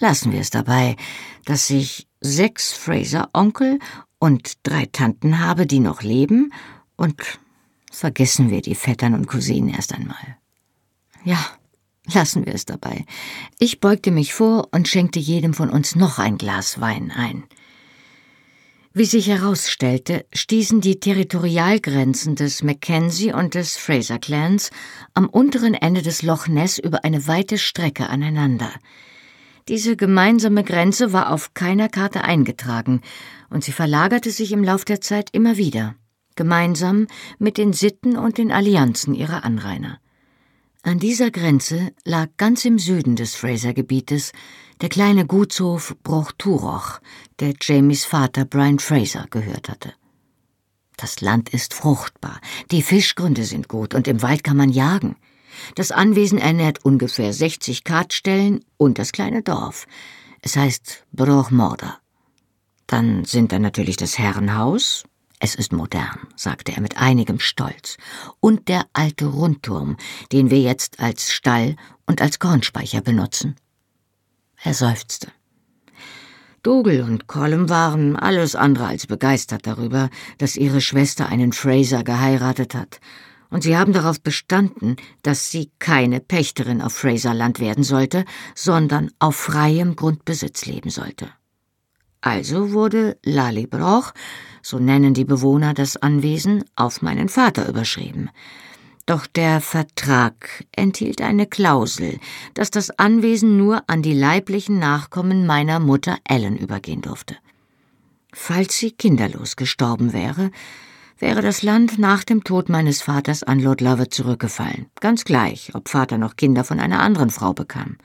Lassen 0.00 0.32
wir 0.32 0.40
es 0.40 0.50
dabei, 0.50 0.96
dass 1.44 1.70
ich 1.70 2.08
sechs 2.20 2.72
Fraser-Onkel 2.72 3.78
und 4.18 4.54
drei 4.64 4.86
Tanten 4.86 5.38
habe, 5.38 5.68
die 5.68 5.78
noch 5.78 6.02
leben, 6.02 6.52
und 6.96 7.38
vergessen 7.92 8.50
wir 8.50 8.62
die 8.62 8.74
Vettern 8.74 9.14
und 9.14 9.26
Cousinen 9.26 9.68
erst 9.68 9.94
einmal. 9.94 10.36
Ja, 11.24 11.38
lassen 12.12 12.46
wir 12.46 12.54
es 12.54 12.64
dabei. 12.64 13.04
Ich 13.58 13.80
beugte 13.80 14.10
mich 14.10 14.34
vor 14.34 14.68
und 14.72 14.88
schenkte 14.88 15.20
jedem 15.20 15.54
von 15.54 15.70
uns 15.70 15.94
noch 15.94 16.18
ein 16.18 16.38
Glas 16.38 16.80
Wein 16.80 17.12
ein. 17.14 17.44
Wie 18.94 19.06
sich 19.06 19.28
herausstellte, 19.28 20.26
stießen 20.34 20.82
die 20.82 21.00
Territorialgrenzen 21.00 22.34
des 22.34 22.62
Mackenzie 22.62 23.32
und 23.32 23.54
des 23.54 23.78
Fraser 23.78 24.18
Clans 24.18 24.70
am 25.14 25.30
unteren 25.30 25.72
Ende 25.72 26.02
des 26.02 26.22
Loch 26.22 26.46
Ness 26.46 26.78
über 26.78 27.02
eine 27.04 27.26
weite 27.26 27.56
Strecke 27.56 28.10
aneinander. 28.10 28.70
Diese 29.68 29.96
gemeinsame 29.96 30.62
Grenze 30.64 31.14
war 31.14 31.30
auf 31.30 31.54
keiner 31.54 31.88
Karte 31.88 32.24
eingetragen, 32.24 33.00
und 33.48 33.64
sie 33.64 33.72
verlagerte 33.72 34.30
sich 34.30 34.52
im 34.52 34.64
Lauf 34.64 34.84
der 34.84 35.00
Zeit 35.00 35.28
immer 35.32 35.56
wieder, 35.56 35.94
gemeinsam 36.36 37.06
mit 37.38 37.58
den 37.58 37.72
Sitten 37.72 38.16
und 38.16 38.38
den 38.38 38.52
Allianzen 38.52 39.14
ihrer 39.14 39.44
Anrainer. 39.44 39.98
An 40.82 40.98
dieser 40.98 41.30
Grenze 41.30 41.92
lag 42.04 42.28
ganz 42.36 42.64
im 42.64 42.78
Süden 42.78 43.14
des 43.14 43.36
Fraser-Gebietes 43.36 44.32
der 44.80 44.88
kleine 44.88 45.26
Gutshof 45.26 45.94
Bruchturoch, 46.02 47.00
der 47.38 47.54
Jamies 47.60 48.04
Vater 48.04 48.44
Brian 48.44 48.80
Fraser 48.80 49.26
gehört 49.30 49.68
hatte. 49.68 49.92
Das 50.96 51.20
Land 51.20 51.50
ist 51.50 51.72
fruchtbar, 51.72 52.40
die 52.72 52.82
Fischgründe 52.82 53.44
sind 53.44 53.68
gut 53.68 53.94
und 53.94 54.08
im 54.08 54.22
Wald 54.22 54.42
kann 54.42 54.56
man 54.56 54.70
jagen. 54.70 55.16
Das 55.76 55.92
Anwesen 55.92 56.38
ernährt 56.38 56.84
ungefähr 56.84 57.32
60 57.32 57.84
Kartstellen 57.84 58.64
und 58.76 58.98
das 58.98 59.12
kleine 59.12 59.42
Dorf. 59.42 59.86
Es 60.40 60.56
heißt 60.56 61.04
Brochmorda. 61.12 61.98
Dann 62.86 63.24
sind 63.24 63.52
da 63.52 63.58
natürlich 63.58 63.96
das 63.96 64.18
Herrenhaus. 64.18 65.04
Es 65.44 65.56
ist 65.56 65.72
modern, 65.72 66.28
sagte 66.36 66.70
er 66.70 66.80
mit 66.80 66.98
einigem 66.98 67.40
Stolz. 67.40 67.96
Und 68.38 68.68
der 68.68 68.86
alte 68.92 69.26
Rundturm, 69.26 69.96
den 70.30 70.50
wir 70.50 70.60
jetzt 70.60 71.00
als 71.00 71.32
Stall 71.32 71.74
und 72.06 72.22
als 72.22 72.38
Kornspeicher 72.38 73.00
benutzen. 73.00 73.56
Er 74.62 74.72
seufzte. 74.72 75.32
Dougal 76.62 77.00
und 77.00 77.26
Colum 77.26 77.68
waren 77.68 78.14
alles 78.14 78.54
andere 78.54 78.86
als 78.86 79.08
begeistert 79.08 79.66
darüber, 79.66 80.10
dass 80.38 80.54
ihre 80.54 80.80
Schwester 80.80 81.28
einen 81.28 81.52
Fraser 81.52 82.04
geheiratet 82.04 82.76
hat, 82.76 83.00
und 83.50 83.64
sie 83.64 83.76
haben 83.76 83.92
darauf 83.92 84.20
bestanden, 84.20 84.94
dass 85.22 85.50
sie 85.50 85.72
keine 85.80 86.20
Pächterin 86.20 86.80
auf 86.80 86.92
Fraserland 86.92 87.58
werden 87.58 87.82
sollte, 87.82 88.24
sondern 88.54 89.10
auf 89.18 89.34
freiem 89.34 89.96
Grundbesitz 89.96 90.66
leben 90.66 90.90
sollte. 90.90 91.28
Also 92.20 92.70
wurde 92.70 93.18
Lalibroch, 93.24 94.14
so 94.62 94.78
nennen 94.78 95.14
die 95.14 95.24
Bewohner 95.24 95.74
das 95.74 95.96
Anwesen, 95.96 96.64
auf 96.76 97.02
meinen 97.02 97.28
Vater 97.28 97.68
überschrieben, 97.68 98.30
doch 99.06 99.26
der 99.26 99.60
Vertrag 99.60 100.64
enthielt 100.70 101.20
eine 101.20 101.46
Klausel, 101.46 102.20
dass 102.54 102.70
das 102.70 102.98
Anwesen 102.98 103.56
nur 103.56 103.82
an 103.88 104.00
die 104.00 104.14
leiblichen 104.14 104.78
Nachkommen 104.78 105.44
meiner 105.44 105.80
Mutter 105.80 106.18
Ellen 106.24 106.56
übergehen 106.56 107.02
durfte. 107.02 107.36
Falls 108.32 108.78
sie 108.78 108.92
kinderlos 108.92 109.56
gestorben 109.56 110.12
wäre, 110.12 110.50
wäre 111.18 111.42
das 111.42 111.62
Land 111.62 111.98
nach 111.98 112.24
dem 112.24 112.44
Tod 112.44 112.68
meines 112.68 113.02
Vaters 113.02 113.42
an 113.42 113.58
Lord 113.60 113.80
Lovett 113.80 114.14
zurückgefallen. 114.14 114.86
Ganz 115.00 115.24
gleich, 115.24 115.74
ob 115.74 115.88
Vater 115.88 116.16
noch 116.16 116.36
Kinder 116.36 116.64
von 116.64 116.80
einer 116.80 117.00
anderen 117.00 117.30
Frau 117.30 117.52
bekam. 117.52 117.96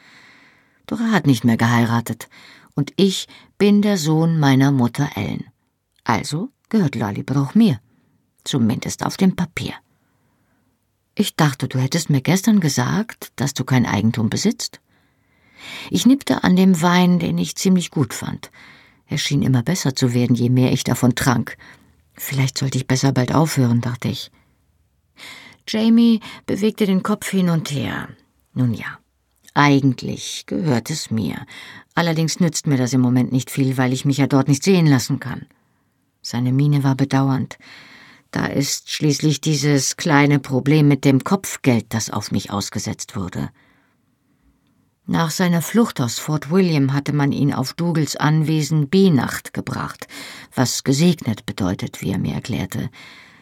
Doch 0.87 0.99
er 0.99 1.11
hat 1.11 1.27
nicht 1.27 1.43
mehr 1.43 1.57
geheiratet, 1.57 2.27
und 2.75 2.91
ich 2.95 3.27
bin 3.57 3.81
der 3.81 3.97
Sohn 3.97 4.39
meiner 4.39 4.71
Mutter 4.71 5.09
Ellen. 5.15 5.45
Also 6.07 6.49
gehört 6.69 6.95
Lollybrook 6.95 7.53
mir. 7.53 7.81
Zumindest 8.45 9.05
auf 9.05 9.17
dem 9.17 9.35
Papier. 9.35 9.73
Ich 11.15 11.35
dachte, 11.35 11.67
du 11.67 11.79
hättest 11.79 12.09
mir 12.09 12.21
gestern 12.21 12.61
gesagt, 12.61 13.33
dass 13.35 13.53
du 13.53 13.65
kein 13.65 13.85
Eigentum 13.85 14.29
besitzt. 14.29 14.79
Ich 15.91 16.05
nippte 16.05 16.45
an 16.45 16.55
dem 16.55 16.81
Wein, 16.81 17.19
den 17.19 17.37
ich 17.37 17.57
ziemlich 17.57 17.91
gut 17.91 18.13
fand. 18.13 18.51
Er 19.07 19.17
schien 19.17 19.41
immer 19.41 19.63
besser 19.63 19.95
zu 19.95 20.13
werden, 20.13 20.33
je 20.33 20.49
mehr 20.49 20.71
ich 20.71 20.85
davon 20.85 21.13
trank. 21.13 21.57
Vielleicht 22.13 22.57
sollte 22.57 22.77
ich 22.77 22.87
besser 22.87 23.11
bald 23.11 23.35
aufhören, 23.35 23.81
dachte 23.81 24.07
ich. 24.07 24.31
Jamie 25.67 26.21
bewegte 26.45 26.85
den 26.85 27.03
Kopf 27.03 27.29
hin 27.29 27.49
und 27.49 27.69
her. 27.71 28.07
Nun 28.53 28.73
ja, 28.73 28.97
eigentlich 29.53 30.45
gehört 30.45 30.89
es 30.89 31.11
mir. 31.11 31.45
Allerdings 31.95 32.39
nützt 32.39 32.65
mir 32.65 32.77
das 32.77 32.93
im 32.93 33.01
Moment 33.01 33.33
nicht 33.33 33.51
viel, 33.51 33.75
weil 33.75 33.91
ich 33.91 34.05
mich 34.05 34.19
ja 34.19 34.27
dort 34.27 34.47
nicht 34.47 34.63
sehen 34.63 34.87
lassen 34.87 35.19
kann. 35.19 35.47
Seine 36.29 36.51
Miene 36.51 36.83
war 36.83 36.95
bedauernd. 36.95 37.57
Da 38.31 38.47
ist 38.47 38.91
schließlich 38.91 39.39
dieses 39.39 39.95
kleine 39.95 40.39
Problem 40.39 40.89
mit 40.89 41.05
dem 41.05 41.23
Kopfgeld, 41.23 41.85
das 41.93 42.09
auf 42.09 42.33
mich 42.33 42.51
ausgesetzt 42.51 43.15
wurde. 43.15 43.49
Nach 45.05 45.31
seiner 45.31 45.61
Flucht 45.61 46.01
aus 46.01 46.19
Fort 46.19 46.51
William 46.51 46.91
hatte 46.91 47.13
man 47.13 47.31
ihn 47.31 47.53
auf 47.53 47.71
Dougals 47.75 48.17
Anwesen 48.17 48.89
B-Nacht 48.89 49.53
gebracht, 49.53 50.09
was 50.53 50.83
gesegnet 50.83 51.45
bedeutet, 51.45 52.01
wie 52.01 52.11
er 52.11 52.19
mir 52.19 52.33
erklärte, 52.33 52.89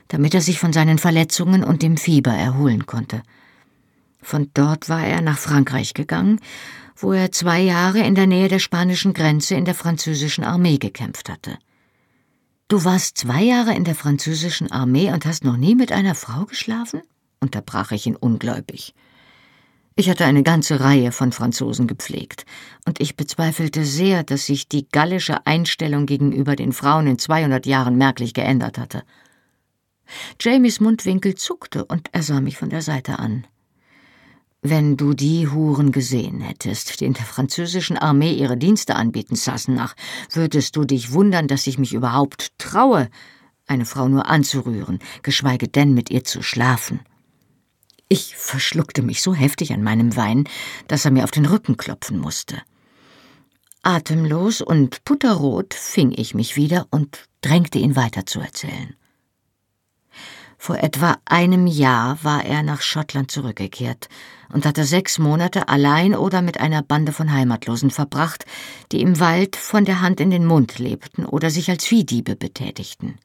damit 0.10 0.36
er 0.36 0.42
sich 0.42 0.60
von 0.60 0.72
seinen 0.72 1.00
Verletzungen 1.00 1.64
und 1.64 1.82
dem 1.82 1.98
Fieber 1.98 2.36
erholen 2.36 2.86
konnte. 2.86 3.24
Von 4.22 4.52
dort 4.54 4.90
war 4.90 5.04
er 5.04 5.22
nach 5.22 5.40
Frankreich 5.40 5.96
gegangen, 5.96 6.40
wo 6.96 7.14
er 7.14 7.32
zwei 7.32 7.62
Jahre 7.62 8.02
in 8.02 8.14
der 8.14 8.28
Nähe 8.28 8.48
der 8.48 8.60
spanischen 8.60 9.16
Grenze 9.16 9.56
in 9.56 9.66
der 9.66 9.74
französischen 9.74 10.44
Armee 10.44 10.78
gekämpft 10.78 11.30
hatte. 11.32 11.58
Du 12.68 12.84
warst 12.84 13.20
zwei 13.20 13.44
Jahre 13.44 13.76
in 13.76 13.84
der 13.84 13.94
französischen 13.94 14.72
Armee 14.72 15.12
und 15.12 15.28
hast 15.28 15.44
noch 15.44 15.56
nie 15.56 15.76
mit 15.76 15.92
einer 15.92 16.16
Frau 16.16 16.46
geschlafen? 16.46 17.02
unterbrach 17.40 17.92
ich 17.92 18.08
ihn 18.08 18.16
ungläubig. 18.16 18.96
Ich 19.96 20.10
hatte 20.10 20.26
eine 20.26 20.42
ganze 20.42 20.80
Reihe 20.80 21.12
von 21.12 21.32
Franzosen 21.32 21.86
gepflegt, 21.86 22.44
und 22.88 23.00
ich 23.00 23.16
bezweifelte 23.16 23.86
sehr, 23.86 24.24
dass 24.24 24.48
sich 24.48 24.68
die 24.68 24.90
gallische 24.90 25.46
Einstellung 25.46 26.08
gegenüber 26.08 26.56
den 26.56 26.74
Frauen 26.74 27.06
in 27.06 27.20
200 27.20 27.68
Jahren 27.68 27.98
merklich 27.98 28.34
geändert 28.34 28.80
hatte. 28.80 29.04
Jamies 30.42 30.80
Mundwinkel 30.80 31.36
zuckte 31.36 31.86
und 31.86 32.10
er 32.14 32.24
sah 32.24 32.42
mich 32.42 32.58
von 32.58 32.72
der 32.72 32.82
Seite 32.82 33.20
an. 33.20 33.46
Wenn 34.68 34.98
du 34.98 35.14
die 35.14 35.48
Huren 35.48 35.92
gesehen 35.92 36.42
hättest, 36.42 37.00
die 37.00 37.06
in 37.06 37.14
der 37.14 37.26
französischen 37.26 38.00
Armee 38.00 38.34
ihre 38.34 38.58
Dienste 38.58 38.96
anbieten, 38.96 39.36
Sassenach, 39.36 39.94
würdest 40.32 40.76
du 40.76 40.86
dich 40.86 41.12
wundern, 41.12 41.48
dass 41.48 41.68
ich 41.68 41.78
mich 41.78 41.94
überhaupt 41.94 42.58
traue, 42.58 43.12
eine 43.68 43.86
Frau 43.86 44.08
nur 44.08 44.28
anzurühren, 44.28 44.98
geschweige 45.22 45.68
denn 45.68 45.94
mit 45.94 46.10
ihr 46.10 46.24
zu 46.24 46.42
schlafen. 46.42 47.02
Ich 48.10 48.36
verschluckte 48.36 49.04
mich 49.04 49.22
so 49.22 49.36
heftig 49.36 49.72
an 49.72 49.84
meinem 49.84 50.16
Wein, 50.16 50.46
dass 50.88 51.06
er 51.06 51.12
mir 51.12 51.26
auf 51.26 51.32
den 51.32 51.46
Rücken 51.46 51.78
klopfen 51.78 52.18
musste. 52.18 52.60
Atemlos 53.84 54.62
und 54.62 55.06
putterrot 55.06 55.76
fing 55.76 56.12
ich 56.12 56.34
mich 56.34 56.56
wieder 56.56 56.88
und 56.90 57.26
drängte 57.42 57.78
ihn 57.78 57.96
weiter 57.96 58.26
zu 58.26 58.40
erzählen. 58.40 58.96
Vor 60.58 60.78
etwa 60.78 61.20
einem 61.26 61.68
Jahr 61.68 62.18
war 62.24 62.44
er 62.44 62.64
nach 62.64 62.82
Schottland 62.82 63.30
zurückgekehrt 63.30 64.10
und 64.52 64.66
hatte 64.66 64.84
sechs 64.84 65.20
Monate 65.20 65.70
allein 65.70 66.16
oder 66.16 66.42
mit 66.42 66.60
einer 66.60 66.82
Bande 66.82 67.12
von 67.12 67.32
Heimatlosen 67.32 67.92
verbracht, 67.92 68.46
die 68.92 69.02
im 69.02 69.20
Wald 69.20 69.56
von 69.56 69.86
der 69.86 70.02
Hand 70.02 70.20
in 70.20 70.30
den 70.30 70.46
Mund 70.46 70.80
lebten 70.80 71.26
oder 71.26 71.50
sich 71.50 71.70
als 71.70 71.86
Viehdiebe 71.86 72.36
betätigten. 72.36 73.18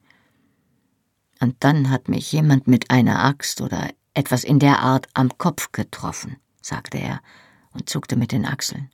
Und 1.39 1.55
dann 1.59 1.89
hat 1.89 2.07
mich 2.07 2.31
jemand 2.31 2.67
mit 2.67 2.91
einer 2.91 3.23
Axt 3.23 3.61
oder 3.61 3.89
etwas 4.13 4.43
in 4.43 4.59
der 4.59 4.79
Art 4.79 5.07
am 5.13 5.37
Kopf 5.37 5.71
getroffen, 5.71 6.37
sagte 6.61 6.97
er 6.99 7.21
und 7.73 7.89
zuckte 7.89 8.15
mit 8.15 8.31
den 8.31 8.45
Achseln. 8.45 8.89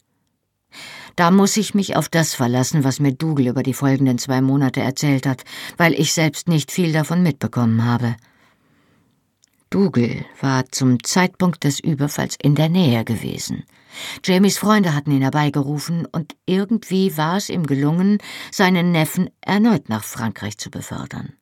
Da 1.15 1.31
muss 1.31 1.57
ich 1.57 1.73
mich 1.73 1.95
auf 1.95 2.09
das 2.09 2.33
verlassen, 2.33 2.83
was 2.83 2.99
mir 2.99 3.13
Dougal 3.13 3.47
über 3.47 3.63
die 3.63 3.73
folgenden 3.73 4.17
zwei 4.17 4.41
Monate 4.41 4.81
erzählt 4.81 5.25
hat, 5.25 5.43
weil 5.77 5.93
ich 5.93 6.13
selbst 6.13 6.47
nicht 6.47 6.71
viel 6.71 6.93
davon 6.93 7.23
mitbekommen 7.23 7.83
habe. 7.83 8.15
Dougal 9.69 10.25
war 10.39 10.65
zum 10.71 11.03
Zeitpunkt 11.03 11.63
des 11.63 11.79
Überfalls 11.79 12.37
in 12.41 12.55
der 12.55 12.69
Nähe 12.69 13.03
gewesen. 13.03 13.63
Jamies 14.23 14.57
Freunde 14.57 14.93
hatten 14.93 15.11
ihn 15.11 15.21
herbeigerufen, 15.21 16.05
und 16.05 16.35
irgendwie 16.45 17.17
war 17.17 17.37
es 17.37 17.49
ihm 17.49 17.65
gelungen, 17.65 18.19
seinen 18.51 18.91
Neffen 18.91 19.29
erneut 19.41 19.89
nach 19.89 20.03
Frankreich 20.03 20.57
zu 20.57 20.69
befördern. 20.69 21.33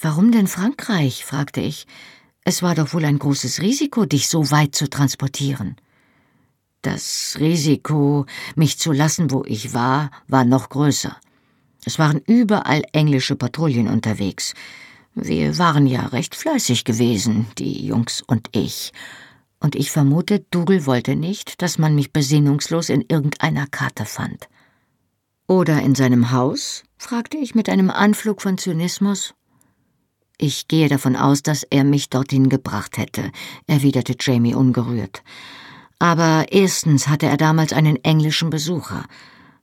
Warum 0.00 0.32
denn 0.32 0.46
Frankreich? 0.46 1.24
fragte 1.24 1.60
ich. 1.60 1.86
Es 2.42 2.62
war 2.62 2.74
doch 2.74 2.94
wohl 2.94 3.04
ein 3.04 3.18
großes 3.18 3.60
Risiko, 3.60 4.06
dich 4.06 4.28
so 4.28 4.50
weit 4.50 4.74
zu 4.74 4.88
transportieren. 4.88 5.76
Das 6.82 7.36
Risiko, 7.38 8.24
mich 8.56 8.78
zu 8.78 8.92
lassen, 8.92 9.30
wo 9.30 9.44
ich 9.44 9.74
war, 9.74 10.10
war 10.26 10.44
noch 10.44 10.70
größer. 10.70 11.14
Es 11.84 11.98
waren 11.98 12.20
überall 12.26 12.82
englische 12.92 13.36
Patrouillen 13.36 13.88
unterwegs. 13.88 14.54
Wir 15.14 15.58
waren 15.58 15.86
ja 15.86 16.06
recht 16.06 16.34
fleißig 16.34 16.84
gewesen, 16.84 17.46
die 17.58 17.84
Jungs 17.86 18.22
und 18.26 18.48
ich. 18.52 18.92
Und 19.58 19.74
ich 19.74 19.90
vermute, 19.90 20.44
Dougal 20.50 20.86
wollte 20.86 21.16
nicht, 21.16 21.60
dass 21.60 21.78
man 21.78 21.94
mich 21.94 22.12
besinnungslos 22.12 22.88
in 22.88 23.04
irgendeiner 23.08 23.66
Karte 23.66 24.04
fand. 24.04 24.48
Oder 25.46 25.82
in 25.82 25.94
seinem 25.94 26.30
Haus? 26.30 26.84
fragte 26.96 27.36
ich 27.36 27.54
mit 27.54 27.68
einem 27.68 27.90
Anflug 27.90 28.40
von 28.40 28.56
Zynismus. 28.56 29.34
Ich 30.38 30.68
gehe 30.68 30.88
davon 30.88 31.16
aus, 31.16 31.42
dass 31.42 31.64
er 31.64 31.84
mich 31.84 32.08
dorthin 32.08 32.48
gebracht 32.48 32.96
hätte, 32.96 33.30
erwiderte 33.66 34.14
Jamie 34.18 34.54
ungerührt. 34.54 35.22
Aber 35.98 36.46
erstens 36.50 37.08
hatte 37.08 37.26
er 37.26 37.36
damals 37.36 37.74
einen 37.74 37.96
englischen 37.96 38.48
Besucher, 38.48 39.04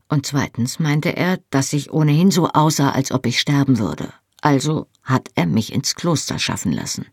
und 0.09 0.25
zweitens 0.25 0.77
meinte 0.79 1.15
er, 1.17 1.39
dass 1.49 1.73
ich 1.73 1.91
ohnehin 1.91 2.31
so 2.31 2.49
aussah, 2.49 2.91
als 2.91 3.11
ob 3.11 3.25
ich 3.25 3.39
sterben 3.39 3.79
würde. 3.79 4.13
Also 4.47 4.87
hat 5.03 5.29
er 5.35 5.45
mich 5.45 5.73
ins 5.73 5.93
Kloster 5.93 6.39
schaffen 6.39 6.71
lassen. 6.71 7.05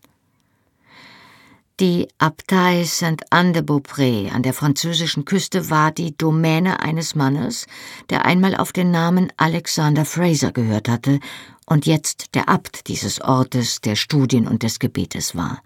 Die 1.81 2.07
Abtei 2.17 2.85
Saint-Anne-de-Beaupré 2.85 4.31
an 4.31 4.41
der 4.41 4.53
französischen 4.53 5.25
Küste 5.25 5.69
war 5.69 5.91
die 5.91 6.15
Domäne 6.15 6.79
eines 6.79 7.13
Mannes, 7.13 7.65
der 8.09 8.23
einmal 8.23 8.55
auf 8.55 8.71
den 8.71 8.89
Namen 8.89 9.33
Alexander 9.35 10.05
Fraser 10.05 10.53
gehört 10.53 10.87
hatte 10.87 11.19
und 11.65 11.85
jetzt 11.85 12.35
der 12.35 12.47
Abt 12.47 12.87
dieses 12.87 13.19
Ortes, 13.19 13.81
der 13.81 13.97
Studien 13.97 14.47
und 14.47 14.63
des 14.63 14.79
Gebetes 14.79 15.35
war. 15.35 15.61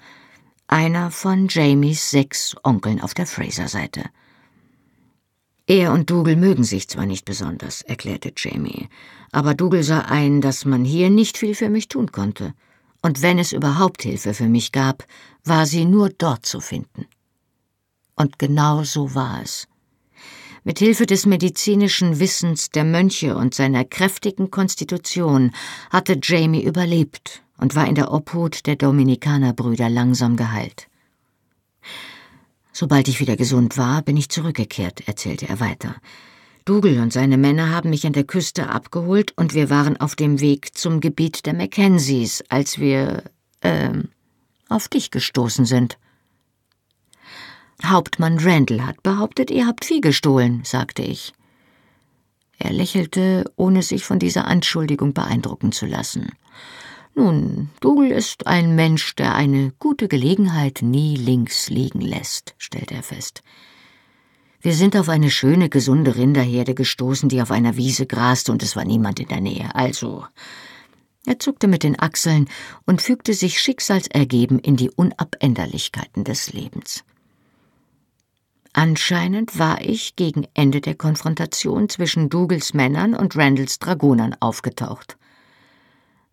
Einer 0.68 1.12
von 1.12 1.50
Jamies 1.50 2.10
sechs 2.10 2.56
Onkeln 2.64 3.00
auf 3.00 3.14
der 3.14 3.28
Fraser-Seite. 3.28 4.06
Er 5.70 5.94
und 5.94 6.10
Dougal 6.10 6.36
mögen 6.36 6.64
sich 6.64 6.88
zwar 6.88 7.06
nicht 7.06 7.26
besonders, 7.26 7.84
erklärte 7.84 8.34
Jamie, 8.36 8.90
aber 9.32 9.54
Dougal 9.54 9.84
sah 9.84 10.00
ein, 10.00 10.42
dass 10.42 10.66
man 10.66 10.84
hier 10.84 11.12
nicht 11.12 11.38
viel 11.38 11.54
für 11.54 11.70
mich 11.70 11.88
tun 11.88 12.12
konnte. 12.12 12.56
Und 13.04 13.22
wenn 13.22 13.38
es 13.38 13.54
überhaupt 13.54 14.02
Hilfe 14.02 14.34
für 14.34 14.48
mich 14.48 14.72
gab, 14.72 15.06
war 15.44 15.68
sie 15.68 15.86
nur 15.86 16.10
dort 16.10 16.44
zu 16.48 16.60
finden. 16.60 17.06
Und 18.16 18.40
genau 18.40 18.84
so 18.84 19.14
war 19.14 19.44
es. 19.44 19.68
Mit 20.64 20.80
Hilfe 20.80 21.06
des 21.06 21.28
medizinischen 21.28 22.20
Wissens 22.20 22.72
der 22.72 22.84
Mönche 22.84 23.38
und 23.38 23.54
seiner 23.54 23.86
kräftigen 23.86 24.50
Konstitution 24.50 25.52
hatte 25.92 26.20
Jamie 26.20 26.64
überlebt 26.64 27.44
und 27.60 27.76
war 27.76 27.88
in 27.88 27.94
der 27.94 28.12
Obhut 28.12 28.66
der 28.66 28.76
Dominikanerbrüder 28.76 29.88
langsam 29.88 30.36
geheilt. 30.36 30.89
Sobald 32.80 33.10
ich 33.10 33.20
wieder 33.20 33.36
gesund 33.36 33.78
war, 33.78 34.02
bin 34.04 34.16
ich 34.16 34.30
zurückgekehrt, 34.30 35.06
erzählte 35.06 35.50
er 35.50 35.60
weiter. 35.60 35.98
Dougal 36.64 37.00
und 37.00 37.12
seine 37.12 37.38
Männer 37.38 37.72
haben 37.72 37.90
mich 37.90 38.08
an 38.08 38.14
der 38.14 38.24
Küste 38.24 38.70
abgeholt 38.70 39.34
und 39.36 39.54
wir 39.54 39.70
waren 39.70 40.00
auf 40.00 40.16
dem 40.16 40.40
Weg 40.40 40.78
zum 40.78 41.02
Gebiet 41.02 41.46
der 41.46 41.54
Mackenzies, 41.54 42.42
als 42.48 42.80
wir, 42.80 43.24
ähm, 43.64 44.08
auf 44.70 44.88
dich 44.88 45.12
gestoßen 45.12 45.66
sind. 45.66 45.98
Hauptmann 47.84 48.40
Randall 48.40 48.86
hat 48.86 49.04
behauptet, 49.04 49.52
ihr 49.52 49.68
habt 49.68 49.84
Vieh 49.84 50.00
gestohlen, 50.00 50.62
sagte 50.64 51.02
ich. 51.02 51.34
Er 52.60 52.72
lächelte, 52.72 53.52
ohne 53.58 53.84
sich 53.84 54.06
von 54.06 54.20
dieser 54.20 54.48
Anschuldigung 54.48 55.14
beeindrucken 55.14 55.74
zu 55.74 55.86
lassen. 55.86 56.32
Nun, 57.16 57.70
Dougal 57.82 58.12
ist 58.12 58.48
ein 58.48 58.76
Mensch, 58.76 59.16
der 59.16 59.36
eine 59.36 59.74
gute 59.80 60.08
Gelegenheit 60.08 60.80
nie 60.82 61.16
links 61.16 61.70
liegen 61.70 62.02
lässt, 62.02 62.56
stellte 62.58 62.96
er 62.96 63.04
fest. 63.04 63.44
Wir 64.62 64.74
sind 64.74 64.98
auf 64.98 65.08
eine 65.08 65.30
schöne, 65.30 65.70
gesunde 65.70 66.16
Rinderherde 66.16 66.76
gestoßen, 66.76 67.30
die 67.30 67.42
auf 67.42 67.52
einer 67.52 67.78
Wiese 67.78 68.06
graste, 68.06 68.52
und 68.52 68.62
es 68.62 68.76
war 68.76 68.84
niemand 68.84 69.20
in 69.20 69.28
der 69.28 69.42
Nähe. 69.42 69.74
Also. 69.74 70.26
Er 71.26 71.40
zuckte 71.40 71.68
mit 71.68 71.84
den 71.84 72.00
Achseln 72.00 72.50
und 72.86 73.02
fügte 73.02 73.34
sich 73.34 73.60
schicksalsergeben 73.60 74.60
in 74.60 74.76
die 74.76 74.90
Unabänderlichkeiten 74.90 76.24
des 76.24 76.52
Lebens. 76.54 77.04
Anscheinend 78.74 79.60
war 79.60 79.82
ich 79.82 80.16
gegen 80.16 80.48
Ende 80.54 80.82
der 80.82 80.96
Konfrontation 80.96 81.90
zwischen 81.90 82.30
Dougals 82.30 82.74
Männern 82.74 83.14
und 83.14 83.36
Randalls 83.36 83.80
Dragonern 83.80 84.36
aufgetaucht. 84.40 85.19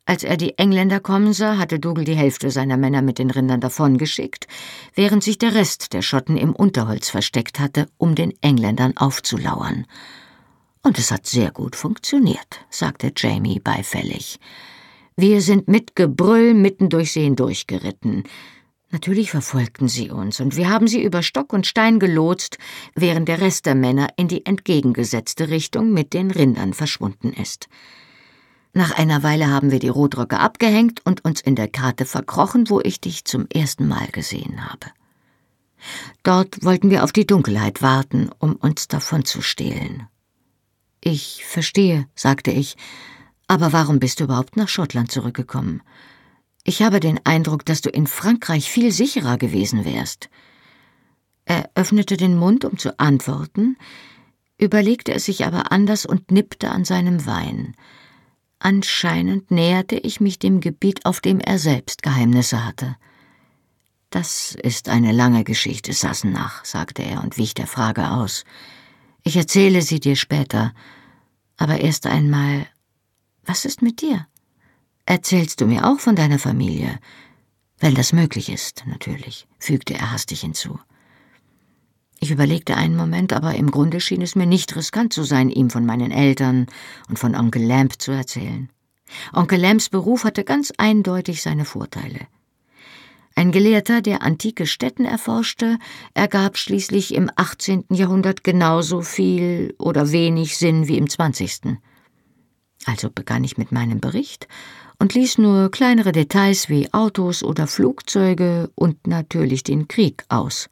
Als 0.08 0.22
er 0.22 0.36
die 0.36 0.56
Engländer 0.56 1.00
kommen 1.00 1.32
sah, 1.32 1.58
hatte 1.58 1.80
Dougal 1.80 2.04
die 2.04 2.14
Hälfte 2.14 2.52
seiner 2.52 2.76
Männer 2.76 3.02
mit 3.02 3.18
den 3.18 3.28
Rindern 3.28 3.60
davongeschickt, 3.60 4.46
während 4.94 5.24
sich 5.24 5.36
der 5.36 5.54
Rest 5.54 5.92
der 5.92 6.02
Schotten 6.02 6.36
im 6.36 6.54
Unterholz 6.54 7.10
versteckt 7.10 7.58
hatte, 7.58 7.88
um 7.98 8.14
den 8.14 8.32
Engländern 8.40 8.96
aufzulauern. 8.96 9.84
Und 10.84 11.00
es 11.00 11.10
hat 11.10 11.26
sehr 11.26 11.50
gut 11.50 11.74
funktioniert, 11.74 12.60
sagte 12.70 13.12
Jamie 13.16 13.58
beifällig. 13.58 14.38
Wir 15.16 15.40
sind 15.40 15.66
mit 15.66 15.96
Gebrüll 15.96 16.54
mitten 16.54 16.88
durch 16.88 17.10
sie 17.10 17.22
hindurchgeritten. 17.22 18.22
Natürlich 18.92 19.32
verfolgten 19.32 19.88
sie 19.88 20.10
uns, 20.10 20.38
und 20.38 20.56
wir 20.56 20.70
haben 20.70 20.86
sie 20.86 21.02
über 21.02 21.24
Stock 21.24 21.52
und 21.52 21.66
Stein 21.66 21.98
gelotst, 21.98 22.58
während 22.94 23.26
der 23.26 23.40
Rest 23.40 23.66
der 23.66 23.74
Männer 23.74 24.06
in 24.16 24.28
die 24.28 24.46
entgegengesetzte 24.46 25.48
Richtung 25.48 25.92
mit 25.92 26.12
den 26.12 26.30
Rindern 26.30 26.74
verschwunden 26.74 27.32
ist. 27.32 27.66
Nach 28.76 28.90
einer 28.90 29.22
Weile 29.22 29.48
haben 29.48 29.70
wir 29.70 29.78
die 29.78 29.88
Rotröcke 29.88 30.38
abgehängt 30.38 31.00
und 31.06 31.24
uns 31.24 31.40
in 31.40 31.56
der 31.56 31.66
Karte 31.66 32.04
verkrochen, 32.04 32.68
wo 32.68 32.78
ich 32.78 33.00
dich 33.00 33.24
zum 33.24 33.46
ersten 33.48 33.88
Mal 33.88 34.08
gesehen 34.08 34.70
habe. 34.70 34.88
Dort 36.22 36.62
wollten 36.62 36.90
wir 36.90 37.02
auf 37.02 37.10
die 37.10 37.26
Dunkelheit 37.26 37.80
warten, 37.80 38.28
um 38.38 38.54
uns 38.56 38.86
davon 38.86 39.24
zu 39.24 39.40
stehlen. 39.40 40.06
Ich 41.00 41.46
verstehe, 41.46 42.06
sagte 42.14 42.50
ich, 42.50 42.76
aber 43.46 43.72
warum 43.72 43.98
bist 43.98 44.20
du 44.20 44.24
überhaupt 44.24 44.58
nach 44.58 44.68
Schottland 44.68 45.10
zurückgekommen? 45.10 45.82
Ich 46.62 46.82
habe 46.82 47.00
den 47.00 47.18
Eindruck, 47.24 47.64
dass 47.64 47.80
du 47.80 47.88
in 47.88 48.06
Frankreich 48.06 48.70
viel 48.70 48.92
sicherer 48.92 49.38
gewesen 49.38 49.86
wärst. 49.86 50.28
Er 51.46 51.70
öffnete 51.74 52.18
den 52.18 52.36
Mund, 52.36 52.66
um 52.66 52.76
zu 52.76 53.00
antworten, 53.00 53.78
überlegte 54.58 55.14
es 55.14 55.24
sich 55.24 55.46
aber 55.46 55.72
anders 55.72 56.04
und 56.04 56.30
nippte 56.30 56.70
an 56.70 56.84
seinem 56.84 57.24
Wein. 57.24 57.74
Anscheinend 58.66 59.52
näherte 59.52 59.94
ich 59.94 60.20
mich 60.20 60.40
dem 60.40 60.58
Gebiet, 60.58 61.06
auf 61.06 61.20
dem 61.20 61.38
er 61.38 61.56
selbst 61.60 62.02
Geheimnisse 62.02 62.64
hatte. 62.64 62.96
Das 64.10 64.56
ist 64.60 64.88
eine 64.88 65.12
lange 65.12 65.44
Geschichte, 65.44 65.92
Sassenach, 65.92 66.64
sagte 66.64 67.04
er 67.04 67.22
und 67.22 67.38
wich 67.38 67.54
der 67.54 67.68
Frage 67.68 68.10
aus. 68.10 68.42
Ich 69.22 69.36
erzähle 69.36 69.82
sie 69.82 70.00
dir 70.00 70.16
später. 70.16 70.74
Aber 71.56 71.78
erst 71.78 72.08
einmal, 72.08 72.66
was 73.44 73.66
ist 73.66 73.82
mit 73.82 74.02
dir? 74.02 74.26
Erzählst 75.04 75.60
du 75.60 75.66
mir 75.66 75.86
auch 75.86 76.00
von 76.00 76.16
deiner 76.16 76.40
Familie? 76.40 76.98
Wenn 77.78 77.94
das 77.94 78.12
möglich 78.12 78.48
ist, 78.48 78.82
natürlich, 78.88 79.46
fügte 79.60 79.94
er 79.94 80.10
hastig 80.10 80.40
hinzu. 80.40 80.76
Ich 82.18 82.30
überlegte 82.30 82.76
einen 82.76 82.96
Moment, 82.96 83.32
aber 83.32 83.54
im 83.54 83.70
Grunde 83.70 84.00
schien 84.00 84.22
es 84.22 84.36
mir 84.36 84.46
nicht 84.46 84.74
riskant 84.74 85.12
zu 85.12 85.22
sein, 85.22 85.50
ihm 85.50 85.70
von 85.70 85.84
meinen 85.84 86.10
Eltern 86.10 86.66
und 87.08 87.18
von 87.18 87.34
Onkel 87.34 87.64
Lamp 87.64 88.00
zu 88.00 88.12
erzählen. 88.12 88.70
Onkel 89.32 89.60
Lamps 89.60 89.88
Beruf 89.88 90.24
hatte 90.24 90.44
ganz 90.44 90.72
eindeutig 90.78 91.42
seine 91.42 91.64
Vorteile. 91.64 92.20
Ein 93.34 93.52
Gelehrter, 93.52 94.00
der 94.00 94.22
antike 94.22 94.66
Städten 94.66 95.04
erforschte, 95.04 95.78
ergab 96.14 96.56
schließlich 96.56 97.12
im 97.12 97.30
18. 97.36 97.84
Jahrhundert 97.90 98.44
genauso 98.44 99.02
viel 99.02 99.74
oder 99.78 100.10
wenig 100.10 100.56
Sinn 100.56 100.88
wie 100.88 100.96
im 100.96 101.10
20. 101.10 101.76
Also 102.86 103.10
begann 103.10 103.44
ich 103.44 103.58
mit 103.58 103.72
meinem 103.72 104.00
Bericht 104.00 104.48
und 104.98 105.12
ließ 105.12 105.36
nur 105.36 105.70
kleinere 105.70 106.12
Details 106.12 106.70
wie 106.70 106.92
Autos 106.94 107.42
oder 107.42 107.66
Flugzeuge 107.66 108.70
und 108.74 109.06
natürlich 109.06 109.62
den 109.62 109.86
Krieg 109.86 110.24
aus. 110.30 110.70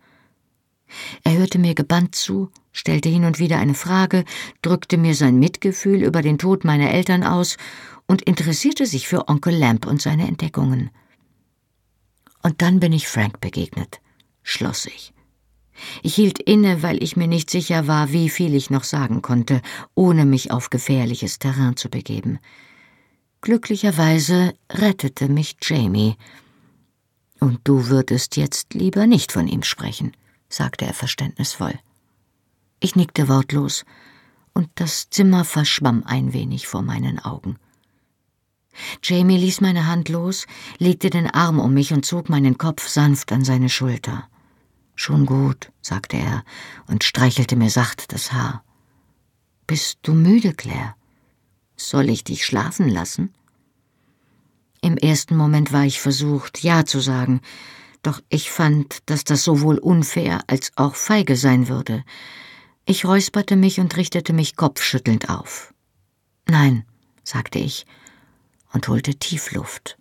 Er 1.23 1.37
hörte 1.37 1.59
mir 1.59 1.75
gebannt 1.75 2.15
zu, 2.15 2.51
stellte 2.73 3.09
hin 3.09 3.25
und 3.25 3.39
wieder 3.39 3.59
eine 3.59 3.75
Frage, 3.75 4.25
drückte 4.61 4.99
mir 4.99 5.15
sein 5.15 5.39
Mitgefühl 5.39 6.03
über 6.03 6.21
den 6.21 6.39
Tod 6.39 6.65
meiner 6.65 6.91
Eltern 6.91 7.23
aus 7.23 7.57
und 8.07 8.23
interessierte 8.23 8.85
sich 8.85 9.09
für 9.09 9.29
Onkel 9.29 9.57
Lamp 9.57 9.87
und 9.87 10.03
seine 10.03 10.27
Entdeckungen. 10.27 10.91
Und 12.43 12.61
dann 12.61 12.81
bin 12.81 12.93
ich 12.93 13.09
Frank 13.09 13.41
begegnet, 13.41 14.01
schloss 14.43 14.87
ich. 14.87 15.13
Ich 16.03 16.15
hielt 16.15 16.39
inne, 16.39 16.83
weil 16.83 17.03
ich 17.03 17.17
mir 17.17 17.27
nicht 17.27 17.51
sicher 17.51 17.87
war, 17.87 18.13
wie 18.13 18.29
viel 18.29 18.55
ich 18.55 18.71
noch 18.71 18.85
sagen 18.85 19.23
konnte, 19.23 19.61
ohne 19.95 20.25
mich 20.25 20.51
auf 20.51 20.71
gefährliches 20.71 21.39
Terrain 21.39 21.77
zu 21.77 21.89
begeben. 21.89 22.39
Glücklicherweise 23.41 24.55
rettete 24.71 25.29
mich 25.29 25.57
Jamie. 25.63 26.17
Und 27.41 27.61
du 27.65 27.89
würdest 27.89 28.37
jetzt 28.37 28.75
lieber 28.75 29.07
nicht 29.07 29.33
von 29.33 29.49
ihm 29.49 29.63
sprechen 29.63 30.13
sagte 30.49 30.87
er 30.87 30.95
verständnisvoll. 30.95 31.79
Ich 32.81 32.97
nickte 32.97 33.29
wortlos, 33.29 33.85
und 34.53 34.69
das 34.77 35.11
Zimmer 35.11 35.45
verschwamm 35.45 36.05
ein 36.05 36.33
wenig 36.33 36.67
vor 36.67 36.83
meinen 36.83 37.19
Augen. 37.19 37.59
Jamie 39.03 39.39
ließ 39.39 39.61
meine 39.61 39.87
Hand 39.87 40.09
los, 40.09 40.47
legte 40.79 41.11
den 41.11 41.29
Arm 41.29 41.59
um 41.61 41.75
mich 41.75 41.93
und 41.93 42.05
zog 42.05 42.29
meinen 42.29 42.59
Kopf 42.59 42.89
sanft 42.89 43.33
an 43.33 43.45
seine 43.45 43.69
Schulter. 43.69 44.29
Schon 44.97 45.27
gut, 45.27 45.73
sagte 45.81 46.17
er 46.17 46.45
und 46.87 47.05
streichelte 47.05 47.57
mir 47.57 47.71
sacht 47.71 48.13
das 48.13 48.33
Haar. 48.33 48.65
Bist 49.67 49.99
du 50.03 50.13
müde, 50.13 50.53
Claire? 50.53 50.95
Soll 51.77 52.09
ich 52.09 52.23
dich 52.23 52.45
schlafen 52.45 52.89
lassen? 52.89 53.35
Im 54.81 54.97
ersten 54.97 55.37
Moment 55.37 55.73
war 55.73 55.85
ich 55.85 56.01
versucht, 56.01 56.63
Ja 56.63 56.85
zu 56.85 57.01
sagen, 57.01 57.41
doch 58.07 58.21
ich 58.29 58.51
fand, 58.51 58.99
dass 59.07 59.25
das 59.25 59.45
sowohl 59.45 59.79
unfair 59.79 60.41
als 60.47 60.73
auch 60.77 60.95
feige 60.95 61.37
sein 61.37 61.69
würde. 61.69 62.05
Ich 62.87 63.05
räusperte 63.05 63.57
mich 63.57 63.81
und 63.81 63.97
richtete 63.97 64.33
mich 64.33 64.57
kopfschüttelnd 64.57 65.31
auf. 65.31 65.73
Nein, 66.47 66.85
sagte 67.23 67.59
ich 67.59 67.87
und 68.73 68.89
holte 68.89 69.15
Tiefluft. 69.15 69.97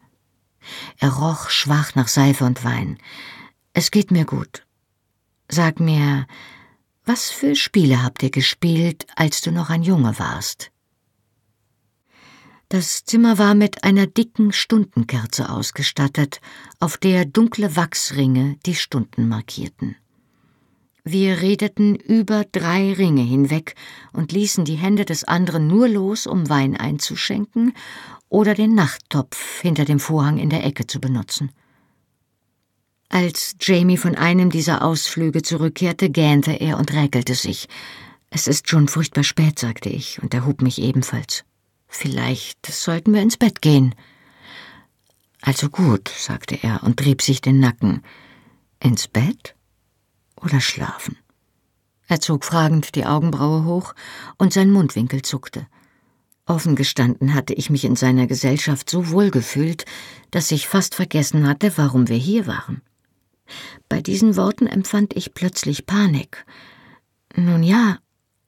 Er 0.97 1.13
roch 1.13 1.49
schwach 1.49 1.95
nach 1.95 2.07
Seife 2.07 2.43
und 2.45 2.63
Wein. 2.63 2.97
Es 3.73 3.91
geht 3.91 4.11
mir 4.11 4.25
gut. 4.25 4.65
Sag 5.49 5.79
mir, 5.79 6.27
was 7.05 7.31
für 7.31 7.55
Spiele 7.55 8.03
habt 8.03 8.23
ihr 8.23 8.31
gespielt, 8.31 9.05
als 9.15 9.41
du 9.41 9.51
noch 9.51 9.69
ein 9.69 9.83
Junge 9.83 10.17
warst? 10.19 10.72
Das 12.73 13.05
Zimmer 13.05 13.37
war 13.37 13.53
mit 13.53 13.83
einer 13.83 14.07
dicken 14.07 14.51
Stundenkerze 14.51 15.51
ausgestattet, 15.51 16.41
auf 16.79 16.97
der 16.97 17.23
dunkle 17.23 17.75
Wachsringe 17.75 18.57
die 18.65 18.73
Stunden 18.73 19.27
markierten. 19.27 19.95
Wir 21.03 21.43
redeten 21.43 21.93
über 21.93 22.45
drei 22.51 22.93
Ringe 22.93 23.21
hinweg 23.21 23.75
und 24.11 24.31
ließen 24.31 24.65
die 24.65 24.73
Hände 24.73 25.05
des 25.05 25.23
anderen 25.23 25.67
nur 25.67 25.87
los, 25.87 26.25
um 26.25 26.49
Wein 26.49 26.75
einzuschenken 26.75 27.75
oder 28.27 28.55
den 28.55 28.73
Nachttopf 28.73 29.61
hinter 29.61 29.85
dem 29.85 29.99
Vorhang 29.99 30.39
in 30.39 30.49
der 30.49 30.65
Ecke 30.65 30.87
zu 30.87 30.99
benutzen. 30.99 31.51
Als 33.07 33.55
Jamie 33.61 33.97
von 33.97 34.15
einem 34.15 34.49
dieser 34.49 34.81
Ausflüge 34.81 35.43
zurückkehrte, 35.43 36.09
gähnte 36.09 36.53
er 36.53 36.79
und 36.79 36.91
räkelte 36.91 37.35
sich. 37.35 37.67
Es 38.31 38.47
ist 38.47 38.67
schon 38.67 38.87
furchtbar 38.87 39.23
spät, 39.23 39.59
sagte 39.59 39.89
ich, 39.89 40.23
und 40.23 40.33
er 40.33 40.47
hob 40.47 40.63
mich 40.63 40.81
ebenfalls. 40.81 41.45
Vielleicht 41.95 42.65
sollten 42.65 43.13
wir 43.13 43.21
ins 43.21 43.37
Bett 43.37 43.61
gehen. 43.61 43.93
Also 45.41 45.69
gut, 45.69 46.09
sagte 46.09 46.57
er 46.61 46.81
und 46.81 46.97
trieb 46.97 47.21
sich 47.21 47.39
den 47.39 47.59
Nacken. 47.59 48.01
Ins 48.79 49.07
Bett 49.07 49.55
oder 50.41 50.59
schlafen? 50.59 51.17
Er 52.07 52.19
zog 52.19 52.45
fragend 52.45 52.95
die 52.95 53.05
Augenbraue 53.05 53.65
hoch 53.65 53.93
und 54.39 54.53
sein 54.53 54.71
Mundwinkel 54.71 55.21
zuckte. 55.21 55.67
Offen 56.47 56.75
gestanden 56.75 57.35
hatte 57.35 57.53
ich 57.53 57.69
mich 57.69 57.85
in 57.85 57.95
seiner 57.95 58.25
Gesellschaft 58.25 58.89
so 58.89 59.11
wohl 59.11 59.29
gefühlt, 59.29 59.85
dass 60.31 60.51
ich 60.51 60.67
fast 60.67 60.95
vergessen 60.95 61.47
hatte, 61.47 61.77
warum 61.77 62.09
wir 62.09 62.17
hier 62.17 62.47
waren. 62.47 62.81
Bei 63.87 64.01
diesen 64.01 64.35
Worten 64.35 64.65
empfand 64.65 65.15
ich 65.15 65.35
plötzlich 65.35 65.85
Panik. 65.85 66.43
Nun 67.35 67.61
ja, 67.61 67.99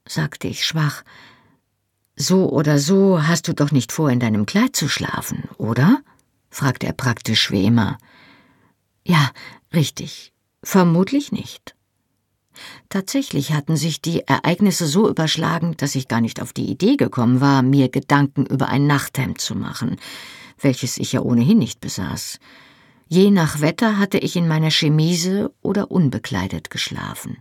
sagte 0.08 0.48
ich 0.48 0.66
schwach, 0.66 1.04
so 2.16 2.50
oder 2.50 2.80
so 2.80 3.28
hast 3.28 3.48
du 3.48 3.54
doch 3.54 3.72
nicht 3.72 3.92
vor, 3.92 4.10
in 4.10 4.20
deinem 4.20 4.46
Kleid 4.46 4.76
zu 4.76 4.88
schlafen, 4.88 5.44
oder? 5.58 6.02
fragte 6.50 6.88
er 6.88 6.94
praktisch 6.94 7.52
wie 7.52 7.66
immer. 7.66 7.98
Ja, 9.06 9.32
richtig. 9.74 10.32
Vermutlich 10.64 11.32
nicht. 11.32 11.76
Tatsächlich 12.90 13.54
hatten 13.54 13.76
sich 13.76 14.02
die 14.02 14.22
Ereignisse 14.22 14.88
so 14.88 15.10
überschlagen, 15.10 15.76
dass 15.78 15.96
ich 15.96 16.08
gar 16.08 16.22
nicht 16.22 16.42
auf 16.42 16.54
die 16.54 16.66
Idee 16.72 16.96
gekommen 16.96 17.42
war, 17.42 17.62
mir 17.62 17.90
Gedanken 17.90 18.46
über 18.46 18.70
ein 18.70 18.88
Nachthemd 18.88 19.42
zu 19.42 19.56
machen, 19.56 19.98
welches 20.60 20.98
ich 20.98 21.12
ja 21.12 21.22
ohnehin 21.22 21.58
nicht 21.58 21.82
besaß. 21.82 22.40
Je 23.08 23.30
nach 23.30 23.62
Wetter 23.62 24.00
hatte 24.00 24.18
ich 24.18 24.36
in 24.36 24.48
meiner 24.48 24.72
Chemise 24.72 25.54
oder 25.62 25.92
unbekleidet 25.92 26.70
geschlafen. 26.70 27.38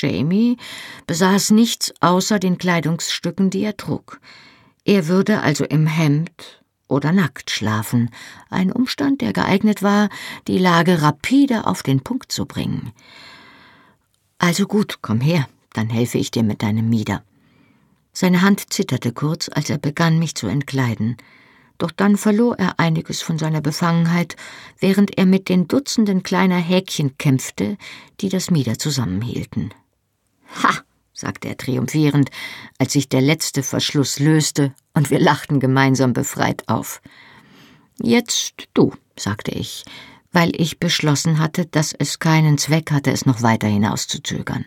Jamie 0.00 0.56
besaß 1.06 1.50
nichts 1.50 1.92
außer 2.00 2.38
den 2.38 2.58
Kleidungsstücken, 2.58 3.50
die 3.50 3.62
er 3.62 3.76
trug. 3.76 4.20
Er 4.84 5.08
würde 5.08 5.40
also 5.40 5.64
im 5.64 5.86
Hemd 5.86 6.62
oder 6.88 7.12
nackt 7.12 7.50
schlafen, 7.50 8.10
ein 8.48 8.72
Umstand, 8.72 9.20
der 9.20 9.32
geeignet 9.32 9.82
war, 9.82 10.08
die 10.46 10.58
Lage 10.58 11.02
rapide 11.02 11.66
auf 11.66 11.82
den 11.82 12.00
Punkt 12.00 12.32
zu 12.32 12.46
bringen. 12.46 12.92
Also 14.38 14.66
gut, 14.66 14.98
komm 15.02 15.20
her, 15.20 15.48
dann 15.72 15.90
helfe 15.90 16.18
ich 16.18 16.30
dir 16.30 16.42
mit 16.42 16.62
deinem 16.62 16.88
Mieder. 16.88 17.22
Seine 18.12 18.42
Hand 18.42 18.72
zitterte 18.72 19.12
kurz, 19.12 19.48
als 19.48 19.68
er 19.70 19.78
begann, 19.78 20.18
mich 20.18 20.34
zu 20.34 20.46
entkleiden. 20.46 21.16
Doch 21.76 21.92
dann 21.92 22.16
verlor 22.16 22.58
er 22.58 22.80
einiges 22.80 23.22
von 23.22 23.38
seiner 23.38 23.60
Befangenheit, 23.60 24.34
während 24.80 25.16
er 25.18 25.26
mit 25.26 25.48
den 25.48 25.68
Dutzenden 25.68 26.22
kleiner 26.22 26.56
Häkchen 26.56 27.16
kämpfte, 27.18 27.76
die 28.20 28.28
das 28.28 28.50
Mieder 28.50 28.78
zusammenhielten. 28.78 29.72
Ha! 30.62 30.82
sagte 31.12 31.48
er 31.48 31.56
triumphierend, 31.56 32.30
als 32.78 32.92
sich 32.92 33.08
der 33.08 33.20
letzte 33.20 33.62
Verschluss 33.62 34.20
löste, 34.20 34.72
und 34.94 35.10
wir 35.10 35.18
lachten 35.18 35.58
gemeinsam 35.58 36.12
befreit 36.12 36.62
auf. 36.68 37.02
Jetzt 38.00 38.68
du, 38.74 38.92
sagte 39.16 39.50
ich, 39.50 39.84
weil 40.32 40.52
ich 40.54 40.78
beschlossen 40.78 41.38
hatte, 41.40 41.66
dass 41.66 41.92
es 41.92 42.20
keinen 42.20 42.58
Zweck 42.58 42.92
hatte, 42.92 43.10
es 43.10 43.26
noch 43.26 43.42
weiter 43.42 43.66
hinauszuzögern. 43.66 44.64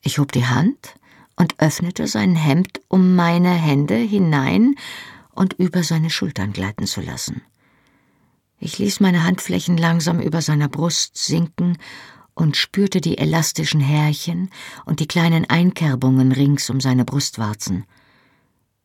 Ich 0.00 0.18
hob 0.18 0.32
die 0.32 0.46
Hand 0.46 0.94
und 1.36 1.58
öffnete 1.60 2.06
sein 2.06 2.34
Hemd, 2.34 2.80
um 2.88 3.14
meine 3.14 3.52
Hände 3.52 3.96
hinein 3.96 4.74
und 5.32 5.54
über 5.54 5.82
seine 5.82 6.10
Schultern 6.10 6.52
gleiten 6.52 6.86
zu 6.86 7.00
lassen. 7.00 7.42
Ich 8.58 8.78
ließ 8.78 9.00
meine 9.00 9.24
Handflächen 9.24 9.76
langsam 9.76 10.20
über 10.20 10.40
seiner 10.40 10.68
Brust 10.68 11.16
sinken 11.16 11.78
und 12.34 12.56
spürte 12.56 13.00
die 13.00 13.18
elastischen 13.18 13.80
Härchen 13.80 14.50
und 14.84 15.00
die 15.00 15.06
kleinen 15.06 15.48
Einkerbungen 15.48 16.32
rings 16.32 16.70
um 16.70 16.80
seine 16.80 17.04
Brustwarzen. 17.04 17.84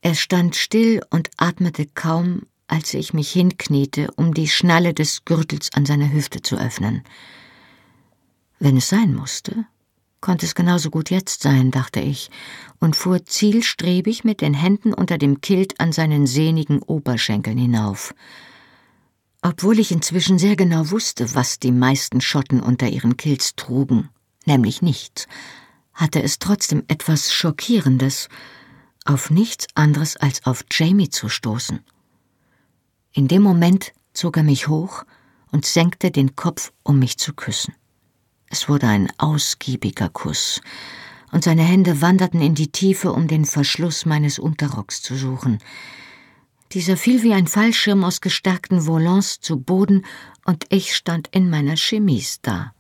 Er 0.02 0.16
stand 0.16 0.56
still 0.56 1.02
und 1.10 1.30
atmete 1.38 1.86
kaum, 1.86 2.44
als 2.68 2.94
ich 2.94 3.14
mich 3.14 3.32
hinkniete, 3.32 4.10
um 4.16 4.34
die 4.34 4.48
Schnalle 4.48 4.94
des 4.94 5.26
Gürtels 5.26 5.74
an 5.74 5.86
seiner 5.86 6.12
Hüfte 6.12 6.42
zu 6.42 6.58
öffnen. 6.58 7.04
Wenn 8.60 8.78
es 8.78 8.90
sein 8.90 9.14
musste, 9.14 9.66
konnte 10.20 10.46
es 10.46 10.56
genauso 10.56 10.90
gut 10.90 11.10
jetzt 11.10 11.42
sein, 11.42 11.72
dachte 11.72 12.00
ich, 12.00 12.30
und 12.80 12.96
fuhr 12.96 13.26
zielstrebig 13.26 14.24
mit 14.24 14.42
den 14.42 14.54
Händen 14.54 14.94
unter 14.94 15.18
dem 15.18 15.42
Kilt 15.42 15.80
an 15.80 15.92
seinen 15.92 16.28
sehnigen 16.28 16.82
Oberschenkeln 16.82 17.58
hinauf. 17.58 18.14
Obwohl 19.50 19.80
ich 19.80 19.94
inzwischen 19.94 20.38
sehr 20.38 20.58
genau 20.58 20.92
wusste, 20.92 21.34
was 21.34 21.58
die 21.58 21.72
meisten 21.72 22.20
Schotten 22.20 22.60
unter 22.60 22.90
ihren 22.90 23.16
Kilts 23.16 23.56
trugen, 23.56 24.10
nämlich 24.46 24.82
nichts, 24.82 25.26
hatte 25.94 26.22
es 26.22 26.38
trotzdem 26.38 26.84
etwas 26.90 27.32
Schockierendes, 27.32 28.28
auf 29.06 29.30
nichts 29.30 29.68
anderes 29.74 30.18
als 30.18 30.46
auf 30.46 30.66
Jamie 30.70 31.10
zu 31.10 31.30
stoßen. 31.30 31.80
In 33.14 33.30
dem 33.30 33.42
Moment 33.42 33.94
zog 34.12 34.36
er 34.36 34.44
mich 34.44 34.68
hoch 34.68 35.06
und 35.54 35.66
senkte 35.66 36.12
den 36.12 36.36
Kopf, 36.36 36.74
um 36.84 37.00
mich 37.00 37.18
zu 37.18 37.32
küssen. 37.32 37.74
Es 38.48 38.68
wurde 38.68 38.88
ein 38.88 39.10
ausgiebiger 39.18 40.10
Kuss, 40.10 40.60
und 41.32 41.46
seine 41.46 41.64
Hände 41.64 42.02
wanderten 42.02 42.42
in 42.42 42.54
die 42.54 42.74
Tiefe, 42.74 43.14
um 43.14 43.30
den 43.30 43.46
Verschluss 43.46 44.06
meines 44.06 44.40
Unterrocks 44.40 45.02
zu 45.02 45.16
suchen. 45.16 45.60
Dieser 46.74 46.98
fiel 46.98 47.24
wie 47.24 47.34
ein 47.34 47.48
Fallschirm 47.48 48.04
aus 48.04 48.22
gestärkten 48.22 48.86
Volants 48.86 49.40
zu 49.40 49.60
Boden, 49.60 50.06
und 50.46 50.66
ich 50.70 50.96
stand 50.96 51.28
in 51.32 51.50
meiner 51.50 51.76
Chemise 51.76 52.40
da. 52.42 52.74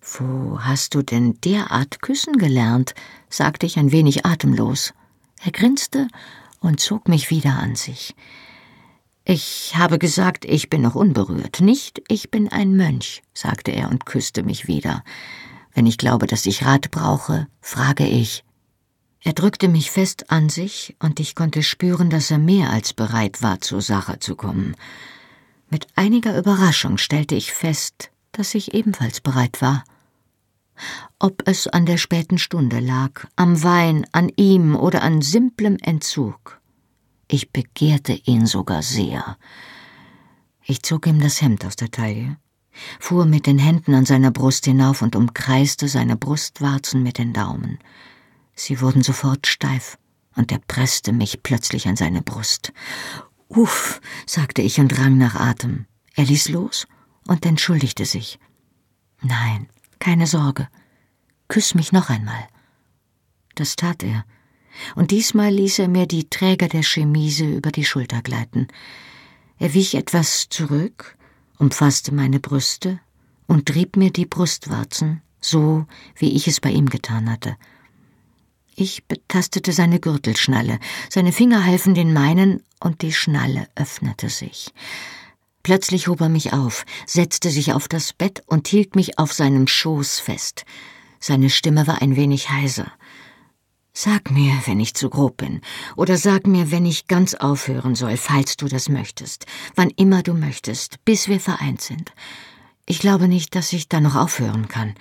Wo 0.00 0.60
hast 0.60 0.94
du 0.94 1.02
denn 1.02 1.40
derart 1.42 2.00
küssen 2.00 2.38
gelernt? 2.38 2.94
sagte 3.28 3.66
ich 3.66 3.78
ein 3.78 3.92
wenig 3.92 4.24
atemlos. 4.24 4.94
Er 5.44 5.52
grinste 5.52 6.08
und 6.60 6.80
zog 6.80 7.08
mich 7.08 7.30
wieder 7.30 7.58
an 7.58 7.76
sich. 7.76 8.14
Ich 9.24 9.74
habe 9.76 9.98
gesagt, 9.98 10.46
ich 10.46 10.70
bin 10.70 10.80
noch 10.80 10.94
unberührt. 10.94 11.60
Nicht, 11.60 12.00
ich 12.08 12.30
bin 12.30 12.48
ein 12.48 12.76
Mönch, 12.76 13.22
sagte 13.34 13.72
er 13.72 13.90
und 13.90 14.06
küsste 14.06 14.42
mich 14.42 14.66
wieder. 14.66 15.04
Wenn 15.74 15.86
ich 15.86 15.98
glaube, 15.98 16.26
dass 16.26 16.46
ich 16.46 16.64
Rat 16.64 16.90
brauche, 16.90 17.46
frage 17.60 18.06
ich, 18.06 18.42
er 19.22 19.32
drückte 19.32 19.68
mich 19.68 19.90
fest 19.90 20.30
an 20.30 20.48
sich, 20.48 20.96
und 21.00 21.20
ich 21.20 21.34
konnte 21.34 21.62
spüren, 21.62 22.10
dass 22.10 22.30
er 22.30 22.38
mehr 22.38 22.70
als 22.70 22.92
bereit 22.92 23.42
war, 23.42 23.60
zur 23.60 23.82
Sache 23.82 24.18
zu 24.20 24.36
kommen. 24.36 24.76
Mit 25.70 25.86
einiger 25.96 26.38
Überraschung 26.38 26.98
stellte 26.98 27.34
ich 27.34 27.52
fest, 27.52 28.10
dass 28.32 28.54
ich 28.54 28.74
ebenfalls 28.74 29.20
bereit 29.20 29.60
war. 29.60 29.84
Ob 31.18 31.42
es 31.46 31.66
an 31.66 31.84
der 31.84 31.96
späten 31.96 32.38
Stunde 32.38 32.78
lag, 32.78 33.26
am 33.34 33.62
Wein, 33.64 34.06
an 34.12 34.30
ihm 34.36 34.76
oder 34.76 35.02
an 35.02 35.20
simplem 35.20 35.76
Entzug. 35.78 36.60
Ich 37.26 37.50
begehrte 37.50 38.12
ihn 38.12 38.46
sogar 38.46 38.82
sehr. 38.82 39.36
Ich 40.64 40.82
zog 40.82 41.06
ihm 41.06 41.20
das 41.20 41.42
Hemd 41.42 41.64
aus 41.64 41.76
der 41.76 41.90
Taille, 41.90 42.36
fuhr 43.00 43.26
mit 43.26 43.46
den 43.46 43.58
Händen 43.58 43.94
an 43.94 44.06
seiner 44.06 44.30
Brust 44.30 44.64
hinauf 44.64 45.02
und 45.02 45.16
umkreiste 45.16 45.88
seine 45.88 46.16
Brustwarzen 46.16 47.02
mit 47.02 47.18
den 47.18 47.32
Daumen. 47.32 47.78
Sie 48.58 48.80
wurden 48.80 49.04
sofort 49.04 49.46
steif, 49.46 49.98
und 50.34 50.50
er 50.50 50.58
presste 50.58 51.12
mich 51.12 51.44
plötzlich 51.44 51.86
an 51.86 51.94
seine 51.94 52.22
Brust. 52.22 52.72
Uff, 53.46 54.00
sagte 54.26 54.62
ich 54.62 54.80
und 54.80 54.98
rang 54.98 55.16
nach 55.16 55.36
Atem. 55.36 55.86
Er 56.16 56.24
ließ 56.24 56.48
los 56.48 56.88
und 57.28 57.46
entschuldigte 57.46 58.04
sich. 58.04 58.40
Nein, 59.22 59.68
keine 60.00 60.26
Sorge. 60.26 60.66
Küss 61.46 61.76
mich 61.76 61.92
noch 61.92 62.10
einmal. 62.10 62.48
Das 63.54 63.76
tat 63.76 64.02
er, 64.02 64.24
und 64.96 65.12
diesmal 65.12 65.52
ließ 65.52 65.78
er 65.78 65.88
mir 65.88 66.06
die 66.06 66.28
Träger 66.28 66.66
der 66.66 66.82
Chemise 66.82 67.46
über 67.46 67.70
die 67.70 67.84
Schulter 67.84 68.22
gleiten. 68.22 68.66
Er 69.58 69.72
wich 69.72 69.94
etwas 69.94 70.48
zurück, 70.48 71.16
umfasste 71.58 72.12
meine 72.12 72.40
Brüste 72.40 72.98
und 73.46 73.66
trieb 73.66 73.96
mir 73.96 74.10
die 74.10 74.26
Brustwarzen, 74.26 75.22
so 75.40 75.86
wie 76.16 76.34
ich 76.34 76.48
es 76.48 76.58
bei 76.58 76.70
ihm 76.70 76.90
getan 76.90 77.30
hatte. 77.30 77.56
Ich 78.80 79.06
betastete 79.06 79.72
seine 79.72 79.98
Gürtelschnalle, 79.98 80.78
seine 81.10 81.32
Finger 81.32 81.66
halfen 81.66 81.94
den 81.94 82.12
meinen, 82.12 82.62
und 82.78 83.02
die 83.02 83.12
Schnalle 83.12 83.66
öffnete 83.74 84.28
sich. 84.28 84.72
Plötzlich 85.64 86.06
hob 86.06 86.20
er 86.20 86.28
mich 86.28 86.52
auf, 86.52 86.86
setzte 87.04 87.50
sich 87.50 87.72
auf 87.72 87.88
das 87.88 88.12
Bett 88.12 88.44
und 88.46 88.68
hielt 88.68 88.94
mich 88.94 89.18
auf 89.18 89.32
seinem 89.32 89.66
Schoß 89.66 90.20
fest. 90.20 90.64
Seine 91.18 91.50
Stimme 91.50 91.88
war 91.88 92.02
ein 92.02 92.14
wenig 92.14 92.50
heiser. 92.50 92.92
Sag 93.92 94.30
mir, 94.30 94.52
wenn 94.66 94.78
ich 94.78 94.94
zu 94.94 95.10
grob 95.10 95.38
bin, 95.38 95.60
oder 95.96 96.16
sag 96.16 96.46
mir, 96.46 96.70
wenn 96.70 96.86
ich 96.86 97.08
ganz 97.08 97.34
aufhören 97.34 97.96
soll, 97.96 98.16
falls 98.16 98.56
du 98.56 98.68
das 98.68 98.88
möchtest, 98.88 99.46
wann 99.74 99.90
immer 99.90 100.22
du 100.22 100.34
möchtest, 100.34 101.04
bis 101.04 101.26
wir 101.26 101.40
vereint 101.40 101.80
sind. 101.80 102.12
Ich 102.86 103.00
glaube 103.00 103.26
nicht, 103.26 103.56
dass 103.56 103.72
ich 103.72 103.88
da 103.88 104.00
noch 104.00 104.14
aufhören 104.14 104.68
kann. 104.68 104.94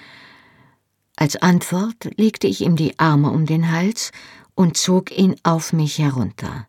Als 1.20 1.36
Antwort 1.36 2.12
legte 2.16 2.46
ich 2.46 2.62
ihm 2.62 2.76
die 2.76 3.00
Arme 3.00 3.32
um 3.32 3.48
den 3.48 3.72
Hals 3.72 4.12
und 4.54 4.78
zog 4.78 5.12
ihn 5.12 5.36
auf 5.42 5.74
mich 5.74 5.98
herunter. 5.98 6.68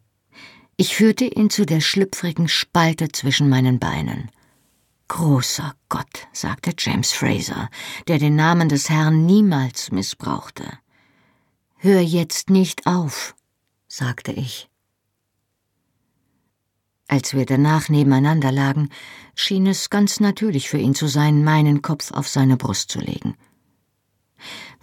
Ich 0.78 0.96
führte 0.96 1.26
ihn 1.26 1.50
zu 1.50 1.66
der 1.66 1.82
schlüpfrigen 1.82 2.48
Spalte 2.48 3.08
zwischen 3.12 3.50
meinen 3.50 3.78
Beinen. 3.78 4.30
Großer 5.08 5.74
Gott, 5.90 6.28
sagte 6.32 6.72
James 6.78 7.12
Fraser, 7.12 7.68
der 8.08 8.18
den 8.18 8.36
Namen 8.36 8.70
des 8.70 8.88
Herrn 8.88 9.26
niemals 9.26 9.92
missbrauchte. 9.92 10.64
Hör 11.76 12.00
jetzt 12.00 12.48
nicht 12.48 12.86
auf, 12.86 13.34
sagte 13.86 14.32
ich. 14.32 14.70
Als 17.06 17.34
wir 17.34 17.44
danach 17.44 17.90
nebeneinander 17.90 18.50
lagen, 18.50 18.88
schien 19.34 19.66
es 19.66 19.90
ganz 19.90 20.20
natürlich 20.20 20.70
für 20.70 20.78
ihn 20.78 20.94
zu 20.94 21.06
sein, 21.06 21.44
meinen 21.44 21.82
Kopf 21.82 22.12
auf 22.12 22.28
seine 22.28 22.56
Brust 22.56 22.90
zu 22.90 23.00
legen. 23.00 23.36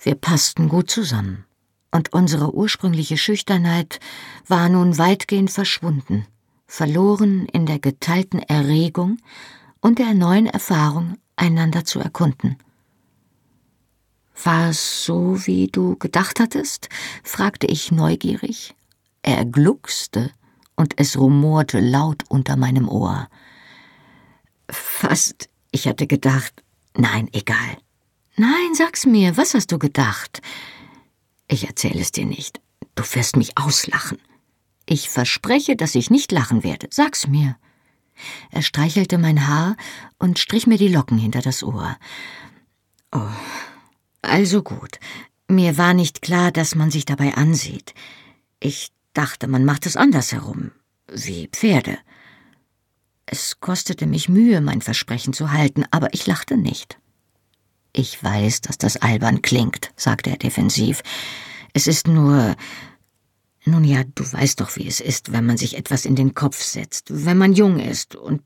Wir 0.01 0.15
passten 0.15 0.69
gut 0.69 0.89
zusammen, 0.89 1.45
und 1.91 2.13
unsere 2.13 2.53
ursprüngliche 2.53 3.17
Schüchternheit 3.17 3.99
war 4.47 4.69
nun 4.69 4.97
weitgehend 4.97 5.51
verschwunden, 5.51 6.25
verloren 6.67 7.45
in 7.45 7.65
der 7.65 7.79
geteilten 7.79 8.39
Erregung 8.39 9.17
und 9.81 9.99
der 9.99 10.13
neuen 10.13 10.47
Erfahrung, 10.47 11.17
einander 11.35 11.85
zu 11.85 11.99
erkunden. 11.99 12.57
War 14.43 14.69
es 14.69 15.05
so, 15.05 15.45
wie 15.45 15.67
du 15.67 15.95
gedacht 15.97 16.39
hattest? 16.39 16.89
fragte 17.23 17.67
ich 17.67 17.91
neugierig. 17.91 18.75
Er 19.21 19.45
gluckste, 19.45 20.31
und 20.75 20.99
es 20.99 21.17
rumorte 21.17 21.79
laut 21.79 22.23
unter 22.27 22.57
meinem 22.57 22.89
Ohr. 22.89 23.29
Fast, 24.69 25.49
ich 25.71 25.87
hatte 25.87 26.07
gedacht, 26.07 26.63
nein, 26.95 27.29
egal. 27.31 27.77
Nein, 28.37 28.75
sag's 28.75 29.05
mir, 29.05 29.37
was 29.37 29.53
hast 29.53 29.71
du 29.71 29.79
gedacht? 29.79 30.41
Ich 31.47 31.67
erzähle 31.67 32.01
es 32.01 32.11
dir 32.11 32.25
nicht. 32.25 32.59
Du 32.95 33.03
wirst 33.03 33.35
mich 33.37 33.57
auslachen. 33.57 34.17
Ich 34.85 35.09
verspreche, 35.09 35.75
dass 35.75 35.95
ich 35.95 36.09
nicht 36.09 36.31
lachen 36.31 36.63
werde. 36.63 36.87
Sag's 36.91 37.27
mir. 37.27 37.55
Er 38.51 38.61
streichelte 38.61 39.17
mein 39.17 39.47
Haar 39.47 39.75
und 40.19 40.39
strich 40.39 40.67
mir 40.67 40.77
die 40.77 40.87
Locken 40.87 41.17
hinter 41.17 41.41
das 41.41 41.63
Ohr. 41.63 41.97
Oh, 43.11 43.27
Also 44.21 44.63
gut. 44.63 44.99
Mir 45.47 45.77
war 45.77 45.93
nicht 45.93 46.21
klar, 46.21 46.51
dass 46.51 46.75
man 46.75 46.89
sich 46.91 47.05
dabei 47.05 47.35
ansieht. 47.35 47.93
Ich 48.59 48.91
dachte, 49.13 49.47
man 49.47 49.63
macht 49.63 49.85
es 49.85 49.95
andersherum. 49.95 50.71
Wie 51.07 51.47
Pferde. 51.47 51.99
Es 53.27 53.59
kostete 53.59 54.07
mich 54.07 54.27
Mühe, 54.29 54.59
mein 54.61 54.81
Versprechen 54.81 55.33
zu 55.33 55.51
halten, 55.51 55.85
aber 55.91 56.13
ich 56.13 56.25
lachte 56.25 56.57
nicht. 56.57 56.97
Ich 57.97 58.21
weiß, 58.21 58.59
dass 58.59 58.77
das 58.77 58.97
albern 58.97 59.41
klingt, 59.41 59.91
sagte 59.95 60.29
er 60.29 60.35
defensiv. 60.35 61.01
Es 61.71 61.87
ist 61.87 62.09
nur. 62.09 62.57
Nun 63.63 63.85
ja, 63.85 64.03
du 64.03 64.23
weißt 64.29 64.59
doch, 64.59 64.75
wie 64.75 64.85
es 64.85 64.99
ist, 64.99 65.31
wenn 65.31 65.45
man 65.45 65.55
sich 65.55 65.77
etwas 65.77 66.05
in 66.05 66.15
den 66.15 66.35
Kopf 66.35 66.61
setzt, 66.61 67.25
wenn 67.25 67.37
man 67.37 67.53
jung 67.53 67.79
ist, 67.79 68.15
und 68.15 68.41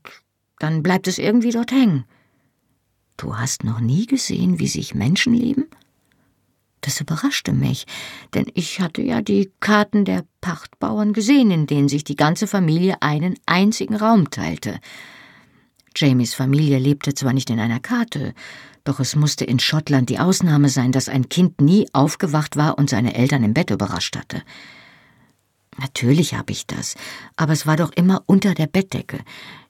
dann 0.60 0.82
bleibt 0.84 1.08
es 1.08 1.18
irgendwie 1.18 1.50
dort 1.50 1.72
hängen. 1.72 2.04
Du 3.16 3.36
hast 3.36 3.64
noch 3.64 3.80
nie 3.80 4.06
gesehen, 4.06 4.60
wie 4.60 4.68
sich 4.68 4.94
Menschen 4.94 5.34
lieben? 5.34 5.66
Das 6.80 7.00
überraschte 7.00 7.52
mich, 7.52 7.86
denn 8.34 8.46
ich 8.54 8.80
hatte 8.80 9.02
ja 9.02 9.20
die 9.20 9.50
Karten 9.58 10.04
der 10.04 10.24
Pachtbauern 10.40 11.12
gesehen, 11.12 11.50
in 11.50 11.66
denen 11.66 11.88
sich 11.88 12.04
die 12.04 12.16
ganze 12.16 12.46
Familie 12.46 13.02
einen 13.02 13.34
einzigen 13.46 13.96
Raum 13.96 14.30
teilte. 14.30 14.78
Jamies 15.96 16.34
Familie 16.34 16.78
lebte 16.78 17.14
zwar 17.14 17.32
nicht 17.32 17.50
in 17.50 17.60
einer 17.60 17.80
Karte, 17.80 18.34
doch 18.84 19.00
es 19.00 19.16
musste 19.16 19.44
in 19.44 19.58
Schottland 19.58 20.08
die 20.08 20.18
Ausnahme 20.18 20.68
sein, 20.68 20.92
dass 20.92 21.08
ein 21.08 21.28
Kind 21.28 21.60
nie 21.60 21.88
aufgewacht 21.92 22.56
war 22.56 22.78
und 22.78 22.90
seine 22.90 23.14
Eltern 23.14 23.44
im 23.44 23.54
Bett 23.54 23.70
überrascht 23.70 24.16
hatte. 24.16 24.42
Natürlich 25.78 26.34
habe 26.34 26.52
ich 26.52 26.66
das, 26.66 26.94
aber 27.36 27.52
es 27.52 27.66
war 27.66 27.76
doch 27.76 27.92
immer 27.92 28.22
unter 28.26 28.54
der 28.54 28.66
Bettdecke. 28.66 29.20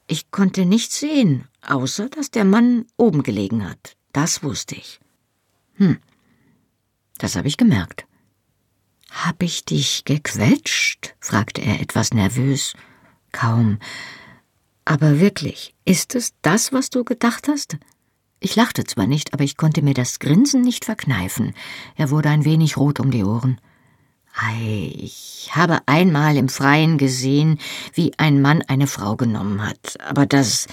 Ich 0.06 0.30
konnte 0.30 0.64
nichts 0.66 1.00
sehen, 1.00 1.44
außer 1.66 2.08
dass 2.08 2.30
der 2.30 2.44
Mann 2.44 2.86
oben 2.96 3.22
gelegen 3.22 3.68
hat. 3.68 3.96
Das 4.12 4.42
wusste 4.42 4.74
ich. 4.74 5.00
Hm, 5.74 5.98
das 7.18 7.36
habe 7.36 7.48
ich 7.48 7.56
gemerkt. 7.56 8.06
Hab 9.10 9.42
ich 9.42 9.64
dich 9.64 10.04
gequetscht? 10.04 11.14
fragte 11.20 11.60
er 11.60 11.80
etwas 11.80 12.14
nervös. 12.14 12.74
Kaum. 13.32 13.78
Aber 14.90 15.20
wirklich, 15.20 15.72
ist 15.84 16.16
es 16.16 16.34
das, 16.42 16.72
was 16.72 16.90
du 16.90 17.04
gedacht 17.04 17.46
hast? 17.46 17.78
Ich 18.40 18.56
lachte 18.56 18.82
zwar 18.82 19.06
nicht, 19.06 19.32
aber 19.32 19.44
ich 19.44 19.56
konnte 19.56 19.82
mir 19.82 19.94
das 19.94 20.18
Grinsen 20.18 20.62
nicht 20.62 20.84
verkneifen. 20.84 21.54
Er 21.94 22.10
wurde 22.10 22.28
ein 22.30 22.44
wenig 22.44 22.76
rot 22.76 22.98
um 22.98 23.12
die 23.12 23.22
Ohren. 23.22 23.60
Ei, 24.34 24.92
ich 24.96 25.50
habe 25.52 25.78
einmal 25.86 26.36
im 26.36 26.48
Freien 26.48 26.98
gesehen, 26.98 27.60
wie 27.94 28.18
ein 28.18 28.42
Mann 28.42 28.62
eine 28.62 28.88
Frau 28.88 29.14
genommen 29.14 29.64
hat, 29.64 30.00
aber 30.00 30.26
das. 30.26 30.66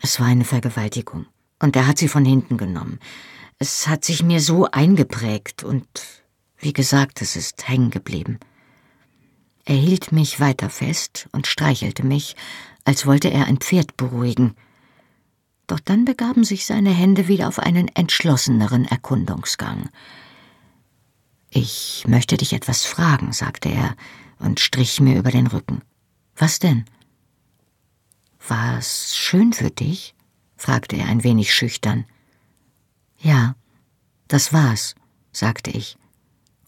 Es 0.00 0.18
war 0.18 0.28
eine 0.28 0.46
Vergewaltigung, 0.46 1.26
und 1.58 1.76
er 1.76 1.86
hat 1.86 1.98
sie 1.98 2.08
von 2.08 2.24
hinten 2.24 2.56
genommen. 2.56 2.98
Es 3.58 3.88
hat 3.88 4.06
sich 4.06 4.22
mir 4.22 4.40
so 4.40 4.64
eingeprägt 4.70 5.64
und, 5.64 5.86
wie 6.56 6.72
gesagt, 6.72 7.20
es 7.20 7.36
ist 7.36 7.68
hängen 7.68 7.90
geblieben. 7.90 8.38
Er 9.68 9.76
hielt 9.76 10.12
mich 10.12 10.40
weiter 10.40 10.70
fest 10.70 11.28
und 11.32 11.46
streichelte 11.46 12.02
mich, 12.02 12.36
als 12.84 13.04
wollte 13.04 13.30
er 13.30 13.44
ein 13.44 13.58
Pferd 13.58 13.98
beruhigen. 13.98 14.56
Doch 15.66 15.78
dann 15.78 16.06
begaben 16.06 16.42
sich 16.42 16.64
seine 16.64 16.88
Hände 16.88 17.28
wieder 17.28 17.48
auf 17.48 17.58
einen 17.58 17.88
entschlosseneren 17.88 18.86
Erkundungsgang. 18.86 19.90
Ich 21.50 22.06
möchte 22.08 22.38
dich 22.38 22.54
etwas 22.54 22.86
fragen, 22.86 23.34
sagte 23.34 23.68
er 23.68 23.94
und 24.38 24.58
strich 24.58 25.02
mir 25.02 25.18
über 25.18 25.30
den 25.30 25.46
Rücken. 25.46 25.82
Was 26.34 26.60
denn? 26.60 26.86
War 28.46 28.78
es 28.78 29.14
schön 29.18 29.52
für 29.52 29.70
dich? 29.70 30.14
fragte 30.56 30.96
er 30.96 31.08
ein 31.08 31.24
wenig 31.24 31.52
schüchtern. 31.52 32.06
Ja, 33.18 33.54
das 34.28 34.54
war's, 34.54 34.94
sagte 35.30 35.70
ich, 35.70 35.98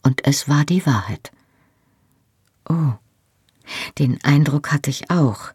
und 0.03 0.27
es 0.27 0.47
war 0.47 0.65
die 0.65 0.85
Wahrheit. 0.85 1.31
Oh, 2.69 2.93
den 3.97 4.23
Eindruck 4.23 4.71
hatte 4.71 4.89
ich 4.89 5.09
auch, 5.09 5.51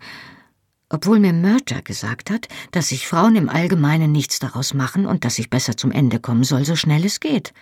obwohl 0.89 1.19
mir 1.19 1.33
Murter 1.33 1.83
gesagt 1.83 2.31
hat, 2.31 2.49
dass 2.71 2.89
sich 2.89 3.07
Frauen 3.07 3.37
im 3.37 3.49
Allgemeinen 3.49 4.13
nichts 4.13 4.39
daraus 4.39 4.75
machen 4.75 5.07
und 5.07 5.25
dass 5.25 5.39
ich 5.39 5.51
besser 5.51 5.77
zum 5.77 5.91
Ende 5.91 6.21
kommen 6.21 6.45
soll, 6.45 6.65
so 6.65 6.77
schnell 6.77 7.05
es 7.05 7.21
geht. 7.21 7.53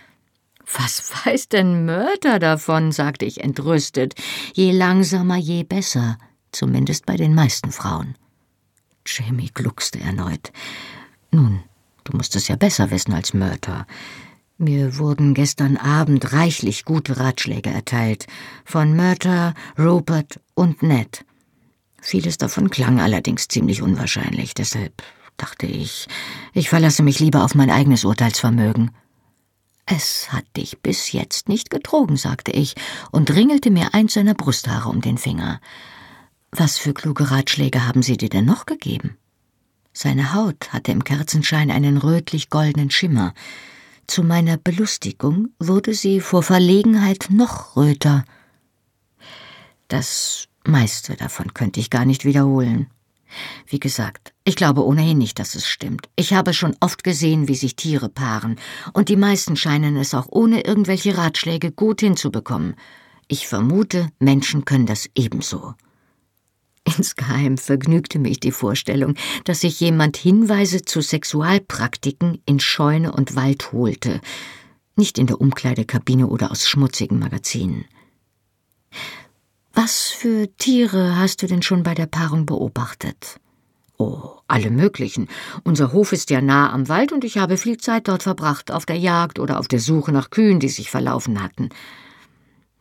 Was 0.73 1.11
weiß 1.25 1.49
denn 1.49 1.85
Murter 1.85 2.39
davon? 2.39 2.91
sagte 2.91 3.25
ich 3.25 3.43
entrüstet. 3.43 4.15
Je 4.53 4.71
langsamer, 4.71 5.37
je 5.37 5.63
besser, 5.63 6.17
zumindest 6.51 7.05
bei 7.05 7.17
den 7.17 7.33
meisten 7.35 7.71
Frauen. 7.71 8.15
Jamie 9.05 9.51
gluckste 9.53 9.99
erneut. 9.99 10.51
Nun, 11.31 11.63
Du 12.05 12.15
musst 12.15 12.35
es 12.35 12.47
ja 12.47 12.55
besser 12.55 12.91
wissen 12.91 13.13
als 13.13 13.33
Mörter. 13.33 13.85
Mir 14.57 14.97
wurden 14.97 15.33
gestern 15.33 15.75
Abend 15.75 16.31
reichlich 16.31 16.85
gute 16.85 17.19
Ratschläge 17.19 17.69
erteilt. 17.69 18.25
Von 18.63 18.95
Mörter, 18.95 19.53
Rupert 19.77 20.39
und 20.53 20.81
Ned. 20.81 21.25
Vieles 22.01 22.37
davon 22.37 22.69
klang 22.69 23.01
allerdings 23.01 23.49
ziemlich 23.49 23.81
unwahrscheinlich. 23.81 24.53
Deshalb 24.53 25.03
dachte 25.35 25.65
ich, 25.65 26.07
ich 26.53 26.69
verlasse 26.69 27.03
mich 27.03 27.19
lieber 27.19 27.43
auf 27.43 27.53
mein 27.53 27.69
eigenes 27.69 28.05
Urteilsvermögen. 28.05 28.91
Es 29.85 30.31
hat 30.31 30.45
dich 30.55 30.79
bis 30.81 31.11
jetzt 31.11 31.49
nicht 31.49 31.69
getrogen, 31.69 32.15
sagte 32.15 32.51
ich 32.51 32.75
und 33.11 33.31
ringelte 33.31 33.71
mir 33.71 33.93
eins 33.93 34.13
seiner 34.13 34.35
Brusthaare 34.35 34.87
um 34.89 35.01
den 35.01 35.17
Finger. 35.17 35.59
Was 36.51 36.77
für 36.77 36.93
kluge 36.93 37.29
Ratschläge 37.29 37.85
haben 37.85 38.01
sie 38.01 38.15
dir 38.15 38.29
denn 38.29 38.45
noch 38.45 38.65
gegeben? 38.65 39.17
Seine 39.91 40.33
Haut 40.33 40.71
hatte 40.71 40.91
im 40.91 41.03
Kerzenschein 41.03 41.69
einen 41.71 41.97
rötlich-goldenen 41.97 42.89
Schimmer. 42.89 43.33
Zu 44.07 44.23
meiner 44.23 44.57
Belustigung 44.57 45.49
wurde 45.59 45.93
sie 45.93 46.21
vor 46.21 46.43
Verlegenheit 46.43 47.27
noch 47.29 47.75
röter. 47.75 48.23
Das 49.87 50.47
meiste 50.63 51.15
davon 51.15 51.53
könnte 51.53 51.79
ich 51.79 51.89
gar 51.89 52.05
nicht 52.05 52.25
wiederholen. 52.25 52.87
Wie 53.67 53.79
gesagt, 53.79 54.33
ich 54.43 54.55
glaube 54.55 54.85
ohnehin 54.85 55.17
nicht, 55.17 55.39
dass 55.39 55.55
es 55.55 55.67
stimmt. 55.67 56.07
Ich 56.15 56.33
habe 56.33 56.53
schon 56.53 56.75
oft 56.79 57.03
gesehen, 57.03 57.47
wie 57.47 57.55
sich 57.55 57.75
Tiere 57.75 58.09
paaren, 58.09 58.57
und 58.93 59.09
die 59.09 59.17
meisten 59.17 59.55
scheinen 59.55 59.97
es 59.97 60.13
auch 60.13 60.27
ohne 60.29 60.61
irgendwelche 60.61 61.17
Ratschläge 61.17 61.71
gut 61.71 62.01
hinzubekommen. 62.01 62.75
Ich 63.27 63.47
vermute, 63.47 64.09
Menschen 64.19 64.65
können 64.65 64.85
das 64.85 65.09
ebenso. 65.15 65.73
Insgeheim 66.85 67.57
vergnügte 67.57 68.19
mich 68.19 68.39
die 68.39 68.51
Vorstellung, 68.51 69.15
dass 69.43 69.61
sich 69.61 69.79
jemand 69.79 70.17
Hinweise 70.17 70.83
zu 70.83 71.01
Sexualpraktiken 71.01 72.41
in 72.45 72.59
Scheune 72.59 73.11
und 73.11 73.35
Wald 73.35 73.71
holte, 73.71 74.21
nicht 74.95 75.17
in 75.17 75.27
der 75.27 75.41
Umkleidekabine 75.41 76.27
oder 76.27 76.51
aus 76.51 76.69
schmutzigen 76.69 77.19
Magazinen. 77.19 77.85
Was 79.73 80.09
für 80.09 80.47
Tiere 80.57 81.17
hast 81.17 81.41
du 81.41 81.47
denn 81.47 81.61
schon 81.61 81.83
bei 81.83 81.95
der 81.95 82.05
Paarung 82.05 82.45
beobachtet? 82.45 83.39
Oh, 83.97 84.35
alle 84.47 84.71
möglichen. 84.71 85.27
Unser 85.63 85.91
Hof 85.91 86.11
ist 86.11 86.29
ja 86.29 86.41
nah 86.41 86.71
am 86.71 86.87
Wald 86.87 87.11
und 87.11 87.23
ich 87.23 87.37
habe 87.37 87.57
viel 87.57 87.77
Zeit 87.77 88.07
dort 88.07 88.23
verbracht, 88.23 88.71
auf 88.71 88.85
der 88.85 88.97
Jagd 88.97 89.39
oder 89.39 89.59
auf 89.59 89.67
der 89.67 89.79
Suche 89.79 90.11
nach 90.11 90.29
Kühen, 90.29 90.59
die 90.59 90.69
sich 90.69 90.91
verlaufen 90.91 91.41
hatten. 91.41 91.69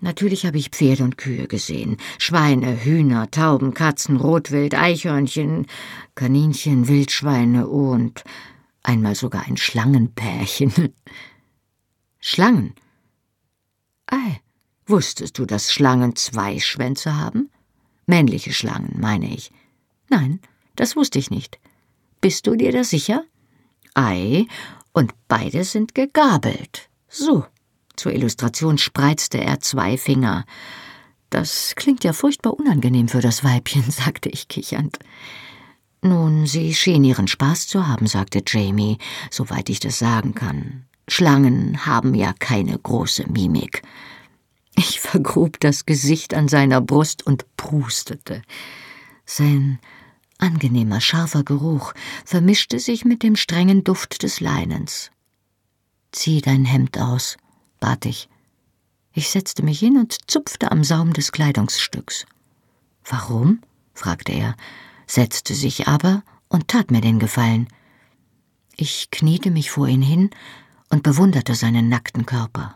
Natürlich 0.00 0.44
habe 0.44 0.58
ich 0.58 0.68
Pferde 0.68 1.04
und 1.04 1.16
Kühe 1.16 1.46
gesehen, 1.46 1.96
Schweine, 2.18 2.84
Hühner, 2.84 3.30
Tauben, 3.30 3.72
Katzen, 3.72 4.16
Rotwild, 4.16 4.74
Eichhörnchen, 4.74 5.66
Kaninchen, 6.14 6.88
Wildschweine 6.88 7.66
und 7.66 8.22
einmal 8.82 9.14
sogar 9.14 9.46
ein 9.46 9.56
Schlangenpärchen. 9.56 10.72
Schlangen? 12.20 12.74
Ei, 14.06 14.40
wusstest 14.86 15.38
du, 15.38 15.46
dass 15.46 15.72
Schlangen 15.72 16.16
zwei 16.16 16.58
Schwänze 16.58 17.16
haben? 17.16 17.50
Männliche 18.06 18.52
Schlangen, 18.52 19.00
meine 19.00 19.32
ich. 19.32 19.50
Nein, 20.10 20.40
das 20.76 20.96
wusste 20.96 21.18
ich 21.18 21.30
nicht. 21.30 21.58
Bist 22.20 22.46
du 22.46 22.56
dir 22.56 22.72
da 22.72 22.84
sicher? 22.84 23.24
Ei, 23.94 24.46
und 24.92 25.12
beide 25.28 25.64
sind 25.64 25.94
gegabelt. 25.94 26.88
So. 27.08 27.46
Zur 27.96 28.12
Illustration 28.12 28.78
spreizte 28.78 29.38
er 29.38 29.60
zwei 29.60 29.96
Finger. 29.96 30.44
Das 31.30 31.74
klingt 31.76 32.04
ja 32.04 32.12
furchtbar 32.12 32.54
unangenehm 32.54 33.08
für 33.08 33.20
das 33.20 33.44
Weibchen, 33.44 33.82
sagte 33.90 34.28
ich 34.28 34.48
kichernd. 34.48 34.98
Nun, 36.02 36.46
Sie 36.46 36.74
schien 36.74 37.02
Ihren 37.02 37.28
Spaß 37.28 37.66
zu 37.66 37.86
haben, 37.86 38.06
sagte 38.06 38.42
Jamie, 38.46 38.98
soweit 39.30 39.70
ich 39.70 39.80
das 39.80 39.98
sagen 39.98 40.34
kann. 40.34 40.84
Schlangen 41.08 41.86
haben 41.86 42.14
ja 42.14 42.34
keine 42.38 42.78
große 42.78 43.30
Mimik. 43.30 43.82
Ich 44.76 45.00
vergrub 45.00 45.60
das 45.60 45.86
Gesicht 45.86 46.34
an 46.34 46.48
seiner 46.48 46.80
Brust 46.80 47.26
und 47.26 47.44
prustete. 47.56 48.42
Sein 49.24 49.78
angenehmer, 50.38 51.00
scharfer 51.00 51.42
Geruch 51.42 51.94
vermischte 52.24 52.78
sich 52.78 53.04
mit 53.04 53.22
dem 53.22 53.36
strengen 53.36 53.84
Duft 53.84 54.22
des 54.22 54.40
Leinens. 54.40 55.10
Zieh 56.12 56.40
dein 56.40 56.64
Hemd 56.64 56.98
aus, 56.98 57.36
bat 57.84 58.06
ich. 58.06 58.30
Ich 59.12 59.28
setzte 59.28 59.62
mich 59.62 59.78
hin 59.78 59.98
und 59.98 60.30
zupfte 60.30 60.72
am 60.72 60.84
Saum 60.84 61.12
des 61.12 61.32
Kleidungsstücks. 61.32 62.24
Warum? 63.04 63.60
fragte 63.92 64.32
er, 64.32 64.56
setzte 65.06 65.54
sich 65.54 65.86
aber 65.86 66.22
und 66.48 66.68
tat 66.68 66.90
mir 66.90 67.02
den 67.02 67.18
Gefallen. 67.18 67.68
Ich 68.74 69.10
kniete 69.10 69.50
mich 69.50 69.70
vor 69.70 69.86
ihn 69.86 70.00
hin 70.00 70.30
und 70.88 71.02
bewunderte 71.02 71.54
seinen 71.54 71.90
nackten 71.90 72.24
Körper. 72.24 72.74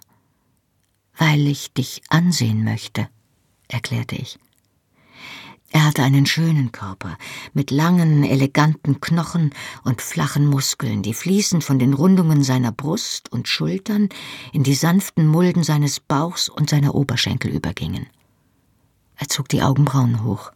Weil 1.16 1.46
ich 1.46 1.72
dich 1.72 2.02
ansehen 2.11 2.62
möchte, 2.62 3.09
erklärte 3.68 4.16
ich. 4.16 4.38
Er 5.70 5.84
hatte 5.84 6.02
einen 6.02 6.24
schönen 6.24 6.72
Körper 6.72 7.18
mit 7.52 7.70
langen, 7.70 8.24
eleganten 8.24 9.00
Knochen 9.00 9.52
und 9.84 10.00
flachen 10.00 10.46
Muskeln, 10.46 11.02
die 11.02 11.12
fließend 11.12 11.62
von 11.62 11.78
den 11.78 11.92
Rundungen 11.92 12.42
seiner 12.42 12.72
Brust 12.72 13.30
und 13.30 13.48
Schultern 13.48 14.08
in 14.52 14.62
die 14.62 14.74
sanften 14.74 15.26
Mulden 15.26 15.62
seines 15.62 16.00
Bauchs 16.00 16.48
und 16.48 16.70
seiner 16.70 16.94
Oberschenkel 16.94 17.50
übergingen. 17.50 18.06
Er 19.16 19.28
zog 19.28 19.48
die 19.48 19.62
Augenbrauen 19.62 20.24
hoch. 20.24 20.52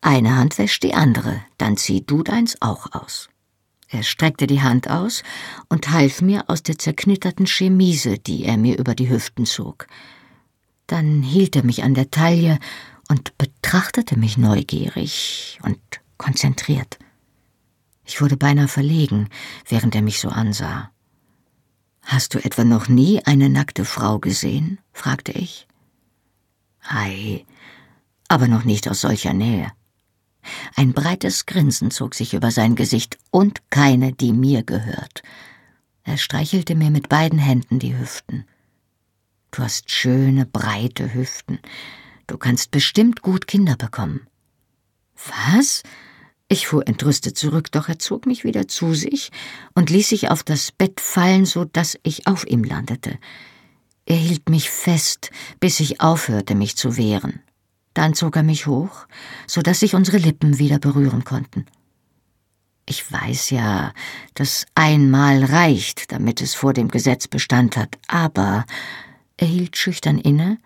Eine 0.00 0.36
Hand 0.36 0.56
wäscht 0.56 0.82
die 0.82 0.94
andere, 0.94 1.42
dann 1.58 1.76
zieh 1.76 2.00
du 2.00 2.22
deins 2.22 2.56
auch 2.62 2.86
aus. 2.92 3.28
Er 3.88 4.02
streckte 4.02 4.46
die 4.46 4.62
Hand 4.62 4.88
aus 4.88 5.22
und 5.68 5.90
half 5.90 6.22
mir 6.22 6.48
aus 6.48 6.62
der 6.62 6.78
zerknitterten 6.78 7.46
Chemise, 7.46 8.18
die 8.18 8.44
er 8.44 8.56
mir 8.56 8.78
über 8.78 8.94
die 8.94 9.10
Hüften 9.10 9.44
zog. 9.44 9.88
Dann 10.86 11.22
hielt 11.22 11.54
er 11.54 11.64
mich 11.64 11.82
an 11.82 11.94
der 11.94 12.10
Taille 12.10 12.58
und 13.10 13.36
betrachtete 13.38 14.16
mich 14.16 14.38
neugierig 14.38 15.58
und 15.64 15.78
konzentriert. 16.16 16.98
Ich 18.04 18.22
wurde 18.22 18.36
beinahe 18.36 18.68
verlegen, 18.68 19.28
während 19.68 19.96
er 19.96 20.02
mich 20.02 20.20
so 20.20 20.28
ansah. 20.28 20.90
Hast 22.02 22.34
du 22.34 22.38
etwa 22.38 22.64
noch 22.64 22.88
nie 22.88 23.24
eine 23.24 23.50
nackte 23.50 23.84
Frau 23.84 24.20
gesehen? 24.20 24.78
fragte 24.92 25.32
ich. 25.32 25.66
Ei, 26.82 27.44
aber 28.28 28.46
noch 28.46 28.64
nicht 28.64 28.88
aus 28.88 29.00
solcher 29.00 29.32
Nähe. 29.32 29.72
Ein 30.76 30.92
breites 30.92 31.46
Grinsen 31.46 31.90
zog 31.90 32.14
sich 32.14 32.32
über 32.32 32.52
sein 32.52 32.76
Gesicht 32.76 33.18
und 33.30 33.60
keine, 33.70 34.12
die 34.12 34.32
mir 34.32 34.62
gehört. 34.62 35.22
Er 36.04 36.16
streichelte 36.16 36.76
mir 36.76 36.90
mit 36.90 37.08
beiden 37.08 37.40
Händen 37.40 37.80
die 37.80 37.96
Hüften. 37.96 38.44
Du 39.50 39.62
hast 39.64 39.90
schöne, 39.90 40.46
breite 40.46 41.12
Hüften. 41.12 41.58
Du 42.30 42.38
kannst 42.38 42.70
bestimmt 42.70 43.22
gut 43.22 43.48
Kinder 43.48 43.74
bekommen. 43.74 44.28
Was? 45.26 45.82
Ich 46.46 46.68
fuhr 46.68 46.86
entrüstet 46.86 47.36
zurück, 47.36 47.72
doch 47.72 47.88
er 47.88 47.98
zog 47.98 48.24
mich 48.24 48.44
wieder 48.44 48.68
zu 48.68 48.94
sich 48.94 49.32
und 49.74 49.90
ließ 49.90 50.10
sich 50.10 50.30
auf 50.30 50.44
das 50.44 50.70
Bett 50.70 51.00
fallen, 51.00 51.44
so 51.44 51.64
dass 51.64 51.98
ich 52.04 52.28
auf 52.28 52.46
ihm 52.46 52.62
landete. 52.62 53.18
Er 54.06 54.14
hielt 54.14 54.48
mich 54.48 54.70
fest, 54.70 55.32
bis 55.58 55.80
ich 55.80 56.00
aufhörte, 56.00 56.54
mich 56.54 56.76
zu 56.76 56.96
wehren. 56.96 57.40
Dann 57.94 58.14
zog 58.14 58.36
er 58.36 58.44
mich 58.44 58.68
hoch, 58.68 59.08
so 59.48 59.60
dass 59.60 59.80
sich 59.80 59.96
unsere 59.96 60.18
Lippen 60.18 60.60
wieder 60.60 60.78
berühren 60.78 61.24
konnten. 61.24 61.66
Ich 62.86 63.10
weiß 63.10 63.50
ja, 63.50 63.92
dass 64.34 64.66
einmal 64.76 65.42
reicht, 65.42 66.12
damit 66.12 66.40
es 66.42 66.54
vor 66.54 66.74
dem 66.74 66.86
Gesetz 66.86 67.26
Bestand 67.26 67.76
hat, 67.76 67.98
aber 68.06 68.66
er 69.36 69.48
hielt 69.48 69.76
schüchtern 69.76 70.18
inne, 70.18 70.58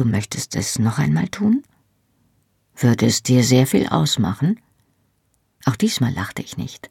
Du 0.00 0.06
möchtest 0.06 0.56
es 0.56 0.78
noch 0.78 0.98
einmal 0.98 1.28
tun? 1.28 1.62
Würde 2.74 3.04
es 3.04 3.22
dir 3.22 3.44
sehr 3.44 3.66
viel 3.66 3.86
ausmachen? 3.86 4.58
Auch 5.66 5.76
diesmal 5.76 6.10
lachte 6.14 6.40
ich 6.40 6.56
nicht, 6.56 6.88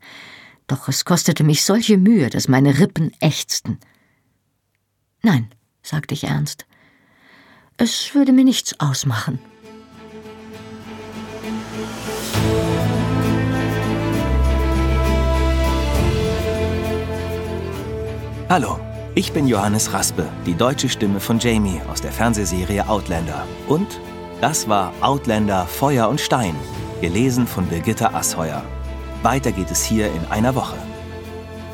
doch 0.67 0.87
es 0.87 1.05
kostete 1.05 1.43
mich 1.43 1.63
solche 1.63 1.97
Mühe, 1.97 2.29
dass 2.29 2.47
meine 2.47 2.77
Rippen 2.77 3.11
ächzten. 3.19 3.79
Nein, 5.23 5.49
sagte 5.81 6.13
ich 6.13 6.25
ernst, 6.25 6.67
es 7.77 8.13
würde 8.13 8.31
mir 8.31 8.43
nichts 8.43 8.79
ausmachen. 8.79 9.39
Hallo. 18.49 18.88
Ich 19.19 19.33
bin 19.33 19.49
Johannes 19.49 19.91
Raspe, 19.91 20.29
die 20.45 20.53
deutsche 20.53 20.87
Stimme 20.87 21.19
von 21.19 21.39
Jamie 21.39 21.81
aus 21.91 21.99
der 21.99 22.13
Fernsehserie 22.13 22.87
Outlander. 22.87 23.45
Und 23.67 23.99
das 24.39 24.69
war 24.69 24.93
Outlander 25.01 25.65
Feuer 25.65 26.07
und 26.07 26.21
Stein, 26.21 26.55
gelesen 27.01 27.45
von 27.45 27.65
Birgitta 27.65 28.13
Asheuer. 28.13 28.63
Weiter 29.21 29.51
geht 29.51 29.71
es 29.71 29.83
hier 29.83 30.07
in 30.07 30.25
einer 30.29 30.55
Woche. 30.55 30.77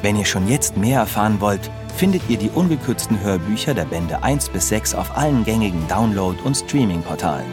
Wenn 0.02 0.16
ihr 0.16 0.26
schon 0.26 0.48
jetzt 0.48 0.76
mehr 0.76 1.02
erfahren 1.02 1.40
wollt, 1.40 1.70
findet 1.96 2.24
ihr 2.30 2.40
die 2.40 2.50
ungekürzten 2.50 3.20
Hörbücher 3.20 3.76
der 3.76 3.86
Bände 3.86 4.24
1 4.24 4.50
bis 4.50 4.70
6 4.70 4.96
auf 4.96 5.16
allen 5.16 5.44
gängigen 5.44 5.88
Download- 5.88 6.42
und 6.46 6.58
Streaming-Portalen. 6.58 7.46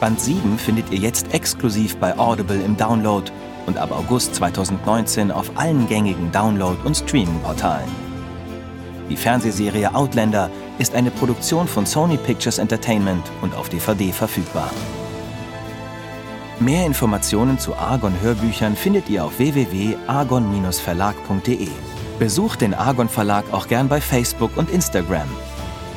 Band 0.00 0.20
7 0.20 0.58
findet 0.58 0.90
ihr 0.90 0.98
jetzt 0.98 1.32
exklusiv 1.32 1.96
bei 1.98 2.18
Audible 2.18 2.60
im 2.60 2.76
Download 2.76 3.30
und 3.66 3.78
ab 3.78 3.92
August 3.92 4.34
2019 4.34 5.30
auf 5.30 5.48
allen 5.54 5.86
gängigen 5.86 6.32
Download- 6.32 6.82
und 6.84 6.96
Streaming-Portalen. 6.96 8.11
Die 9.12 9.16
Fernsehserie 9.18 9.94
Outlander 9.94 10.50
ist 10.78 10.94
eine 10.94 11.10
Produktion 11.10 11.68
von 11.68 11.84
Sony 11.84 12.16
Pictures 12.16 12.56
Entertainment 12.56 13.30
und 13.42 13.54
auf 13.54 13.68
DVD 13.68 14.10
verfügbar. 14.10 14.70
Mehr 16.60 16.86
Informationen 16.86 17.58
zu 17.58 17.76
Argon 17.76 18.14
Hörbüchern 18.22 18.74
findet 18.74 19.10
ihr 19.10 19.26
auf 19.26 19.38
www.argon-verlag.de. 19.38 21.68
Besucht 22.18 22.62
den 22.62 22.72
Argon 22.72 23.10
Verlag 23.10 23.44
auch 23.52 23.68
gern 23.68 23.86
bei 23.86 24.00
Facebook 24.00 24.56
und 24.56 24.70
Instagram. 24.70 25.28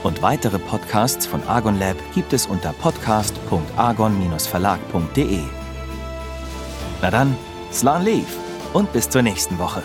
Und 0.03 0.22
weitere 0.22 0.59
Podcasts 0.59 1.26
von 1.26 1.41
Argon 1.47 1.80
Lab 1.80 1.95
gibt 2.13 2.34
es 2.34 2.47
unter 2.47 2.74
podcast.argon-verlag.de. 2.74 5.39
Na 7.01 7.11
dann, 7.11 7.38
Slan 7.72 8.03
Leaf 8.03 8.28
und 8.74 8.91
bis 8.91 9.09
zur 9.09 9.22
nächsten 9.22 9.57
Woche. 9.57 9.82